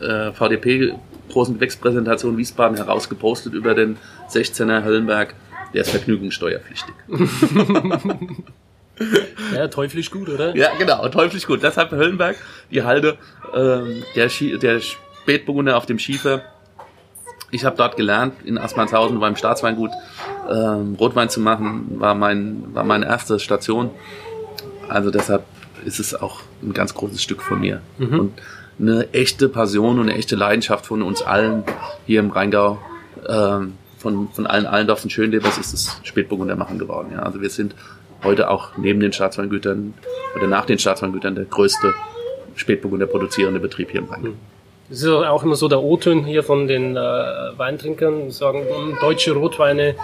[0.00, 0.94] äh, VDP
[1.30, 3.96] großen Gewächspräsentation Wiesbaden heraus gepostet über den
[4.30, 5.34] 16er Höllenberg,
[5.74, 6.94] der ist vergnügungssteuerpflichtig.
[9.54, 10.56] ja, teuflisch gut, oder?
[10.56, 11.62] Ja, genau, teuflisch gut.
[11.62, 12.36] Deshalb Höllenberg,
[12.70, 13.18] die Halde,
[13.54, 14.28] ähm, der,
[14.58, 16.42] der Spätburgunder auf dem Schiefer,
[17.50, 19.90] ich habe dort gelernt, in Aspernshausen beim Staatsweingut
[20.50, 23.90] ähm, Rotwein zu machen, war, mein, war meine erste Station.
[24.88, 25.44] Also deshalb
[25.84, 27.80] ist es auch ein ganz großes Stück von mir.
[27.98, 28.20] Mhm.
[28.20, 28.32] Und
[28.78, 31.64] eine echte Passion und eine echte Leidenschaft von uns allen
[32.06, 32.78] hier im Rheingau,
[33.26, 37.08] ähm, von, von allen Allendorf und Schönlebers ist es Spätburgunder machen geworden.
[37.12, 37.20] Ja.
[37.20, 37.74] Also wir sind
[38.22, 39.94] heute auch neben den Staatsweingütern
[40.36, 41.94] oder nach den Staatsweingütern der größte
[42.54, 44.06] Spätburgunder produzierende Betrieb hier im.
[44.06, 44.36] Mhm.
[44.88, 48.98] Das ist auch immer so der O-Ton hier von den äh, Weintrinkern, die sagen, hm,
[49.00, 49.96] deutsche Rotweine,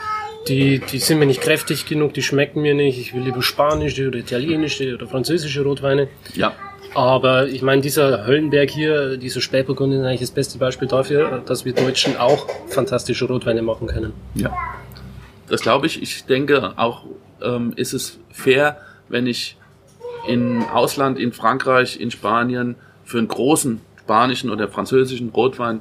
[0.48, 4.08] die, die sind mir nicht kräftig genug, die schmecken mir nicht, ich will lieber spanische
[4.08, 6.08] oder italienische oder französische Rotweine.
[6.34, 6.52] Ja.
[6.94, 11.64] Aber ich meine, dieser Höllenberg hier, dieser Spätburgunder ist eigentlich das beste Beispiel dafür, dass
[11.64, 14.12] wir Deutschen auch fantastische Rotweine machen können.
[14.34, 14.52] Ja.
[15.48, 16.02] Das glaube ich.
[16.02, 17.04] Ich denke auch,
[17.44, 18.78] ähm, ist es fair,
[19.08, 19.56] wenn ich
[20.26, 25.80] im Ausland, in Frankreich, in Spanien für einen großen spanischen oder französischen Rotwein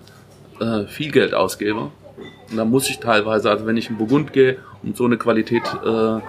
[0.59, 1.91] äh, viel Geld ausgebe.
[2.49, 5.63] Und da muss ich teilweise, also wenn ich in Burgund gehe, um so eine Qualität
[5.63, 6.19] äh,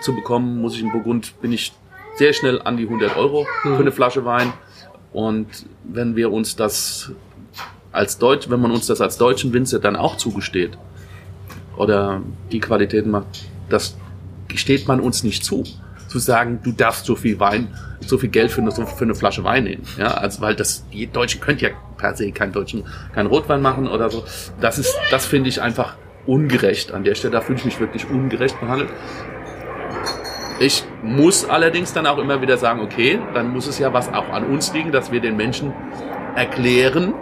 [0.00, 1.72] zu bekommen, muss ich in Burgund, bin ich
[2.16, 3.76] sehr schnell an die 100 Euro mhm.
[3.76, 4.52] für eine Flasche Wein.
[5.12, 5.46] Und
[5.84, 7.12] wenn wir uns das
[7.92, 10.76] als Deutsch, wenn man uns das als deutschen Winzer dann auch zugesteht
[11.76, 12.22] oder
[12.52, 13.96] die Qualitäten macht, das
[14.48, 15.64] gesteht man uns nicht zu
[16.08, 17.68] zu sagen, du darfst so viel Wein,
[18.00, 19.82] so viel Geld für eine, für eine Flasche Wein nehmen.
[19.98, 23.88] Ja, also weil das, die Deutschen können ja per se keinen deutschen, keinen Rotwein machen
[23.88, 24.24] oder so.
[24.60, 25.96] Das ist, das finde ich einfach
[26.26, 27.32] ungerecht an der Stelle.
[27.32, 28.90] Da fühle ich mich wirklich ungerecht behandelt.
[30.58, 34.30] Ich muss allerdings dann auch immer wieder sagen, okay, dann muss es ja was auch
[34.30, 35.74] an uns liegen, dass wir den Menschen
[36.34, 37.14] erklären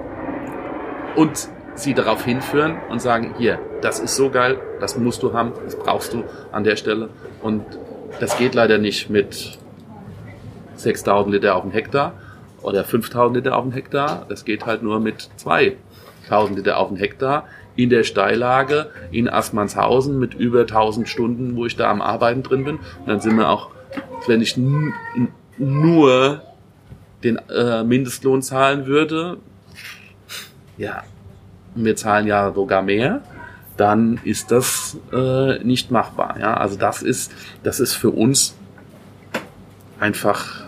[1.16, 5.52] und sie darauf hinführen und sagen, hier, das ist so geil, das musst du haben,
[5.64, 7.10] das brauchst du an der Stelle.
[7.42, 7.64] Und
[8.20, 9.58] das geht leider nicht mit
[10.76, 12.14] 6000 Liter auf dem Hektar
[12.62, 14.26] oder 5000 Liter auf dem Hektar.
[14.28, 17.46] Das geht halt nur mit 2000 Liter auf dem Hektar
[17.76, 22.64] in der Steillage in Assmannshausen mit über 1000 Stunden, wo ich da am Arbeiten drin
[22.64, 22.76] bin.
[22.76, 23.70] Und dann sind wir auch,
[24.26, 24.56] wenn ich
[25.58, 26.42] nur
[27.22, 29.38] den äh, Mindestlohn zahlen würde,
[30.76, 31.02] ja,
[31.74, 33.20] wir zahlen ja sogar mehr,
[33.76, 36.36] dann ist das äh, nicht machbar.
[36.38, 36.54] Ja?
[36.54, 37.32] Also das ist,
[37.62, 38.54] das ist für uns
[39.98, 40.64] einfach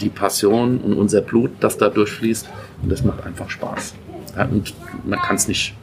[0.00, 2.48] die Passion und unser Blut, das da durchfließt.
[2.82, 3.94] Und das macht einfach Spaß.
[4.36, 4.74] Ja, und
[5.04, 5.74] man kann es nicht.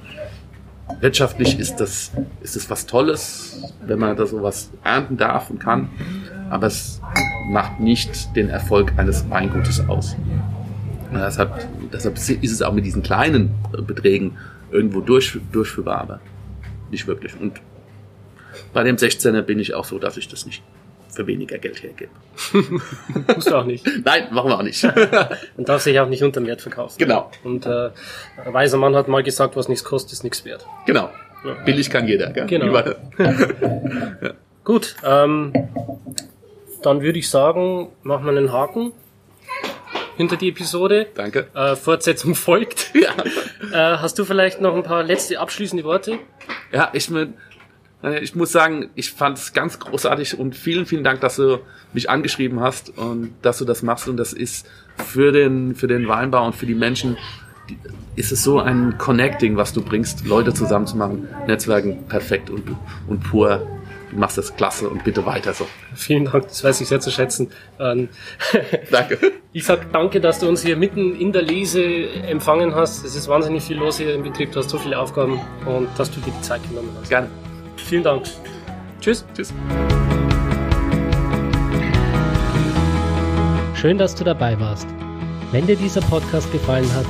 [1.00, 2.12] Wirtschaftlich ist das,
[2.42, 5.90] ist das was Tolles, wenn man da sowas ernten darf und kann.
[6.50, 7.00] Aber es
[7.52, 10.16] macht nicht den Erfolg eines Weingutes aus.
[11.12, 14.38] Und deshalb, deshalb ist es auch mit diesen kleinen Beträgen
[14.72, 16.20] irgendwo durch, durchführbar, aber
[16.92, 17.34] nicht wirklich.
[17.40, 17.60] Und
[18.74, 20.64] bei dem 16er bin ich auch so, dass ich das nicht
[21.12, 22.12] für weniger Geld hergebe.
[23.36, 23.86] Musst du auch nicht.
[24.06, 24.84] Nein, machen wir auch nicht.
[25.58, 26.98] Man darf sich auch nicht unter Wert verkaufen.
[27.00, 27.32] Genau.
[27.44, 27.90] Und äh,
[28.46, 30.66] ein weiser Mann hat mal gesagt, was nichts kostet, ist nichts wert.
[30.86, 31.10] Genau.
[31.44, 31.54] Ja.
[31.66, 32.32] Billig kann jeder.
[32.32, 32.46] Gell?
[32.48, 32.76] Genau.
[32.76, 34.34] ja.
[34.64, 34.96] Gut.
[35.04, 35.54] Ähm,
[36.84, 38.92] dann würde ich sagen, machen wir einen Haken
[40.20, 41.08] hinter die Episode.
[41.16, 41.48] Danke.
[41.54, 42.92] Äh, Fortsetzung folgt.
[43.00, 43.94] Ja.
[43.94, 46.20] Äh, hast du vielleicht noch ein paar letzte abschließende Worte?
[46.74, 47.36] Ja, ich, mein,
[48.04, 51.60] äh, ich muss sagen, ich fand es ganz großartig und vielen, vielen Dank, dass du
[51.94, 54.10] mich angeschrieben hast und dass du das machst.
[54.10, 54.68] Und das ist
[54.98, 57.16] für den, für den Weinbau und für die Menschen,
[58.18, 62.76] ist es so ein Connecting, was du bringst, Leute zusammenzumachen, Netzwerken perfekt und,
[63.08, 63.66] und pur.
[64.12, 65.68] Du machst das klasse und bitte weiter so.
[65.96, 67.52] Vielen Dank, das weiß ich sehr zu schätzen.
[67.80, 68.10] Ähm,
[68.92, 69.20] Danke.
[69.52, 71.84] Ich sag danke, dass du uns hier mitten in der Lese
[72.28, 73.04] empfangen hast.
[73.04, 76.12] Es ist wahnsinnig viel los hier im Betrieb, du hast so viele Aufgaben und dass
[76.12, 77.10] du dir die Zeit genommen hast.
[77.10, 77.30] Gerne.
[77.78, 78.26] Vielen Dank.
[79.02, 79.26] Tschüss.
[79.34, 79.54] Tschüss.
[83.74, 84.88] Schön, dass du dabei warst.
[85.52, 87.06] Wenn dir dieser Podcast gefallen hat,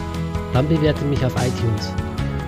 [0.53, 1.91] dann bewerte mich auf iTunes.